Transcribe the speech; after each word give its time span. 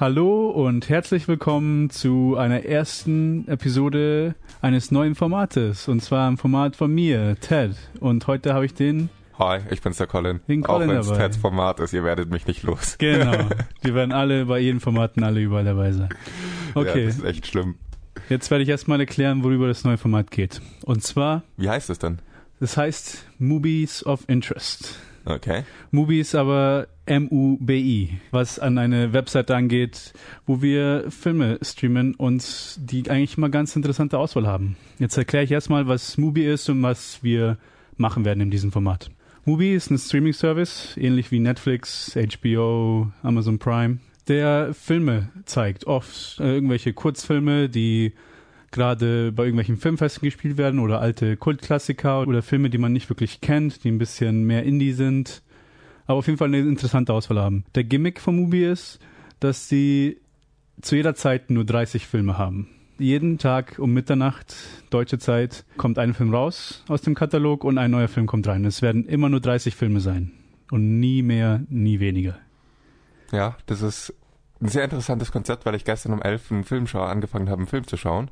Hallo 0.00 0.48
und 0.48 0.88
herzlich 0.88 1.28
willkommen 1.28 1.90
zu 1.90 2.34
einer 2.38 2.64
ersten 2.64 3.46
Episode 3.48 4.34
eines 4.62 4.90
neuen 4.90 5.14
Formates. 5.14 5.88
Und 5.88 6.02
zwar 6.02 6.26
im 6.26 6.38
Format 6.38 6.74
von 6.74 6.90
mir, 6.90 7.36
Ted. 7.38 7.76
Und 8.00 8.26
heute 8.26 8.54
habe 8.54 8.64
ich 8.64 8.72
den. 8.72 9.10
Hi, 9.38 9.60
ich 9.70 9.82
bin's 9.82 9.98
der 9.98 10.06
Colin. 10.06 10.40
Den 10.48 10.62
Colin 10.62 10.88
Auch 10.88 10.94
wenn 10.94 11.00
es. 11.00 11.18
Teds 11.18 11.36
Format 11.36 11.80
ist, 11.80 11.92
ihr 11.92 12.02
werdet 12.02 12.30
mich 12.30 12.46
nicht 12.46 12.62
los. 12.62 12.96
Genau. 12.96 13.50
Wir 13.82 13.94
werden 13.94 14.12
alle 14.12 14.46
bei 14.46 14.60
jedem 14.60 14.80
Formaten 14.80 15.22
alle 15.22 15.38
überall 15.40 15.66
dabei 15.66 15.92
sein. 15.92 16.08
Ja, 16.74 16.80
Okay, 16.80 17.04
das 17.04 17.16
ist 17.18 17.24
echt 17.24 17.46
schlimm. 17.46 17.74
jetzt 18.30 18.50
werde 18.50 18.62
ich 18.62 18.70
erstmal 18.70 19.00
erklären, 19.00 19.44
worüber 19.44 19.68
das 19.68 19.84
neue 19.84 19.98
Format 19.98 20.30
geht. 20.30 20.62
Und 20.82 21.02
zwar, 21.02 21.42
Wie 21.58 21.68
heißt 21.68 21.90
es 21.90 21.98
denn? 21.98 22.20
das 22.58 22.78
heißt 22.78 23.26
Movies 23.38 24.06
of 24.06 24.24
Interest. 24.28 24.98
Okay. 25.24 25.64
Mubi 25.90 26.24
aber 26.34 26.88
M-U-B-I, 27.06 28.20
was 28.30 28.58
an 28.58 28.78
eine 28.78 29.12
Website 29.12 29.50
angeht, 29.50 30.12
wo 30.46 30.62
wir 30.62 31.06
Filme 31.10 31.58
streamen 31.62 32.14
und 32.14 32.76
die 32.78 33.10
eigentlich 33.10 33.36
mal 33.36 33.50
ganz 33.50 33.74
interessante 33.76 34.18
Auswahl 34.18 34.46
haben. 34.46 34.76
Jetzt 34.98 35.16
erkläre 35.16 35.44
ich 35.44 35.50
erstmal, 35.50 35.88
was 35.88 36.16
Mubi 36.18 36.46
ist 36.46 36.68
und 36.68 36.82
was 36.82 37.22
wir 37.22 37.58
machen 37.96 38.24
werden 38.24 38.40
in 38.40 38.50
diesem 38.50 38.72
Format. 38.72 39.10
Mubi 39.44 39.74
ist 39.74 39.90
ein 39.90 39.98
Streaming-Service, 39.98 40.96
ähnlich 40.96 41.30
wie 41.30 41.40
Netflix, 41.40 42.14
HBO, 42.14 43.10
Amazon 43.22 43.58
Prime, 43.58 43.98
der 44.28 44.74
Filme 44.74 45.30
zeigt. 45.44 45.86
Oft 45.86 46.38
äh, 46.40 46.54
irgendwelche 46.54 46.92
Kurzfilme, 46.92 47.68
die 47.68 48.12
gerade 48.70 49.32
bei 49.32 49.44
irgendwelchen 49.44 49.76
Filmfesten 49.76 50.24
gespielt 50.24 50.56
werden 50.56 50.80
oder 50.80 51.00
alte 51.00 51.36
Kultklassiker 51.36 52.26
oder 52.26 52.42
Filme, 52.42 52.70
die 52.70 52.78
man 52.78 52.92
nicht 52.92 53.08
wirklich 53.08 53.40
kennt, 53.40 53.84
die 53.84 53.90
ein 53.90 53.98
bisschen 53.98 54.44
mehr 54.44 54.64
Indie 54.64 54.92
sind, 54.92 55.42
aber 56.06 56.18
auf 56.18 56.26
jeden 56.26 56.38
Fall 56.38 56.48
eine 56.48 56.60
interessante 56.60 57.12
Auswahl 57.12 57.38
haben. 57.38 57.64
Der 57.74 57.84
Gimmick 57.84 58.20
von 58.20 58.36
Mubi 58.36 58.64
ist, 58.64 58.98
dass 59.40 59.68
sie 59.68 60.20
zu 60.80 60.96
jeder 60.96 61.14
Zeit 61.14 61.50
nur 61.50 61.64
30 61.64 62.06
Filme 62.06 62.38
haben. 62.38 62.68
Jeden 62.98 63.38
Tag 63.38 63.78
um 63.78 63.92
Mitternacht, 63.92 64.54
deutsche 64.90 65.18
Zeit, 65.18 65.64
kommt 65.78 65.98
ein 65.98 66.12
Film 66.12 66.34
raus 66.34 66.84
aus 66.88 67.00
dem 67.00 67.14
Katalog 67.14 67.64
und 67.64 67.78
ein 67.78 67.90
neuer 67.90 68.08
Film 68.08 68.26
kommt 68.26 68.46
rein. 68.46 68.64
Es 68.64 68.82
werden 68.82 69.06
immer 69.06 69.28
nur 69.28 69.40
30 69.40 69.74
Filme 69.74 70.00
sein. 70.00 70.32
Und 70.70 71.00
nie 71.00 71.22
mehr, 71.22 71.62
nie 71.68 71.98
weniger. 71.98 72.38
Ja, 73.32 73.56
das 73.66 73.82
ist 73.82 74.14
ein 74.60 74.68
sehr 74.68 74.84
interessantes 74.84 75.32
Konzept, 75.32 75.64
weil 75.64 75.74
ich 75.74 75.84
gestern 75.84 76.12
um 76.12 76.22
11 76.22 76.52
einen 76.52 76.64
Filmschau 76.64 77.02
angefangen 77.02 77.48
habe, 77.48 77.60
einen 77.60 77.68
Film 77.68 77.86
zu 77.86 77.96
schauen. 77.96 78.30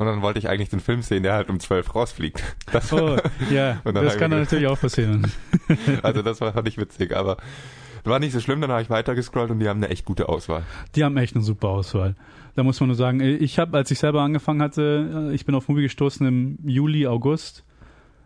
Und 0.00 0.06
dann 0.06 0.22
wollte 0.22 0.38
ich 0.38 0.48
eigentlich 0.48 0.70
den 0.70 0.80
Film 0.80 1.02
sehen, 1.02 1.22
der 1.22 1.34
halt 1.34 1.50
um 1.50 1.60
12 1.60 1.94
rausfliegt. 1.94 2.42
Das, 2.72 2.90
Oh, 2.92 3.16
ja, 3.50 3.80
das 3.84 4.16
kann 4.16 4.32
ich- 4.32 4.38
natürlich 4.38 4.66
auch 4.66 4.80
passieren. 4.80 5.30
also 6.02 6.22
das 6.22 6.40
war 6.40 6.52
fand 6.54 6.66
ich 6.68 6.78
witzig, 6.78 7.14
aber 7.14 7.36
war 8.04 8.18
nicht 8.18 8.32
so 8.32 8.40
schlimm, 8.40 8.62
dann 8.62 8.70
habe 8.70 8.80
ich 8.80 8.88
weitergescrollt 8.88 9.50
und 9.50 9.58
die 9.58 9.68
haben 9.68 9.76
eine 9.82 9.90
echt 9.90 10.06
gute 10.06 10.30
Auswahl. 10.30 10.62
Die 10.94 11.04
haben 11.04 11.18
echt 11.18 11.34
eine 11.36 11.44
super 11.44 11.68
Auswahl. 11.68 12.14
Da 12.54 12.62
muss 12.62 12.80
man 12.80 12.86
nur 12.88 12.96
sagen, 12.96 13.20
ich 13.20 13.58
habe, 13.58 13.76
als 13.76 13.90
ich 13.90 13.98
selber 13.98 14.22
angefangen 14.22 14.62
hatte, 14.62 15.30
ich 15.34 15.44
bin 15.44 15.54
auf 15.54 15.68
Movie 15.68 15.82
gestoßen 15.82 16.26
im 16.26 16.58
Juli, 16.64 17.06
August. 17.06 17.62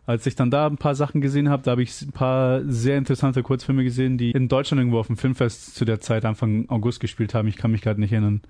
Als 0.06 0.26
ich 0.26 0.36
dann 0.36 0.50
da 0.52 0.66
ein 0.68 0.76
paar 0.76 0.94
Sachen 0.94 1.20
gesehen 1.20 1.48
habe, 1.48 1.62
da 1.64 1.72
habe 1.72 1.82
ich 1.82 2.00
ein 2.02 2.12
paar 2.12 2.60
sehr 2.66 2.96
interessante 2.98 3.42
Kurzfilme 3.42 3.82
gesehen, 3.82 4.16
die 4.16 4.30
in 4.30 4.48
Deutschland 4.48 4.78
irgendwo 4.80 5.00
auf 5.00 5.08
dem 5.08 5.16
Filmfest 5.16 5.74
zu 5.74 5.84
der 5.84 5.98
Zeit 6.00 6.24
Anfang 6.24 6.68
August 6.68 7.00
gespielt 7.00 7.34
haben. 7.34 7.48
Ich 7.48 7.56
kann 7.56 7.72
mich 7.72 7.80
gerade 7.82 7.98
nicht 8.00 8.12
erinnern, 8.12 8.42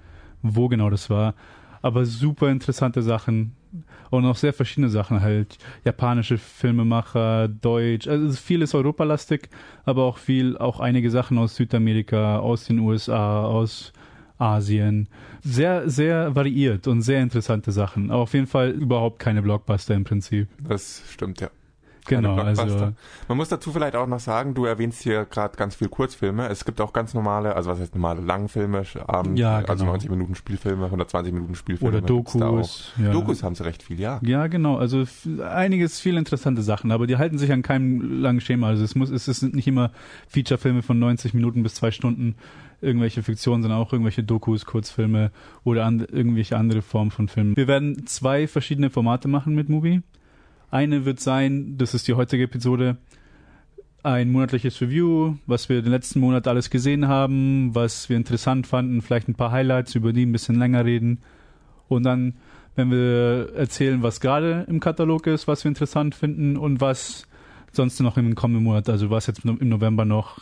wo 0.43 0.69
genau 0.69 0.91
das 0.91 1.09
war. 1.11 1.35
Aber 1.85 2.07
super 2.07 2.49
interessante 2.49 3.03
Sachen 3.03 3.53
und 4.09 4.25
auch 4.25 4.37
sehr 4.37 4.55
verschiedene 4.55 4.89
Sachen 4.89 5.21
halt. 5.21 5.59
Japanische 5.85 6.39
Filmemacher, 6.39 7.47
Deutsch, 7.47 8.09
also 8.09 8.35
viel 8.41 8.63
ist 8.63 8.75
europalastig, 8.75 9.51
aber 9.85 10.05
auch 10.05 10.17
viel, 10.17 10.57
auch 10.57 10.81
einige 10.81 11.11
Sachen 11.11 11.37
aus 11.37 11.57
Südamerika, 11.57 12.39
aus 12.39 12.65
den 12.65 12.79
USA, 12.79 13.45
aus 13.45 13.93
Asien. 14.39 15.11
Sehr, 15.43 15.91
sehr 15.91 16.35
variiert 16.35 16.87
und 16.87 17.03
sehr 17.03 17.21
interessante 17.21 17.71
Sachen. 17.71 18.11
Aber 18.11 18.23
auf 18.23 18.33
jeden 18.33 18.47
Fall 18.47 18.71
überhaupt 18.71 19.19
keine 19.19 19.43
Blockbuster 19.43 19.95
im 19.95 20.05
Prinzip. 20.05 20.49
Das 20.67 21.03
stimmt, 21.11 21.43
ja. 21.43 21.51
Genau, 22.07 22.37
also. 22.37 22.93
Man 23.29 23.37
muss 23.37 23.49
dazu 23.49 23.73
vielleicht 23.73 23.97
auch 23.97 24.07
noch 24.07 24.21
sagen, 24.21 24.55
du 24.55 24.65
erwähnst 24.65 25.03
hier 25.03 25.25
gerade 25.25 25.57
ganz 25.57 25.75
viel 25.75 25.89
Kurzfilme. 25.89 26.49
Es 26.49 26.65
gibt 26.65 26.81
auch 26.81 26.93
ganz 26.93 27.15
normale, 27.15 27.57
also 27.57 27.71
was 27.71 27.81
heißt 27.81 27.95
normale 27.95 28.21
Langfilme, 28.21 28.83
Abend, 29.07 29.39
Ja, 29.39 29.57
also 29.59 29.85
genau. 29.85 29.93
90 29.93 30.11
Minuten 30.11 30.35
Spielfilme, 30.35 30.87
120 30.87 31.33
Minuten 31.33 31.55
Spielfilme. 31.55 31.99
oder. 31.99 32.07
Dokus. 32.07 32.93
Ja. 33.03 33.13
Dokus 33.13 33.43
haben 33.43 33.55
sie 33.55 33.65
recht 33.65 33.83
viel, 33.83 33.99
ja. 33.99 34.21
Ja, 34.23 34.47
genau. 34.47 34.77
Also 34.77 35.05
einiges, 35.43 36.01
viel 36.01 36.17
interessante 36.17 36.63
Sachen, 36.63 36.93
aber 36.93 37.07
die 37.07 37.17
halten 37.17 37.39
sich 37.39 37.51
an 37.53 37.63
keinem 37.63 38.21
langen 38.21 38.41
Schema. 38.41 38.69
Also 38.69 38.85
es 38.85 38.95
muss, 38.95 39.11
es 39.11 39.25
sind 39.25 39.55
nicht 39.55 39.67
immer 39.67 39.91
Featurefilme 40.29 40.83
von 40.83 40.99
90 40.99 41.35
Minuten 41.35 41.63
bis 41.63 41.75
zwei 41.75 41.91
Stunden, 41.91 42.37
irgendwelche 42.81 43.23
Fiktionen, 43.23 43.63
sondern 43.63 43.81
auch 43.81 43.93
irgendwelche 43.93 44.23
Dokus, 44.23 44.67
Kurzfilme 44.67 45.31
oder 45.65 45.85
an, 45.87 46.01
irgendwelche 46.01 46.57
andere 46.57 46.83
Formen 46.83 47.11
von 47.11 47.29
Filmen. 47.29 47.57
Wir 47.57 47.67
werden 47.67 48.07
zwei 48.07 48.47
verschiedene 48.47 48.91
Formate 48.91 49.29
machen 49.29 49.55
mit 49.55 49.69
Movie. 49.69 50.03
Eine 50.75 51.05
wird 51.05 51.21
sein, 51.21 51.79
das 51.79 51.95
ist 51.95 52.09
die 52.09 52.15
heutige 52.15 52.43
Episode, 52.43 52.97
ein 54.03 54.33
monatliches 54.33 54.81
Review, 54.81 55.37
was 55.47 55.69
wir 55.69 55.81
den 55.81 55.93
letzten 55.93 56.19
Monat 56.19 56.49
alles 56.49 56.69
gesehen 56.69 57.07
haben, 57.07 57.73
was 57.77 58.09
wir 58.09 58.17
interessant 58.17 58.67
fanden, 58.67 59.01
vielleicht 59.01 59.29
ein 59.29 59.37
paar 59.37 59.53
Highlights, 59.53 59.95
über 59.95 60.13
die 60.13 60.27
ein 60.27 60.33
bisschen 60.33 60.59
länger 60.59 60.85
reden. 60.85 61.21
Und 61.87 62.03
dann, 62.03 62.35
wenn 62.75 62.91
wir 62.91 63.55
erzählen, 63.55 64.03
was 64.03 64.19
gerade 64.21 64.67
im 64.67 64.81
Katalog 64.81 65.29
ist, 65.29 65.47
was 65.47 65.63
wir 65.63 65.69
interessant 65.69 66.17
finden 66.17 66.57
und 66.57 66.81
was 66.81 67.29
sonst 67.71 68.01
noch 68.01 68.17
im 68.17 68.35
kommenden 68.35 68.65
Monat, 68.65 68.89
also 68.89 69.11
was 69.11 69.29
jetzt 69.29 69.45
im 69.45 69.69
November 69.69 70.05
noch 70.05 70.41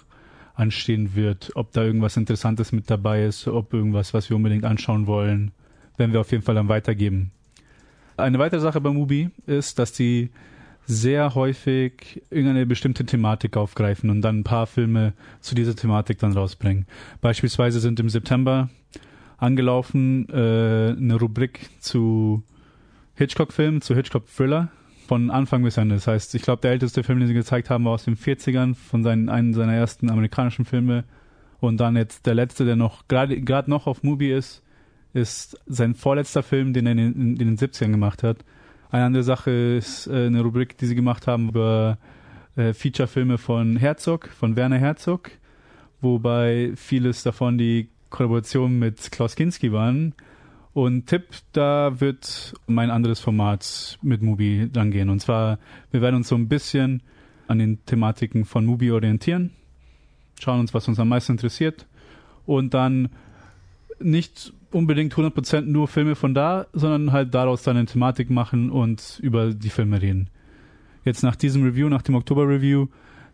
anstehen 0.54 1.14
wird, 1.14 1.53
ob 1.56 1.72
da 1.72 1.84
irgendwas 1.84 2.16
Interessantes 2.16 2.72
mit 2.72 2.88
dabei 2.88 3.26
ist, 3.26 3.49
ob 3.49 3.75
irgendwas, 3.75 4.14
was 4.14 4.31
wir 4.31 4.37
unbedingt 4.38 4.64
anschauen 4.64 5.06
wollen, 5.06 5.50
werden 5.99 6.14
wir 6.14 6.20
auf 6.22 6.32
jeden 6.32 6.43
Fall 6.43 6.54
dann 6.54 6.69
weitergeben. 6.69 7.32
Eine 8.22 8.38
weitere 8.38 8.60
Sache 8.60 8.81
bei 8.81 8.91
Mubi 8.91 9.31
ist, 9.47 9.78
dass 9.78 9.93
die 9.93 10.31
sehr 10.87 11.34
häufig 11.34 12.22
irgendeine 12.31 12.66
bestimmte 12.66 13.05
Thematik 13.05 13.56
aufgreifen 13.56 14.10
und 14.10 14.22
dann 14.22 14.41
ein 14.41 14.44
paar 14.44 14.66
Filme 14.66 15.12
zu 15.41 15.55
dieser 15.55 15.75
Thematik 15.75 16.19
dann 16.19 16.32
rausbringen. 16.32 16.87
Beispielsweise 17.21 17.81
sind 17.81 18.00
im 18.00 18.09
September 18.09 18.69
angelaufen 19.38 20.28
äh, 20.28 20.94
eine 20.97 21.16
Rubrik 21.21 21.69
zu 21.81 22.43
Hitchcock-Filmen, 23.15 23.81
zu 23.81 23.94
Hitchcock-Thriller 23.94 24.71
von 25.09 25.31
Anfang 25.31 25.65
bis 25.65 25.77
Ende. 25.77 25.97
Das 25.97 26.06
heißt, 26.06 26.34
ich 26.34 26.43
glaube, 26.43 26.62
der 26.62 26.71
älteste 26.71 27.03
Film, 27.03 27.19
den 27.19 27.28
sie 27.28 27.34
gezeigt 27.34 27.71
haben, 27.71 27.84
war 27.84 27.93
aus 27.93 28.05
den 28.05 28.16
40ern, 28.16 28.75
von 28.75 29.03
seinen, 29.03 29.28
einem 29.28 29.53
seiner 29.53 29.75
ersten 29.75 30.11
amerikanischen 30.11 30.65
Filme. 30.65 31.05
Und 31.61 31.78
dann 31.78 31.97
jetzt 31.97 32.27
der 32.27 32.34
letzte, 32.34 32.65
der 32.65 32.77
noch 32.77 33.09
gerade 33.09 33.71
noch 33.71 33.87
auf 33.87 34.03
Mubi 34.03 34.32
ist, 34.32 34.62
ist 35.15 35.61
sein 35.67 35.95
vorletzter 35.95 36.43
Film, 36.43 36.73
den 36.73 36.87
er 36.87 36.93
in 36.93 36.99
den, 36.99 37.37
in 37.37 37.56
den 37.56 37.59
70ern 37.59 37.91
gemacht 37.91 38.23
hat. 38.23 38.39
Eine 38.91 39.05
andere 39.05 39.23
Sache 39.23 39.50
ist 39.50 40.06
äh, 40.06 40.27
eine 40.27 40.43
Rubrik, 40.43 40.77
die 40.78 40.87
sie 40.87 40.95
gemacht 40.95 41.27
haben 41.27 41.49
über 41.49 41.99
äh, 42.56 42.73
Feature-Filme 42.73 43.39
von 43.39 43.77
Herzog, 43.77 44.28
von 44.28 44.56
Werner 44.56 44.78
Herzog, 44.78 45.31
wobei 46.00 46.73
vieles 46.77 47.23
davon 47.23 47.59
die 47.59 47.89
Kollaboration 48.11 48.78
mit 48.78 49.11
Klaus 49.11 49.34
Kinski 49.37 49.73
waren. 49.73 50.15
Und 50.75 51.06
Tipp, 51.06 51.25
da 51.53 52.00
wird 52.00 52.55
mein 52.67 52.91
anderes 52.91 53.21
Format 53.21 53.99
mit 54.00 54.23
Mubi 54.23 54.71
dann 54.73 54.91
gehen. 54.91 55.11
Und 55.11 55.21
zwar, 55.21 55.59
wir 55.91 56.00
werden 56.00 56.17
uns 56.17 56.29
so 56.29 56.34
ein 56.34 56.49
bisschen 56.49 57.03
an 57.47 57.59
den 57.59 57.84
Thematiken 57.84 58.44
von 58.44 58.65
Mubi 58.65 58.91
orientieren, 58.91 59.50
schauen 60.41 60.61
uns, 60.61 60.73
was 60.73 60.89
uns 60.89 60.99
am 60.99 61.09
meisten 61.09 61.33
interessiert 61.33 61.87
und 62.47 62.73
dann 62.75 63.11
nicht 64.00 64.53
unbedingt 64.75 65.15
100% 65.15 65.62
nur 65.62 65.88
Filme 65.88 66.15
von 66.15 66.34
da, 66.34 66.66
sondern 66.72 67.12
halt 67.12 67.35
daraus 67.35 67.62
dann 67.62 67.76
eine 67.76 67.87
Thematik 67.87 68.31
machen 68.31 68.70
und 68.70 69.20
über 69.23 69.52
die 69.55 69.70
Filme 69.70 70.00
reden. 70.00 70.31
Jetzt 71.05 71.23
nach 71.23 71.37
diesem 71.37 71.64
Review, 71.64 71.88
nach 71.88 72.02
dem 72.02 72.14
Oktober-Review, 72.14 72.87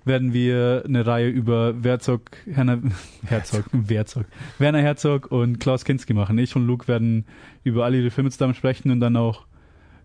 werden 0.05 0.33
wir 0.33 0.85
eine 0.87 1.07
Reihe 1.07 1.29
über 1.29 1.75
Herzog, 1.83 2.23
Herner, 2.51 2.81
Herzog, 3.27 3.65
Herzog, 3.89 4.25
Werner 4.59 4.81
Herzog 4.81 5.31
und 5.31 5.61
Klaus 5.61 5.85
Kinski 5.85 6.15
machen. 6.15 6.39
Ich 6.39 6.57
und 6.57 6.67
Luke 6.67 6.89
werden 6.89 7.27
über 7.63 7.85
alle 7.85 7.99
ihre 7.99 8.11
Filme 8.11 8.31
zusammen 8.31 8.55
sprechen 8.55 8.91
und 8.91 9.01
dann 9.01 9.17
auch 9.17 9.47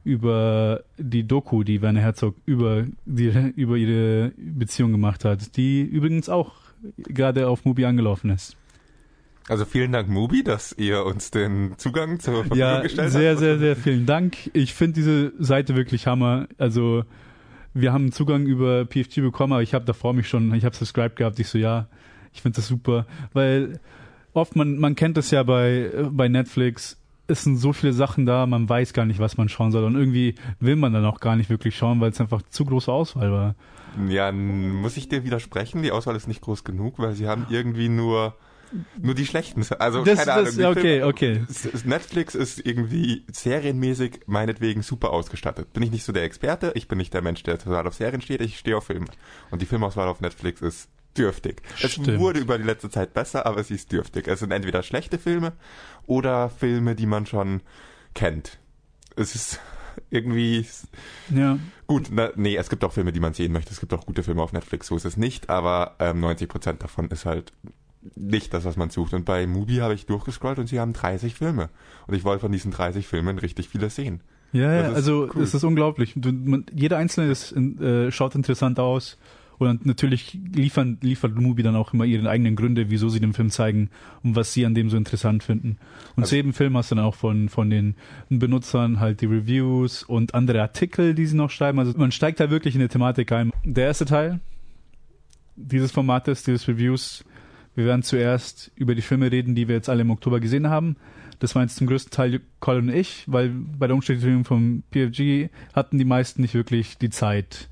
über 0.03 0.83
die 0.97 1.25
Doku, 1.25 1.63
die 1.63 1.81
Werner 1.81 2.01
Herzog 2.01 2.35
über, 2.45 2.85
die, 3.05 3.31
über 3.55 3.77
ihre 3.77 4.33
Beziehung 4.37 4.91
gemacht 4.91 5.23
hat, 5.23 5.55
die 5.55 5.81
übrigens 5.81 6.27
auch 6.27 6.53
gerade 6.97 7.47
auf 7.47 7.63
Mubi 7.63 7.85
angelaufen 7.85 8.29
ist. 8.29 8.57
Also 9.49 9.65
vielen 9.65 9.91
Dank, 9.91 10.07
Mubi, 10.07 10.43
dass 10.43 10.73
ihr 10.77 11.05
uns 11.05 11.29
den 11.31 11.73
Zugang 11.77 12.19
zur 12.19 12.33
Verfügung 12.35 12.57
Ja, 12.57 12.81
gestellt 12.81 13.11
sehr, 13.11 13.31
habt. 13.31 13.39
sehr, 13.39 13.59
sehr 13.59 13.75
vielen 13.75 14.05
Dank. 14.05 14.37
Ich 14.53 14.73
finde 14.73 14.93
diese 14.93 15.33
Seite 15.37 15.75
wirklich 15.75 16.07
Hammer. 16.07 16.47
Also 16.57 17.03
wir 17.73 17.91
haben 17.91 18.11
Zugang 18.11 18.45
über 18.45 18.85
PFG 18.85 19.21
bekommen, 19.21 19.53
aber 19.53 19.61
ich 19.63 19.73
habe 19.73 19.83
davor 19.85 20.13
mich 20.13 20.29
schon, 20.29 20.53
ich 20.53 20.63
habe 20.63 20.75
subscribed 20.75 21.17
gehabt. 21.17 21.39
Ich 21.39 21.49
so, 21.49 21.57
ja, 21.57 21.87
ich 22.33 22.41
finde 22.41 22.55
das 22.57 22.67
super, 22.67 23.05
weil 23.33 23.79
oft 24.33 24.55
man 24.55 24.77
man 24.79 24.95
kennt 24.95 25.17
das 25.17 25.29
ja 25.31 25.43
bei 25.43 25.89
bei 26.09 26.27
Netflix. 26.29 26.97
Es 27.27 27.43
sind 27.43 27.57
so 27.57 27.71
viele 27.73 27.93
Sachen 27.93 28.25
da, 28.25 28.45
man 28.45 28.67
weiß 28.67 28.93
gar 28.93 29.05
nicht, 29.05 29.19
was 29.19 29.37
man 29.37 29.47
schauen 29.49 29.71
soll 29.71 29.85
und 29.85 29.95
irgendwie 29.95 30.35
will 30.59 30.75
man 30.75 30.93
dann 30.93 31.05
auch 31.05 31.19
gar 31.19 31.35
nicht 31.35 31.49
wirklich 31.49 31.75
schauen, 31.75 32.01
weil 32.01 32.11
es 32.11 32.19
einfach 32.19 32.41
zu 32.49 32.65
große 32.65 32.91
Auswahl 32.91 33.31
war. 33.31 33.55
Ja, 34.09 34.31
muss 34.31 34.97
ich 34.97 35.07
dir 35.07 35.23
widersprechen? 35.23 35.83
Die 35.83 35.91
Auswahl 35.91 36.15
ist 36.15 36.27
nicht 36.27 36.41
groß 36.41 36.63
genug, 36.63 36.99
weil 36.99 37.13
sie 37.13 37.27
haben 37.27 37.45
irgendwie 37.49 37.87
nur 37.89 38.35
Nur 39.01 39.13
die 39.15 39.25
schlechten. 39.25 39.63
Also 39.79 40.03
Das- 40.03 40.25
keine 40.25 40.43
das- 40.45 40.57
Ahnung. 40.57 40.71
okay, 40.71 40.81
Filme- 40.81 41.05
okay. 41.07 41.41
Es- 41.49 41.65
es- 41.65 41.85
Netflix 41.85 42.35
ist 42.35 42.65
irgendwie 42.65 43.23
serienmäßig 43.31 44.21
meinetwegen 44.25 44.81
super 44.81 45.11
ausgestattet. 45.11 45.71
Bin 45.73 45.83
ich 45.83 45.91
nicht 45.91 46.03
so 46.05 46.11
der 46.11 46.23
Experte, 46.23 46.71
ich 46.75 46.87
bin 46.87 46.97
nicht 46.97 47.13
der 47.13 47.21
Mensch, 47.21 47.43
der 47.43 47.57
total 47.59 47.87
auf 47.87 47.93
Serien 47.95 48.21
steht, 48.21 48.41
ich 48.41 48.57
stehe 48.57 48.77
auf 48.77 48.85
Filme. 48.85 49.07
Und 49.51 49.61
die 49.61 49.65
Filmauswahl 49.65 50.07
auf 50.07 50.21
Netflix 50.21 50.61
ist 50.61 50.89
dürftig. 51.17 51.61
Es 51.81 51.91
Stimmt. 51.91 52.19
wurde 52.19 52.39
über 52.39 52.57
die 52.57 52.63
letzte 52.63 52.89
Zeit 52.89 53.13
besser, 53.13 53.45
aber 53.45 53.63
sie 53.63 53.75
ist 53.75 53.91
dürftig. 53.91 54.27
Es 54.27 54.39
sind 54.39 54.51
entweder 54.51 54.81
schlechte 54.81 55.19
Filme 55.19 55.53
oder 56.07 56.49
Filme, 56.49 56.95
die 56.95 57.05
man 57.05 57.25
schon 57.27 57.61
kennt. 58.15 58.57
Es 59.15 59.35
ist 59.35 59.59
irgendwie 60.09 60.65
Ja. 61.29 61.59
Gut, 61.85 62.07
na, 62.11 62.31
nee, 62.35 62.55
es 62.55 62.69
gibt 62.69 62.83
auch 62.83 62.93
Filme, 62.93 63.11
die 63.11 63.19
man 63.19 63.35
sehen 63.35 63.51
möchte. 63.51 63.71
Es 63.71 63.79
gibt 63.79 63.93
auch 63.93 64.07
gute 64.07 64.23
Filme 64.23 64.41
auf 64.41 64.53
Netflix, 64.53 64.87
so 64.87 64.95
ist 64.95 65.05
es 65.05 65.17
nicht, 65.17 65.49
aber 65.51 65.95
ähm, 65.99 66.19
90% 66.19 66.81
davon 66.81 67.09
ist 67.09 67.25
halt 67.25 67.53
nicht 68.15 68.53
das, 68.53 68.65
was 68.65 68.77
man 68.77 68.89
sucht. 68.89 69.13
Und 69.13 69.25
bei 69.25 69.47
Mubi 69.47 69.77
habe 69.77 69.93
ich 69.93 70.05
durchgescrollt 70.05 70.59
und 70.59 70.67
sie 70.67 70.79
haben 70.79 70.93
30 70.93 71.35
Filme. 71.35 71.69
Und 72.07 72.15
ich 72.15 72.23
wollte 72.23 72.41
von 72.41 72.51
diesen 72.51 72.71
30 72.71 73.07
Filmen 73.07 73.37
richtig 73.37 73.69
viele 73.69 73.89
sehen. 73.89 74.21
Ja, 74.51 74.71
ja, 74.71 74.91
also 74.91 75.29
cool. 75.35 75.41
es 75.41 75.53
ist 75.53 75.63
unglaublich. 75.63 76.13
Du, 76.15 76.31
man, 76.31 76.65
jeder 76.73 76.97
einzelne 76.97 77.31
ist, 77.31 77.53
äh, 77.53 78.11
schaut 78.11 78.35
interessant 78.35 78.79
aus. 78.79 79.17
Und 79.59 79.85
natürlich 79.85 80.37
liefern, 80.53 80.97
liefert 81.01 81.35
Mubi 81.35 81.63
dann 81.63 81.75
auch 81.75 81.93
immer 81.93 82.05
ihre 82.05 82.29
eigenen 82.29 82.55
Gründe, 82.55 82.89
wieso 82.89 83.07
sie 83.09 83.19
den 83.19 83.33
Film 83.33 83.49
zeigen 83.49 83.89
und 84.23 84.35
was 84.35 84.51
sie 84.51 84.65
an 84.65 84.75
dem 84.75 84.89
so 84.89 84.97
interessant 84.97 85.43
finden. 85.43 85.77
Und 86.15 86.23
Also- 86.23 86.31
zu 86.31 86.35
jedem 86.35 86.53
Film 86.53 86.75
hast 86.75 86.91
du 86.91 86.95
dann 86.95 87.05
auch 87.05 87.15
von, 87.15 87.49
von 87.49 87.69
den 87.69 87.95
Benutzern 88.29 88.99
halt 88.99 89.21
die 89.21 89.27
Reviews 89.27 90.03
und 90.03 90.33
andere 90.33 90.61
Artikel, 90.61 91.13
die 91.13 91.25
sie 91.27 91.37
noch 91.37 91.49
schreiben. 91.49 91.79
Also 91.79 91.93
man 91.97 92.11
steigt 92.11 92.39
da 92.39 92.49
wirklich 92.49 92.75
in 92.75 92.81
die 92.81 92.87
Thematik 92.89 93.31
ein. 93.31 93.51
Der 93.63 93.85
erste 93.85 94.05
Teil 94.05 94.39
dieses 95.55 95.91
Formates, 95.91 96.43
dieses 96.43 96.67
Reviews, 96.67 97.23
wir 97.75 97.85
werden 97.85 98.03
zuerst 98.03 98.71
über 98.75 98.95
die 98.95 99.01
Filme 99.01 99.31
reden, 99.31 99.55
die 99.55 99.67
wir 99.67 99.75
jetzt 99.75 99.89
alle 99.89 100.01
im 100.01 100.11
Oktober 100.11 100.39
gesehen 100.39 100.69
haben. 100.69 100.95
Das 101.39 101.55
waren 101.55 101.63
jetzt 101.63 101.75
zum 101.75 101.87
größten 101.87 102.11
Teil 102.11 102.41
Colin 102.59 102.89
und 102.89 102.95
ich, 102.95 103.23
weil 103.27 103.49
bei 103.49 103.87
der 103.87 103.95
Umstellung 103.95 104.45
vom 104.45 104.83
PFG 104.91 105.49
hatten 105.73 105.97
die 105.97 106.05
meisten 106.05 106.41
nicht 106.41 106.53
wirklich 106.53 106.97
die 106.97 107.09
Zeit. 107.09 107.69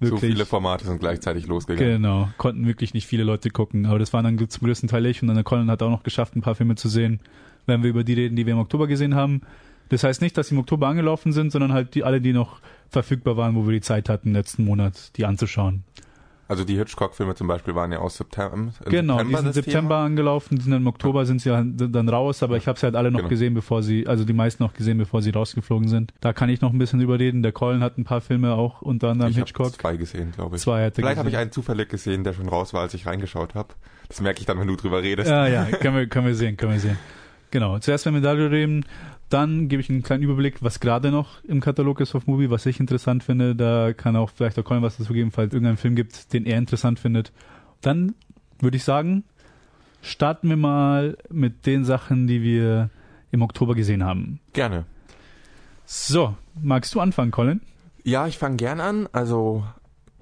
So 0.00 0.16
viele 0.16 0.46
Formate 0.46 0.84
sind 0.86 1.00
gleichzeitig 1.00 1.48
losgegangen. 1.48 1.94
Genau, 1.94 2.28
konnten 2.36 2.66
wirklich 2.66 2.94
nicht 2.94 3.06
viele 3.06 3.24
Leute 3.24 3.50
gucken. 3.50 3.86
Aber 3.86 3.98
das 3.98 4.12
waren 4.12 4.24
dann 4.24 4.48
zum 4.48 4.66
größten 4.66 4.88
Teil 4.88 5.04
ich 5.06 5.22
und 5.22 5.28
dann 5.28 5.36
der 5.36 5.44
Colin 5.44 5.70
hat 5.70 5.82
auch 5.82 5.90
noch 5.90 6.04
geschafft, 6.04 6.36
ein 6.36 6.40
paar 6.40 6.54
Filme 6.54 6.76
zu 6.76 6.88
sehen, 6.88 7.18
wenn 7.66 7.82
wir 7.82 7.90
über 7.90 8.04
die 8.04 8.14
reden, 8.14 8.36
die 8.36 8.46
wir 8.46 8.52
im 8.52 8.60
Oktober 8.60 8.86
gesehen 8.86 9.16
haben. 9.16 9.42
Das 9.88 10.04
heißt 10.04 10.22
nicht, 10.22 10.36
dass 10.36 10.48
sie 10.48 10.54
im 10.54 10.60
Oktober 10.60 10.86
angelaufen 10.86 11.32
sind, 11.32 11.50
sondern 11.50 11.72
halt 11.72 11.94
die 11.94 12.04
alle, 12.04 12.20
die 12.20 12.32
noch 12.32 12.60
verfügbar 12.90 13.36
waren, 13.36 13.56
wo 13.56 13.66
wir 13.66 13.72
die 13.72 13.80
Zeit 13.80 14.08
hatten, 14.08 14.32
letzten 14.32 14.64
Monat, 14.64 15.16
die 15.16 15.24
anzuschauen. 15.24 15.82
Also 16.48 16.64
die 16.64 16.76
Hitchcock-Filme 16.78 17.34
zum 17.34 17.46
Beispiel 17.46 17.74
waren 17.74 17.92
ja 17.92 17.98
aus 17.98 18.16
September. 18.16 18.72
Genau, 18.86 19.22
die 19.22 19.34
sind 19.36 19.52
September 19.52 19.96
Thema. 19.96 20.04
angelaufen, 20.06 20.56
die 20.56 20.62
sind 20.62 20.70
dann 20.72 20.80
im 20.80 20.86
Oktober 20.86 21.26
sind 21.26 21.42
sie 21.42 21.50
ja 21.50 21.62
dann 21.62 22.08
raus, 22.08 22.42
aber 22.42 22.56
ich 22.56 22.66
habe 22.66 22.78
sie 22.78 22.86
halt 22.86 22.96
alle 22.96 23.10
noch 23.10 23.18
Genau. 23.18 23.28
gesehen, 23.28 23.52
bevor 23.52 23.82
sie, 23.82 24.06
also 24.06 24.24
die 24.24 24.32
meisten 24.32 24.62
noch 24.62 24.72
gesehen, 24.72 24.96
bevor 24.96 25.20
sie 25.20 25.28
rausgeflogen 25.30 25.88
sind. 25.88 26.14
Da 26.22 26.32
kann 26.32 26.48
ich 26.48 26.62
noch 26.62 26.72
ein 26.72 26.78
bisschen 26.78 27.02
überreden. 27.02 27.42
Der 27.42 27.52
Colin 27.52 27.82
hat 27.82 27.98
ein 27.98 28.04
paar 28.04 28.22
Filme 28.22 28.54
auch, 28.54 28.80
unter 28.80 29.10
anderem 29.10 29.30
Ich 29.32 29.36
Hitchcock. 29.36 29.66
habe 29.66 29.76
zwei 29.76 29.96
gesehen, 29.98 30.32
glaube 30.34 30.56
ich. 30.56 30.62
Zwei 30.62 30.80
er 30.80 30.90
Vielleicht 30.90 31.18
habe 31.18 31.28
ich 31.28 31.36
einen 31.36 31.52
zufällig 31.52 31.90
gesehen, 31.90 32.24
der 32.24 32.32
schon 32.32 32.48
raus 32.48 32.72
war, 32.72 32.80
als 32.80 32.94
ich 32.94 33.04
reingeschaut 33.06 33.54
habe. 33.54 33.74
Das 34.08 34.22
merke 34.22 34.40
ich 34.40 34.46
dann, 34.46 34.58
wenn 34.58 34.68
du 34.68 34.76
drüber 34.76 35.02
redest. 35.02 35.28
Ja, 35.30 35.46
ja, 35.46 35.64
können 35.66 35.96
wir, 35.96 36.06
können 36.06 36.26
wir 36.26 36.34
sehen, 36.34 36.56
können 36.56 36.72
wir 36.72 36.80
sehen. 36.80 36.98
Genau. 37.50 37.78
Zuerst 37.78 38.04
werden 38.06 38.14
wir 38.16 38.22
darüber 38.22 38.50
reden, 38.50 38.84
dann 39.28 39.68
gebe 39.68 39.80
ich 39.82 39.90
einen 39.90 40.02
kleinen 40.02 40.22
Überblick, 40.22 40.62
was 40.62 40.80
gerade 40.80 41.10
noch 41.10 41.42
im 41.44 41.60
Katalog 41.60 42.00
ist 42.00 42.14
auf 42.14 42.26
Movie, 42.26 42.50
was 42.50 42.66
ich 42.66 42.80
interessant 42.80 43.22
finde. 43.22 43.54
Da 43.54 43.92
kann 43.92 44.16
auch 44.16 44.30
vielleicht 44.30 44.56
der 44.56 44.64
Colin 44.64 44.82
was 44.82 44.96
dazu 44.96 45.12
geben, 45.12 45.30
falls 45.30 45.48
es 45.48 45.54
irgendeinen 45.54 45.76
Film 45.76 45.96
gibt, 45.96 46.32
den 46.32 46.46
er 46.46 46.58
interessant 46.58 46.98
findet. 46.98 47.32
Dann 47.80 48.14
würde 48.58 48.76
ich 48.76 48.84
sagen, 48.84 49.24
starten 50.00 50.48
wir 50.48 50.56
mal 50.56 51.18
mit 51.30 51.66
den 51.66 51.84
Sachen, 51.84 52.26
die 52.26 52.42
wir 52.42 52.90
im 53.30 53.42
Oktober 53.42 53.74
gesehen 53.74 54.04
haben. 54.04 54.40
Gerne. 54.54 54.86
So, 55.84 56.34
magst 56.60 56.94
du 56.94 57.00
anfangen, 57.00 57.30
Colin? 57.30 57.60
Ja, 58.04 58.26
ich 58.26 58.38
fange 58.38 58.56
gern 58.56 58.80
an. 58.80 59.08
Also, 59.12 59.64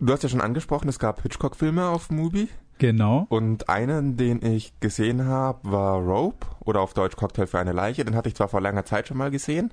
du 0.00 0.12
hast 0.12 0.22
ja 0.22 0.28
schon 0.28 0.40
angesprochen, 0.40 0.88
es 0.88 0.98
gab 0.98 1.22
Hitchcock-Filme 1.22 1.86
auf 1.86 2.10
Mubi. 2.10 2.48
Genau. 2.78 3.26
Und 3.28 3.68
einen, 3.68 4.16
den 4.16 4.44
ich 4.44 4.78
gesehen 4.80 5.24
habe, 5.26 5.58
war 5.70 5.98
Rope 5.98 6.46
oder 6.60 6.80
auf 6.80 6.92
Deutsch 6.94 7.16
Cocktail 7.16 7.46
für 7.46 7.58
eine 7.58 7.72
Leiche. 7.72 8.04
Den 8.04 8.14
hatte 8.14 8.28
ich 8.28 8.34
zwar 8.34 8.48
vor 8.48 8.60
langer 8.60 8.84
Zeit 8.84 9.08
schon 9.08 9.16
mal 9.16 9.30
gesehen, 9.30 9.72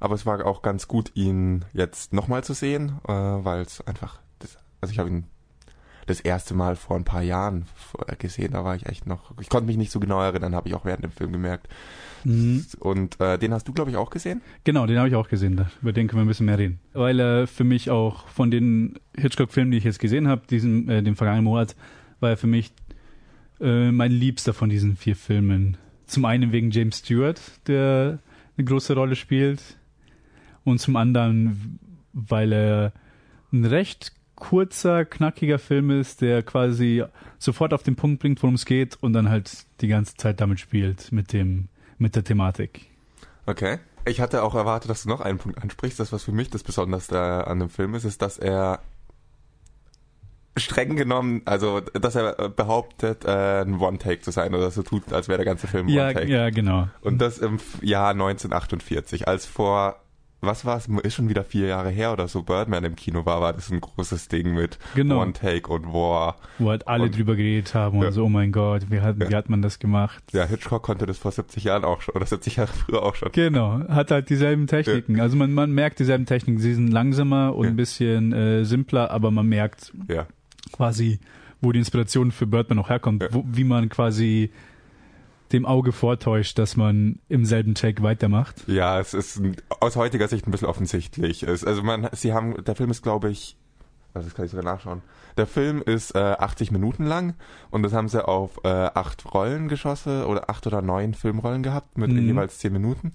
aber 0.00 0.14
es 0.14 0.26
war 0.26 0.44
auch 0.44 0.62
ganz 0.62 0.88
gut, 0.88 1.12
ihn 1.14 1.64
jetzt 1.72 2.12
nochmal 2.12 2.44
zu 2.44 2.52
sehen, 2.52 2.98
äh, 3.08 3.12
weil 3.12 3.62
es 3.62 3.86
einfach, 3.86 4.20
das, 4.38 4.58
also 4.80 4.92
ich 4.92 4.98
habe 4.98 5.08
ihn 5.08 5.24
das 6.06 6.18
erste 6.20 6.52
Mal 6.54 6.74
vor 6.74 6.96
ein 6.96 7.04
paar 7.04 7.22
Jahren 7.22 7.66
f- 7.76 8.18
gesehen, 8.18 8.52
da 8.54 8.64
war 8.64 8.74
ich 8.74 8.86
echt 8.86 9.06
noch, 9.06 9.32
ich 9.40 9.48
konnte 9.48 9.68
mich 9.68 9.76
nicht 9.76 9.92
so 9.92 10.00
genau 10.00 10.20
erinnern, 10.20 10.54
habe 10.56 10.68
ich 10.68 10.74
auch 10.74 10.84
während 10.84 11.04
dem 11.04 11.12
Film 11.12 11.30
gemerkt. 11.32 11.68
Mhm. 12.24 12.66
Und 12.80 13.20
äh, 13.20 13.38
den 13.38 13.54
hast 13.54 13.68
du, 13.68 13.72
glaube 13.72 13.92
ich, 13.92 13.96
auch 13.96 14.10
gesehen? 14.10 14.42
Genau, 14.64 14.84
den 14.86 14.98
habe 14.98 15.08
ich 15.08 15.14
auch 15.14 15.28
gesehen. 15.28 15.56
Da- 15.56 15.70
Über 15.80 15.92
den 15.92 16.08
können 16.08 16.20
wir 16.20 16.24
ein 16.24 16.28
bisschen 16.28 16.46
mehr 16.46 16.58
reden. 16.58 16.80
Weil 16.92 17.20
er 17.20 17.46
für 17.46 17.62
mich 17.64 17.88
auch 17.90 18.26
von 18.28 18.50
den 18.50 18.98
Hitchcock-Filmen, 19.16 19.70
die 19.70 19.78
ich 19.78 19.84
jetzt 19.84 20.00
gesehen 20.00 20.26
habe, 20.26 20.42
diesen, 20.50 20.88
äh, 20.88 21.02
den 21.04 21.14
vergangenen 21.14 21.44
Monat, 21.44 21.76
war 22.22 22.30
er 22.30 22.36
für 22.36 22.46
mich 22.46 22.72
äh, 23.60 23.90
mein 23.90 24.12
Liebster 24.12 24.54
von 24.54 24.68
diesen 24.68 24.96
vier 24.96 25.16
Filmen. 25.16 25.76
Zum 26.06 26.24
einen 26.24 26.52
wegen 26.52 26.70
James 26.70 26.98
Stewart, 26.98 27.40
der 27.66 28.18
eine 28.56 28.64
große 28.64 28.94
Rolle 28.94 29.16
spielt. 29.16 29.60
Und 30.64 30.78
zum 30.80 30.96
anderen, 30.96 31.78
weil 32.12 32.52
er 32.52 32.92
ein 33.52 33.64
recht 33.64 34.12
kurzer, 34.36 35.04
knackiger 35.04 35.58
Film 35.58 35.90
ist, 35.90 36.20
der 36.20 36.42
quasi 36.42 37.04
sofort 37.38 37.72
auf 37.72 37.82
den 37.82 37.96
Punkt 37.96 38.20
bringt, 38.20 38.42
worum 38.42 38.54
es 38.54 38.64
geht 38.64 38.96
und 39.00 39.12
dann 39.12 39.28
halt 39.28 39.66
die 39.80 39.88
ganze 39.88 40.16
Zeit 40.16 40.40
damit 40.40 40.60
spielt, 40.60 41.12
mit 41.12 41.32
dem, 41.32 41.68
mit 41.98 42.16
der 42.16 42.24
Thematik. 42.24 42.90
Okay. 43.46 43.78
Ich 44.04 44.20
hatte 44.20 44.42
auch 44.42 44.56
erwartet, 44.56 44.90
dass 44.90 45.04
du 45.04 45.08
noch 45.08 45.20
einen 45.20 45.38
Punkt 45.38 45.62
ansprichst. 45.62 46.00
Das, 46.00 46.12
was 46.12 46.24
für 46.24 46.32
mich 46.32 46.50
das 46.50 46.64
Besonderste 46.64 47.46
an 47.46 47.60
dem 47.60 47.68
Film 47.68 47.94
ist, 47.94 48.04
ist, 48.04 48.20
dass 48.20 48.36
er 48.36 48.80
streng 50.56 50.96
genommen, 50.96 51.42
also 51.46 51.80
dass 51.80 52.14
er 52.14 52.48
behauptet, 52.50 53.24
äh, 53.24 53.62
ein 53.62 53.78
One-Take 53.80 54.20
zu 54.20 54.30
sein 54.30 54.54
oder 54.54 54.70
so 54.70 54.82
tut, 54.82 55.12
als 55.12 55.28
wäre 55.28 55.38
der 55.38 55.46
ganze 55.46 55.66
Film 55.66 55.88
Ja, 55.88 56.06
One-Take. 56.08 56.28
ja, 56.30 56.50
genau. 56.50 56.88
Und 57.00 57.18
das 57.22 57.38
im 57.38 57.58
Jahr 57.80 58.10
1948, 58.10 59.26
als 59.28 59.46
vor, 59.46 59.96
was 60.44 60.64
war 60.64 60.76
es, 60.76 60.88
ist 60.88 61.14
schon 61.14 61.28
wieder 61.28 61.44
vier 61.44 61.68
Jahre 61.68 61.88
her 61.90 62.12
oder 62.12 62.26
so, 62.26 62.42
Birdman 62.42 62.82
im 62.84 62.96
Kino 62.96 63.24
war, 63.24 63.40
war 63.40 63.52
das 63.52 63.70
ein 63.70 63.80
großes 63.80 64.26
Ding 64.28 64.52
mit 64.54 64.76
Genau. 64.96 65.22
One-Take 65.22 65.70
und 65.72 65.86
War. 65.86 66.36
Wo 66.58 66.68
halt 66.70 66.88
alle 66.88 67.04
Und- 67.04 67.16
drüber 67.16 67.36
geredet 67.36 67.74
haben 67.74 67.98
und 67.98 68.04
Ja. 68.04 68.12
so, 68.12 68.24
oh 68.24 68.28
mein 68.28 68.50
Gott, 68.50 68.86
wie 68.90 69.00
hat, 69.00 69.20
wie 69.20 69.30
Ja. 69.30 69.38
hat 69.38 69.48
man 69.48 69.62
das 69.62 69.78
gemacht? 69.78 70.22
Ja, 70.32 70.44
Hitchcock 70.44 70.82
konnte 70.82 71.06
das 71.06 71.16
vor 71.18 71.30
70 71.30 71.62
Jahren 71.64 71.84
auch 71.84 72.00
schon, 72.02 72.14
oder 72.16 72.26
70 72.26 72.56
Jahre 72.56 72.72
früher 72.72 73.02
auch 73.04 73.14
schon. 73.14 73.30
Genau, 73.32 73.80
hat 73.88 74.10
halt 74.10 74.28
dieselben 74.30 74.66
Techniken. 74.66 75.20
Also 75.20 75.36
man, 75.36 75.52
man 75.54 75.70
merkt 75.72 76.00
dieselben 76.00 76.26
Techniken. 76.26 76.58
Sie 76.60 76.74
sind 76.74 76.88
langsamer 76.88 77.54
und 77.54 77.64
Ja. 77.66 77.70
ein 77.70 77.76
bisschen 77.76 78.32
äh, 78.32 78.64
simpler, 78.64 79.12
aber 79.12 79.30
man 79.30 79.46
merkt 79.48 79.92
Ja. 80.08 80.26
Quasi, 80.72 81.20
wo 81.60 81.72
die 81.72 81.78
Inspiration 81.78 82.32
für 82.32 82.46
Birdman 82.46 82.78
auch 82.78 82.88
herkommt, 82.88 83.24
wo, 83.30 83.44
wie 83.46 83.64
man 83.64 83.88
quasi 83.88 84.50
dem 85.52 85.66
Auge 85.66 85.92
vortäuscht, 85.92 86.58
dass 86.58 86.76
man 86.76 87.18
im 87.28 87.44
selben 87.44 87.74
Take 87.74 88.02
weitermacht. 88.02 88.64
Ja, 88.68 88.98
es 88.98 89.12
ist 89.12 89.40
aus 89.80 89.96
heutiger 89.96 90.26
Sicht 90.28 90.46
ein 90.46 90.50
bisschen 90.50 90.68
offensichtlich. 90.68 91.42
Es, 91.42 91.62
also 91.64 91.82
man, 91.82 92.08
sie 92.12 92.32
haben, 92.32 92.64
der 92.64 92.74
Film 92.74 92.90
ist, 92.90 93.02
glaube 93.02 93.28
ich, 93.30 93.56
also 94.14 94.26
das 94.28 94.34
kann 94.34 94.44
ich 94.46 94.50
sogar 94.50 94.64
nachschauen. 94.64 95.02
Der 95.36 95.46
Film 95.46 95.82
ist 95.82 96.14
äh, 96.14 96.18
80 96.18 96.70
Minuten 96.70 97.04
lang 97.04 97.34
und 97.70 97.82
das 97.82 97.92
haben 97.92 98.08
sie 98.08 98.26
auf 98.26 98.60
äh, 98.64 98.68
acht 98.68 99.32
Rollen 99.34 99.68
geschossen 99.68 100.24
oder 100.24 100.48
acht 100.50 100.66
oder 100.66 100.82
neun 100.82 101.14
Filmrollen 101.14 101.62
gehabt 101.62 101.96
mit 101.98 102.10
Mhm. 102.10 102.26
jeweils 102.26 102.58
zehn 102.58 102.72
Minuten. 102.72 103.12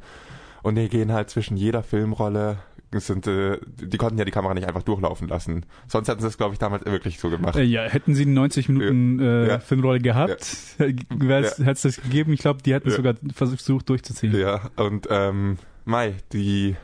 Und 0.63 0.75
die 0.75 0.89
gehen 0.89 1.11
halt 1.11 1.29
zwischen 1.29 1.55
jeder 1.57 1.81
Filmrolle 1.83 2.57
sind, 2.93 3.27
äh, 3.27 3.57
die 3.81 3.97
konnten 3.97 4.17
ja 4.17 4.25
die 4.25 4.31
Kamera 4.31 4.53
nicht 4.53 4.67
einfach 4.67 4.83
durchlaufen 4.83 5.27
lassen. 5.27 5.65
Sonst 5.87 6.07
hätten 6.07 6.21
sie 6.21 6.27
es, 6.27 6.37
glaube 6.37 6.53
ich, 6.53 6.59
damals 6.59 6.85
wirklich 6.85 7.19
so 7.19 7.29
gemacht. 7.29 7.55
Äh, 7.57 7.63
ja, 7.63 7.83
hätten 7.83 8.15
sie 8.15 8.23
eine 8.23 8.31
90 8.31 8.69
Minuten 8.69 9.19
äh, 9.19 9.47
Ja. 9.47 9.59
Filmrolle 9.59 9.99
gehabt, 9.99 10.57
wär's- 11.09 11.57
hätte 11.59 11.71
es 11.71 11.81
das 11.81 12.01
gegeben. 12.01 12.33
Ich 12.33 12.39
glaube, 12.39 12.61
die 12.63 12.73
hätten 12.73 12.87
es 12.87 12.93
Ja. 12.93 12.97
sogar 12.97 13.15
versucht 13.33 13.89
durchzuziehen. 13.89 14.35
Ja, 14.37 14.69
und 14.77 15.07
ähm, 15.09 15.57
Mai, 15.85 16.15
die 16.33 16.75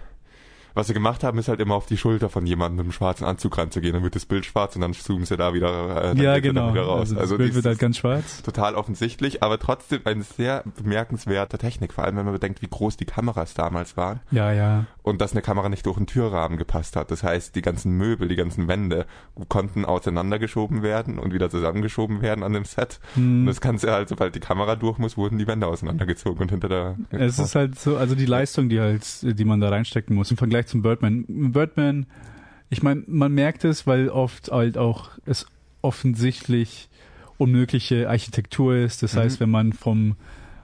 was 0.76 0.88
sie 0.88 0.94
gemacht 0.94 1.24
haben, 1.24 1.38
ist 1.38 1.48
halt 1.48 1.60
immer 1.60 1.76
auf 1.76 1.86
die 1.86 1.98
Schulter 1.98 2.30
von 2.30 2.46
jemandem 2.46 2.78
mit 2.78 2.84
einem 2.86 2.92
schwarzen 2.94 3.26
Anzug 3.26 3.58
ranzugehen. 3.58 3.94
Dann 3.94 4.04
wird 4.04 4.16
das 4.16 4.26
Bild 4.26 4.46
schwarz 4.46 4.76
und 4.76 4.82
dann 4.82 4.94
zoomen 4.94 5.26
sie 5.26 5.38
da 5.38 5.54
wieder, 5.54 6.14
äh, 6.16 6.22
ja, 6.22 6.40
genau. 6.40 6.74
wieder 6.74 6.84
raus. 6.84 7.00
Also 7.10 7.14
das 7.16 7.22
Also, 7.22 7.38
Bild 7.38 7.50
dies 7.50 7.56
wird 7.56 7.66
halt 7.66 7.80
ganz 7.80 7.98
schwarz. 7.98 8.42
total 8.44 8.76
offensichtlich, 8.76 9.44
aber 9.44 9.60
trotzdem 9.60 10.02
eine 10.06 10.24
sehr 10.24 10.64
bemerkenswerte 10.78 11.58
Technik, 11.58 11.94
vor 11.94 12.04
allem 12.04 12.18
wenn 12.18 12.26
man 12.26 12.34
bedenkt, 12.34 12.62
wie 12.62 12.68
groß 12.68 12.98
die 12.98 13.06
Kameras 13.06 13.54
damals 13.54 13.98
waren 13.98 14.20
Ja, 14.32 14.52
ja. 14.52 14.86
und 15.04 15.22
dass 15.22 15.32
eine 15.34 15.42
Kamera 15.42 15.70
nicht 15.70 15.86
durch 15.86 15.98
einen 15.98 16.08
Türrahmen 16.08 16.58
gepasst 16.58 16.96
hat. 16.96 17.12
Das 17.12 17.24
heißt, 17.24 17.56
die 17.56 17.62
ganzen 17.62 17.92
Möbel, 17.98 18.28
die 18.28 18.36
ganzen 18.36 18.68
Wände 18.68 19.06
konnten 19.50 19.86
auseinandergeschoben 19.86 20.82
werden 20.84 21.20
und 21.20 21.34
wieder 21.34 21.50
zusammengeschoben 21.50 22.22
werden 22.22 22.44
an 22.44 22.54
dem 22.54 22.66
Set. 22.66 23.00
Hm. 23.16 23.42
Und 23.42 23.46
das 23.48 23.62
Ganze 23.62 23.92
halt, 23.92 24.10
sobald 24.10 24.36
die 24.36 24.40
Kamera 24.40 24.76
durch 24.76 24.98
muss, 24.98 25.18
wurden 25.18 25.38
die 25.38 25.48
Wände 25.48 25.68
auseinandergezogen 25.68 26.42
und 26.42 26.50
hinter 26.52 26.70
der 26.70 26.98
Es 27.12 27.40
ist 27.40 27.56
halt 27.56 27.80
so, 27.80 27.98
also 27.98 28.16
die 28.16 28.26
Leistung, 28.26 28.70
die 28.70 28.80
halt, 28.80 29.04
die 29.22 29.46
man 29.46 29.60
da 29.60 29.70
reinstecken 29.70 30.16
muss 30.16 30.32
im 30.32 30.38
Vergleich 30.38 30.63
zum 30.68 30.82
Birdman. 30.82 31.26
Birdman, 31.28 32.06
ich 32.70 32.82
meine, 32.84 33.04
man 33.08 33.34
merkt 33.34 33.64
es, 33.66 33.86
weil 33.88 34.10
oft 34.10 34.52
halt 34.52 34.78
auch 34.78 35.10
es 35.26 35.46
offensichtlich 35.82 36.90
unmögliche 37.38 38.10
Architektur 38.10 38.76
ist. 38.76 39.04
Das 39.04 39.16
Mhm. 39.16 39.20
heißt, 39.20 39.40
wenn 39.40 39.50
man 39.50 39.74
vom 39.74 40.16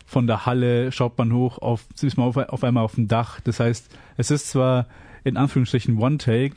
von 0.06 0.26
der 0.26 0.48
Halle 0.48 0.92
schaut 0.92 1.20
man 1.20 1.32
hoch 1.34 1.60
auf 1.60 1.86
ist 2.02 2.18
man 2.18 2.26
auf, 2.28 2.36
auf 2.38 2.64
einmal 2.64 2.84
auf 2.84 2.96
dem 2.96 3.08
Dach. 3.08 3.40
Das 3.42 3.60
heißt, 3.60 3.96
es 4.18 4.32
ist 4.32 4.50
zwar 4.50 4.88
in 5.24 5.38
Anführungsstrichen 5.38 5.98
One 6.00 6.18
Take, 6.18 6.56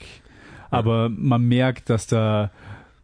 aber 0.70 1.10
man 1.10 1.44
merkt, 1.46 1.90
dass 1.90 2.06
da 2.06 2.50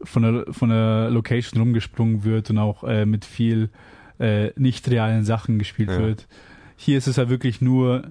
von 0.03 0.23
der 0.23 0.47
von 0.55 0.71
der 0.71 1.11
Location 1.11 1.61
rumgesprungen 1.61 2.25
wird 2.25 2.49
und 2.49 2.57
auch 2.59 2.83
äh, 2.85 3.05
mit 3.05 3.27
viel 3.27 3.69
äh, 4.21 4.53
nicht 4.59 4.89
realen 4.91 5.25
Sachen 5.25 5.59
gespielt 5.59 5.91
Ja. 5.91 5.99
wird. 5.99 6.27
Hier 6.77 6.97
ist 6.97 7.09
es 7.09 7.17
ja 7.17 7.29
wirklich 7.29 7.61
nur 7.61 8.05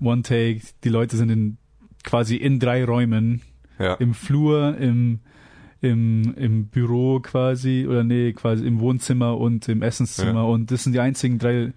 One 0.00 0.22
Take. 0.22 0.60
Die 0.84 0.88
Leute 0.88 1.16
sind 1.16 1.30
in 1.30 1.56
quasi 2.04 2.36
in 2.36 2.58
drei 2.58 2.84
Räumen 2.84 3.42
Ja. 3.78 3.94
im 3.94 4.14
Flur, 4.14 4.76
im, 4.78 5.20
im, 5.82 6.34
im 6.36 6.66
Büro 6.66 7.20
quasi, 7.20 7.86
oder 7.88 8.04
nee, 8.04 8.32
quasi 8.32 8.66
im 8.66 8.80
Wohnzimmer 8.80 9.36
und 9.38 9.68
im 9.68 9.82
Essenszimmer. 9.82 10.40
Ja. 10.40 10.42
Und 10.42 10.70
das 10.70 10.84
sind 10.84 10.92
die 10.92 11.00
einzigen 11.00 11.38
drei 11.38 11.72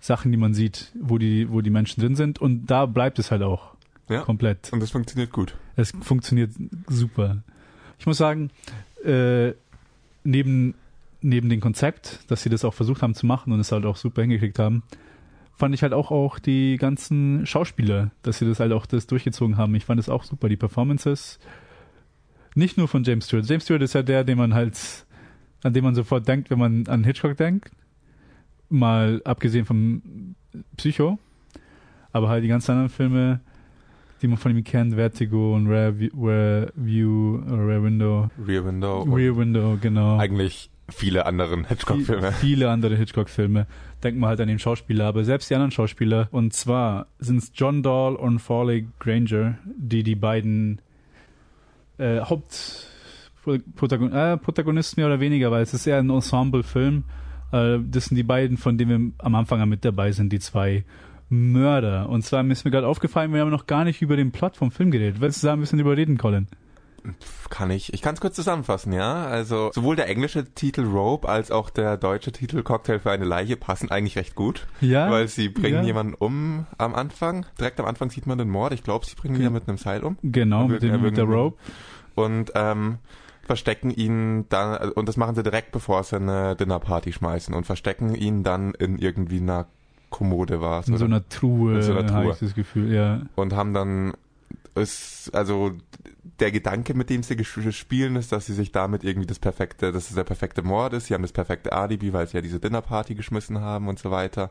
Sachen, 0.00 0.30
die 0.32 0.38
man 0.38 0.54
sieht, 0.54 0.92
wo 1.00 1.18
die, 1.18 1.50
wo 1.50 1.60
die 1.60 1.70
Menschen 1.70 2.00
drin 2.00 2.14
sind. 2.16 2.38
Und 2.40 2.66
da 2.66 2.86
bleibt 2.86 3.18
es 3.18 3.30
halt 3.30 3.42
auch 3.42 3.74
Ja. 4.08 4.20
komplett. 4.20 4.72
Und 4.72 4.80
das 4.80 4.90
funktioniert 4.90 5.32
gut. 5.32 5.56
Es 5.76 5.92
funktioniert 6.02 6.52
super. 6.88 7.42
Ich 7.98 8.06
muss 8.06 8.18
sagen, 8.18 8.50
äh, 9.04 9.52
neben, 10.24 10.74
neben 11.22 11.48
dem 11.48 11.60
Konzept, 11.60 12.20
dass 12.28 12.42
sie 12.42 12.50
das 12.50 12.64
auch 12.64 12.74
versucht 12.74 13.02
haben 13.02 13.14
zu 13.14 13.26
machen 13.26 13.52
und 13.52 13.60
es 13.60 13.72
halt 13.72 13.84
auch 13.86 13.96
super 13.96 14.22
hingekriegt 14.22 14.58
haben, 14.58 14.82
fand 15.56 15.74
ich 15.74 15.82
halt 15.82 15.92
auch, 15.92 16.10
auch 16.10 16.38
die 16.38 16.76
ganzen 16.76 17.46
Schauspieler, 17.46 18.10
dass 18.22 18.38
sie 18.38 18.46
das 18.46 18.60
halt 18.60 18.72
auch 18.72 18.86
das 18.86 19.06
durchgezogen 19.06 19.56
haben. 19.56 19.74
Ich 19.74 19.84
fand 19.84 20.00
es 20.00 20.08
auch 20.08 20.24
super. 20.24 20.48
Die 20.48 20.56
Performances, 20.56 21.38
nicht 22.54 22.76
nur 22.76 22.88
von 22.88 23.04
James 23.04 23.26
Stewart. 23.26 23.46
James 23.46 23.64
Stewart 23.64 23.82
ist 23.82 23.94
ja 23.94 24.02
der, 24.02 24.24
den 24.24 24.38
man 24.38 24.54
halt, 24.54 25.06
an 25.62 25.72
den 25.72 25.84
man 25.84 25.94
sofort 25.94 26.26
denkt, 26.28 26.50
wenn 26.50 26.58
man 26.58 26.86
an 26.88 27.04
Hitchcock 27.04 27.36
denkt. 27.36 27.70
Mal 28.68 29.20
abgesehen 29.24 29.64
vom 29.64 30.34
Psycho. 30.76 31.18
Aber 32.12 32.28
halt 32.28 32.44
die 32.44 32.48
ganzen 32.48 32.72
anderen 32.72 32.90
Filme, 32.90 33.40
die 34.22 34.28
man 34.28 34.36
von 34.38 34.56
ihm 34.56 34.62
kennt, 34.64 34.94
Vertigo 34.94 35.54
und 35.54 35.66
Rare, 35.68 35.90
Vi- 35.98 36.12
Rare 36.16 36.72
View, 36.76 37.38
oder 37.46 37.58
Rare 37.66 37.82
Window. 37.84 38.28
Rear 38.46 38.64
Window 38.64 39.02
Rear 39.02 39.36
Window, 39.36 39.76
genau. 39.80 40.18
eigentlich 40.18 40.70
viele 40.88 41.26
anderen 41.26 41.64
Hitchcock-Filme. 41.66 42.32
Viel- 42.32 42.56
Viele 42.56 42.70
andere 42.70 42.96
Hitchcock-Filme. 42.96 43.66
Denkt 44.02 44.20
man 44.20 44.28
halt 44.28 44.40
an 44.40 44.48
den 44.48 44.58
Schauspieler, 44.58 45.06
aber 45.06 45.24
selbst 45.24 45.48
die 45.50 45.54
anderen 45.54 45.70
Schauspieler. 45.70 46.28
Und 46.30 46.52
zwar 46.52 47.06
sind 47.18 47.38
es 47.38 47.52
John 47.54 47.82
Dahl 47.82 48.16
und 48.16 48.38
Farley 48.38 48.86
Granger, 49.00 49.58
die 49.64 50.02
die 50.02 50.14
beiden 50.14 50.80
äh, 51.98 52.20
Hauptprotagonisten, 52.20 55.00
äh, 55.00 55.02
mehr 55.02 55.06
oder 55.12 55.20
weniger, 55.20 55.50
weil 55.50 55.62
es 55.62 55.74
ist 55.74 55.86
eher 55.86 55.98
ein 55.98 56.10
Ensemble-Film. 56.10 57.04
Äh, 57.52 57.78
das 57.88 58.06
sind 58.06 58.16
die 58.16 58.22
beiden, 58.22 58.56
von 58.56 58.78
denen 58.78 59.14
wir 59.18 59.24
am 59.24 59.34
Anfang 59.34 59.60
an 59.60 59.68
mit 59.68 59.84
dabei 59.84 60.12
sind, 60.12 60.32
die 60.32 60.38
zwei 60.40 60.84
Mörder. 61.30 62.08
Und 62.10 62.22
zwar 62.24 62.44
ist 62.48 62.64
mir 62.64 62.70
gerade 62.70 62.86
aufgefallen, 62.86 63.32
wir 63.32 63.40
haben 63.40 63.50
noch 63.50 63.66
gar 63.66 63.84
nicht 63.84 64.02
über 64.02 64.16
den 64.16 64.32
Plot 64.32 64.56
vom 64.56 64.70
Film 64.70 64.90
geredet. 64.90 65.20
Willst 65.20 65.42
du 65.42 65.46
da 65.46 65.54
ein 65.54 65.60
bisschen 65.60 65.78
überreden, 65.78 66.18
Colin? 66.18 66.46
Kann 67.50 67.70
ich. 67.70 67.92
Ich 67.92 68.02
kann 68.02 68.14
es 68.14 68.20
kurz 68.20 68.34
zusammenfassen, 68.36 68.92
ja. 68.92 69.26
Also 69.26 69.70
sowohl 69.74 69.96
der 69.96 70.08
englische 70.08 70.44
Titel 70.54 70.84
Rope 70.84 71.28
als 71.28 71.50
auch 71.50 71.70
der 71.70 71.96
deutsche 71.96 72.32
Titel 72.32 72.62
Cocktail 72.62 72.98
für 72.98 73.10
eine 73.10 73.24
Leiche 73.24 73.56
passen 73.56 73.90
eigentlich 73.90 74.16
recht 74.16 74.34
gut, 74.34 74.66
Ja. 74.80 75.10
weil 75.10 75.28
sie 75.28 75.48
bringen 75.48 75.78
ja. 75.78 75.82
jemanden 75.82 76.14
um 76.14 76.66
am 76.78 76.94
Anfang. 76.94 77.46
Direkt 77.58 77.78
am 77.80 77.86
Anfang 77.86 78.10
sieht 78.10 78.26
man 78.26 78.38
den 78.38 78.48
Mord. 78.48 78.72
Ich 78.72 78.82
glaube, 78.82 79.04
sie 79.06 79.14
bringen 79.14 79.36
ihn 79.36 79.42
ja 79.42 79.50
mit 79.50 79.68
einem 79.68 79.78
Seil 79.78 80.02
um 80.02 80.16
Genau, 80.22 80.66
mit, 80.68 80.82
dem, 80.82 81.00
mit 81.02 81.16
der 81.16 81.24
Rope. 81.24 81.56
und 82.14 82.52
ähm, 82.54 82.98
verstecken 83.46 83.90
ihn 83.90 84.46
dann 84.48 84.90
und 84.92 85.06
das 85.08 85.18
machen 85.18 85.34
sie 85.34 85.42
direkt 85.42 85.70
bevor 85.72 86.02
sie 86.02 86.16
eine 86.16 86.56
Dinnerparty 86.56 87.12
schmeißen 87.12 87.54
und 87.54 87.66
verstecken 87.66 88.14
ihn 88.14 88.42
dann 88.42 88.72
in 88.72 88.98
irgendwie 88.98 89.38
einer 89.40 89.66
Kommode 90.08 90.62
war 90.62 90.80
es 90.80 90.88
In 90.88 90.96
so 90.96 91.04
einer 91.04 91.28
Truhe, 91.28 91.74
In 91.74 91.82
so 91.82 91.92
einer 91.92 92.10
habe 92.10 92.22
Truhe. 92.24 92.32
ich 92.32 92.38
das 92.38 92.54
Gefühl, 92.54 92.90
ja. 92.94 93.20
und 93.34 93.52
haben 93.52 93.74
dann 93.74 94.14
ist 94.76 95.30
also 95.34 95.72
der 96.40 96.50
Gedanke, 96.52 96.94
mit 96.94 97.10
dem 97.10 97.22
sie 97.22 97.42
spielen, 97.44 98.16
ist, 98.16 98.32
dass 98.32 98.46
sie 98.46 98.54
sich 98.54 98.72
damit 98.72 99.04
irgendwie 99.04 99.26
das 99.26 99.38
perfekte, 99.38 99.92
dass 99.92 100.08
es 100.08 100.16
der 100.16 100.24
perfekte 100.24 100.62
Mord 100.62 100.92
ist. 100.94 101.06
Sie 101.06 101.14
haben 101.14 101.22
das 101.22 101.32
perfekte 101.32 101.72
Alibi, 101.72 102.12
weil 102.12 102.26
sie 102.26 102.36
ja 102.36 102.40
diese 102.40 102.60
Dinnerparty 102.60 103.14
geschmissen 103.14 103.60
haben 103.60 103.88
und 103.88 103.98
so 103.98 104.10
weiter. 104.10 104.50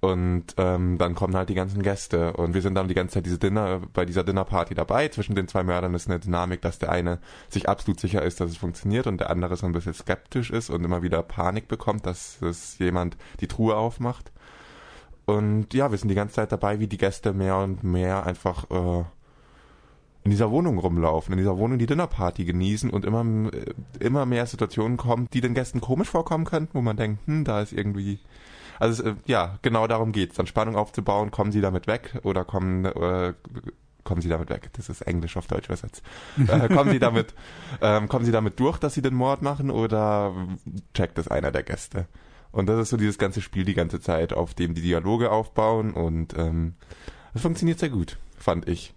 Und 0.00 0.54
ähm, 0.56 0.96
dann 0.96 1.14
kommen 1.14 1.36
halt 1.36 1.50
die 1.50 1.54
ganzen 1.54 1.82
Gäste 1.82 2.32
und 2.32 2.54
wir 2.54 2.62
sind 2.62 2.74
dann 2.74 2.88
die 2.88 2.94
ganze 2.94 3.14
Zeit 3.14 3.26
diese 3.26 3.38
Dinner 3.38 3.82
bei 3.92 4.06
dieser 4.06 4.24
Dinnerparty 4.24 4.74
dabei. 4.74 5.08
Zwischen 5.08 5.34
den 5.34 5.46
zwei 5.46 5.62
Mördern 5.62 5.92
ist 5.92 6.08
eine 6.08 6.18
Dynamik, 6.18 6.62
dass 6.62 6.78
der 6.78 6.90
eine 6.90 7.18
sich 7.50 7.68
absolut 7.68 8.00
sicher 8.00 8.22
ist, 8.22 8.40
dass 8.40 8.50
es 8.50 8.56
funktioniert 8.56 9.06
und 9.06 9.20
der 9.20 9.28
andere 9.28 9.56
so 9.56 9.66
ein 9.66 9.72
bisschen 9.72 9.92
skeptisch 9.92 10.50
ist 10.50 10.70
und 10.70 10.84
immer 10.84 11.02
wieder 11.02 11.22
Panik 11.22 11.68
bekommt, 11.68 12.06
dass 12.06 12.40
es 12.40 12.78
jemand 12.78 13.18
die 13.40 13.46
Truhe 13.46 13.76
aufmacht. 13.76 14.32
Und 15.26 15.74
ja, 15.74 15.90
wir 15.90 15.98
sind 15.98 16.08
die 16.08 16.14
ganze 16.14 16.36
Zeit 16.36 16.50
dabei, 16.50 16.80
wie 16.80 16.88
die 16.88 16.98
Gäste 16.98 17.34
mehr 17.34 17.58
und 17.58 17.84
mehr 17.84 18.24
einfach 18.24 18.70
äh, 18.70 19.04
in 20.22 20.30
dieser 20.30 20.50
Wohnung 20.50 20.78
rumlaufen, 20.78 21.32
in 21.32 21.38
dieser 21.38 21.56
Wohnung 21.56 21.78
die 21.78 21.86
Dinnerparty 21.86 22.44
genießen 22.44 22.90
und 22.90 23.04
immer, 23.04 23.24
äh, 23.52 23.72
immer 24.00 24.26
mehr 24.26 24.46
Situationen 24.46 24.96
kommen, 24.96 25.28
die 25.32 25.40
den 25.40 25.54
Gästen 25.54 25.80
komisch 25.80 26.08
vorkommen 26.08 26.44
könnten, 26.44 26.74
wo 26.74 26.82
man 26.82 26.96
denkt, 26.96 27.26
hm, 27.26 27.44
da 27.44 27.60
ist 27.60 27.72
irgendwie. 27.72 28.20
Also 28.78 29.02
es, 29.02 29.08
äh, 29.08 29.14
ja, 29.26 29.58
genau 29.62 29.86
darum 29.86 30.12
geht's, 30.12 30.36
dann 30.36 30.46
Spannung 30.46 30.76
aufzubauen, 30.76 31.30
kommen 31.30 31.52
sie 31.52 31.60
damit 31.60 31.86
weg 31.86 32.18
oder 32.22 32.44
kommen 32.44 32.84
äh, 32.84 33.34
kommen 34.04 34.22
sie 34.22 34.28
damit 34.28 34.50
weg. 34.50 34.70
Das 34.74 34.88
ist 34.88 35.02
Englisch 35.02 35.36
auf 35.36 35.46
Deutsch 35.46 35.66
übersetzt. 35.66 36.02
äh, 36.36 36.68
kommen 36.68 36.90
sie 36.90 36.98
damit 36.98 37.34
ähm, 37.82 38.08
kommen 38.08 38.24
sie 38.24 38.32
damit 38.32 38.58
durch, 38.60 38.78
dass 38.78 38.94
sie 38.94 39.02
den 39.02 39.14
Mord 39.14 39.42
machen 39.42 39.70
oder 39.70 40.34
checkt 40.94 41.18
es 41.18 41.28
einer 41.28 41.52
der 41.52 41.62
Gäste? 41.62 42.06
Und 42.52 42.66
das 42.68 42.80
ist 42.80 42.90
so 42.90 42.96
dieses 42.96 43.18
ganze 43.18 43.40
Spiel 43.40 43.64
die 43.64 43.74
ganze 43.74 44.00
Zeit, 44.00 44.32
auf 44.32 44.54
dem 44.54 44.74
die 44.74 44.82
Dialoge 44.82 45.30
aufbauen 45.30 45.92
und 45.92 46.36
ähm, 46.36 46.74
das 47.32 47.42
funktioniert 47.42 47.78
sehr 47.78 47.90
gut, 47.90 48.18
fand 48.36 48.68
ich. 48.68 48.92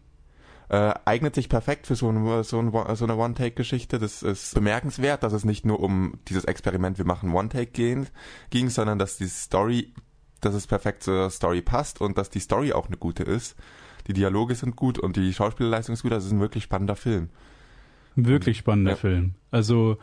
Äh, 0.70 0.94
eignet 1.06 1.36
sich 1.36 1.50
perfekt 1.50 1.88
für 1.88 1.96
so, 1.96 2.10
ein, 2.10 2.44
so, 2.44 2.60
ein, 2.60 2.96
so 2.96 3.06
eine 3.06 3.16
One-Take-Geschichte. 3.16 4.00
Das 4.00 4.24
ist 4.24 4.56
bemerkenswert, 4.56 5.22
dass 5.24 5.34
es 5.34 5.46
nicht 5.46 5.66
nur 5.66 5.80
um 5.80 6.14
dieses 6.30 6.46
Experiment, 6.46 6.98
wir 6.98 7.06
machen 7.06 7.34
One-Take 7.34 7.72
gehen, 7.72 8.08
ging, 8.50 8.70
sondern 8.70 8.98
dass 8.98 9.18
die 9.18 9.28
Story, 9.28 9.94
dass 10.42 10.56
es 10.56 10.66
perfekt 10.68 11.04
zur 11.04 11.30
Story 11.30 11.62
passt 11.62 12.02
und 12.02 12.18
dass 12.18 12.30
die 12.30 12.40
Story 12.40 12.74
auch 12.74 12.88
eine 12.88 12.98
gute 12.98 13.24
ist. 13.24 13.56
Die 14.08 14.14
Dialoge 14.14 14.56
sind 14.56 14.76
gut 14.76 15.00
und 15.00 15.16
die 15.16 15.34
Schauspielleistung 15.34 15.94
ist 15.94 16.04
gut. 16.04 16.12
Also 16.12 16.26
es 16.26 16.32
ist 16.32 16.38
ein 16.38 16.42
wirklich 16.42 16.64
spannender 16.64 16.96
Film. 16.96 17.30
Wirklich 18.16 18.58
spannender 18.58 18.92
Ja. 18.92 18.98
Film. 18.98 19.36
Also 19.52 19.98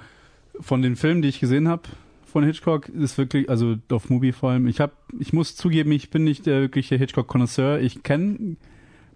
von 0.60 0.82
den 0.82 0.96
Filmen, 0.96 1.22
die 1.22 1.28
ich 1.28 1.40
gesehen 1.40 1.68
habe 1.68 1.82
von 2.24 2.44
Hitchcock, 2.44 2.88
ist 2.88 3.18
wirklich, 3.18 3.48
also 3.48 3.76
auf 3.90 4.08
Movie 4.08 4.32
vor 4.32 4.50
allem, 4.50 4.66
ich 4.68 4.80
habe, 4.80 4.92
ich 5.18 5.32
muss 5.32 5.56
zugeben, 5.56 5.92
ich 5.92 6.10
bin 6.10 6.24
nicht 6.24 6.46
der 6.46 6.60
wirkliche 6.60 6.96
Hitchcock-Konnoisseur. 6.96 7.80
Ich 7.80 8.02
kenne, 8.02 8.56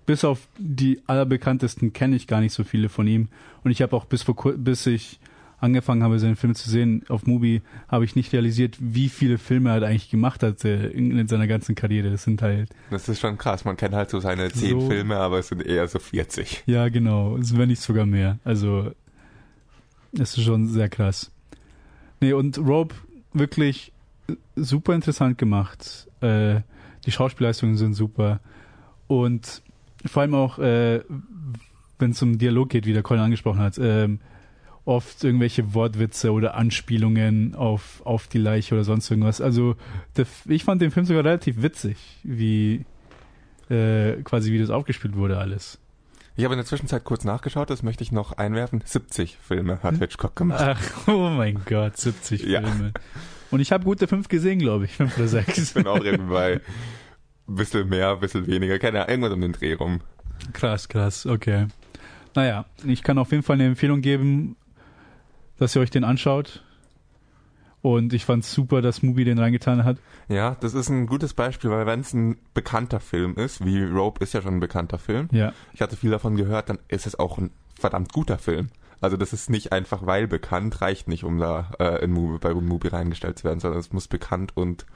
bis 0.07 0.25
auf 0.25 0.49
die 0.59 1.01
allerbekanntesten, 1.07 1.93
kenne 1.93 2.17
ich 2.17 2.27
gar 2.27 2.41
nicht 2.41 2.53
so 2.53 2.65
viele 2.65 2.89
von 2.89 3.07
ihm. 3.07 3.29
Und 3.63 3.71
ich 3.71 3.83
habe 3.83 3.97
auch 3.97 4.05
bis 4.05 4.23
vor 4.23 4.37
bis 4.57 4.87
ich 4.87 5.19
angefangen 5.61 6.03
habe, 6.03 6.19
seine 6.19 6.37
Filme 6.37 6.55
zu 6.55 6.69
sehen 6.69 7.05
auf 7.09 7.27
Movie, 7.27 7.63
habe 7.89 8.05
ich 8.05 8.17
nicht 8.17 8.33
realisiert, 8.33 8.77
wie 8.81 9.09
viele 9.09 9.39
Filme 9.39 9.71
er 9.71 9.73
halt 9.75 9.85
eigentlich 9.85 10.11
gemacht 10.11 10.43
hat 10.43 10.65
äh, 10.65 10.89
in, 10.89 11.19
in 11.19 11.27
seiner 11.27 11.47
ganzen 11.47 11.75
Karriere. 11.75 12.11
Das 12.11 12.25
sind 12.25 12.43
halt 12.43 12.69
Das 12.91 13.09
ist 13.09 13.21
schon 13.21 13.39
krass. 13.39 13.65
Man 13.65 13.77
kennt 13.77 13.95
halt 13.95 14.11
so 14.11 14.21
seine 14.21 14.51
zehn 14.53 14.81
So. 14.81 14.89
Filme, 14.89 15.17
aber 15.17 15.39
es 15.39 15.49
sind 15.49 15.65
eher 15.65 15.89
so 15.89 15.99
40. 15.99 16.65
Ja, 16.67 16.89
genau. 16.89 17.37
Es 17.39 17.57
wenn 17.57 17.69
nicht 17.69 17.81
sogar 17.81 18.05
mehr. 18.05 18.39
Also, 18.45 18.91
es 20.13 20.37
ist 20.37 20.45
schon 20.45 20.69
sehr 20.69 20.89
krass. 20.89 21.33
Nee, 22.21 22.35
und 22.35 22.59
Rope 22.59 22.95
wirklich 23.33 23.93
super 24.55 24.95
interessant 24.95 25.39
gemacht. 25.39 26.09
Äh, 26.21 26.61
die 27.07 27.11
Schauspielleistungen 27.11 27.77
sind 27.77 27.95
super. 27.95 28.41
Und 29.07 29.63
vor 30.07 30.23
allem 30.23 30.35
auch, 30.35 30.59
äh, 30.59 31.01
wenn 31.99 32.11
es 32.11 32.23
um 32.23 32.39
Dialog 32.39 32.69
geht, 32.71 32.87
wie 32.87 32.93
der 32.93 33.03
Colin 33.03 33.23
angesprochen 33.23 33.61
hat, 33.61 33.79
ähm, 33.79 34.21
oft 34.85 35.25
irgendwelche 35.25 35.73
Wortwitze 35.75 36.33
oder 36.33 36.55
Anspielungen 36.57 37.55
auf, 37.55 38.03
auf 38.05 38.27
die 38.27 38.39
Leiche 38.39 38.75
oder 38.75 38.85
sonst 38.85 39.11
irgendwas. 39.11 39.41
Also, 39.41 39.77
der, 40.17 40.27
ich 40.47 40.65
fand 40.65 40.83
den 40.83 40.91
Film 40.91 41.07
sogar 41.07 41.25
relativ 41.25 41.63
witzig, 41.63 41.97
wie 42.23 42.85
äh, 43.71 44.15
quasi 44.25 44.53
wie 44.53 44.59
das 44.59 44.71
aufgespielt 44.71 45.17
wurde 45.17 45.39
alles. 45.39 45.79
Ich 46.37 46.45
habe 46.45 46.55
in 46.55 46.59
der 46.59 46.67
Zwischenzeit 46.67 47.05
kurz 47.05 47.25
nachgeschaut, 47.25 47.71
das 47.71 47.83
möchte 47.85 48.03
ich 48.03 48.11
noch 48.11 48.33
einwerfen. 48.33 48.83
70 48.85 49.39
Filme 49.41 49.81
hat 49.85 49.99
Hitchcock 49.99 50.35
gemacht. 50.35 50.61
Ach, 50.67 51.09
oh 51.09 51.31
mein 51.31 51.61
Gott, 51.65 51.97
70 51.97 52.43
Ja. 52.43 52.61
Filme. 52.61 52.93
Und 53.53 53.61
ich 53.61 53.71
habe 53.71 53.85
gute 53.85 54.09
fünf 54.09 54.27
gesehen, 54.29 54.59
glaube 54.59 54.87
ich. 54.87 54.97
Fünf 54.97 55.17
oder 55.17 55.25
Ich 55.27 55.31
sechs. 55.31 55.73
bin 55.75 55.87
auch 55.87 56.03
irgendwie 56.03 56.33
bei 56.33 56.61
bisschen 57.47 57.89
mehr, 57.89 58.11
ein 58.13 58.21
bisschen 58.21 58.47
weniger. 58.47 58.79
Keine 58.79 59.01
Ahnung, 59.01 59.11
irgendwas 59.11 59.33
um 59.33 59.41
den 59.41 59.53
Dreh 59.53 59.75
rum. 59.75 60.01
krass, 60.53 60.89
krass, 60.89 61.27
okay. 61.27 61.67
Naja, 62.35 62.65
ich 62.85 63.03
kann 63.03 63.19
auf 63.19 63.31
jeden 63.31 63.43
Fall 63.43 63.55
eine 63.55 63.67
Empfehlung 63.67 64.01
geben, 64.01 64.57
dass 65.59 65.77
ihr 65.77 65.83
euch 65.83 65.91
den 65.91 66.05
anschaut. 66.05 66.63
Und 67.81 68.15
ich 68.15 68.25
fand's 68.25 68.51
super, 68.51 68.81
dass 68.81 69.03
Mubi 69.03 69.25
den 69.25 69.39
reingetan 69.39 69.85
hat. 69.85 69.99
Ja, 70.29 70.57
das 70.59 70.73
ist 70.73 70.89
ein 70.89 71.07
gutes 71.07 71.35
Beispiel, 71.35 71.71
weil 71.71 71.85
wenn 71.87 72.01
es 72.01 72.15
ein 72.15 72.39
bekannter 72.55 72.99
Film 72.99 73.35
ist, 73.35 73.63
wie 73.63 73.85
Rope 73.85 74.25
ist 74.25 74.33
ja 74.33 74.41
schon 74.41 74.55
ein 74.55 74.61
bekannter 74.61 74.99
Film, 74.99 75.29
Ja, 75.33 75.53
ich 75.75 75.83
hatte 75.83 75.97
viel 75.97 76.11
davon 76.11 76.37
gehört, 76.37 76.71
dann 76.71 76.79
ist 76.89 77.07
es 77.07 77.19
auch 77.19 77.37
ein 77.37 77.51
verdammt 77.79 78.11
guter 78.13 78.39
Film. 78.39 78.69
Also 79.03 79.19
das 79.19 79.35
ist 79.35 79.51
nicht 79.51 79.71
einfach, 79.73 80.07
weil 80.07 80.27
bekannt, 80.27 80.81
reicht 80.81 81.09
nicht, 81.09 81.25
um 81.25 81.39
da 81.39 81.73
äh, 81.79 82.03
in 82.03 82.13
Movie, 82.13 82.39
bei 82.39 82.55
Movie 82.55 82.89
reingestellt 82.89 83.39
zu 83.39 83.45
werden, 83.45 83.61
sondern 83.61 83.81
es 83.81 83.93
muss 83.93 84.09
bekannt 84.09 84.57
und 84.57 84.87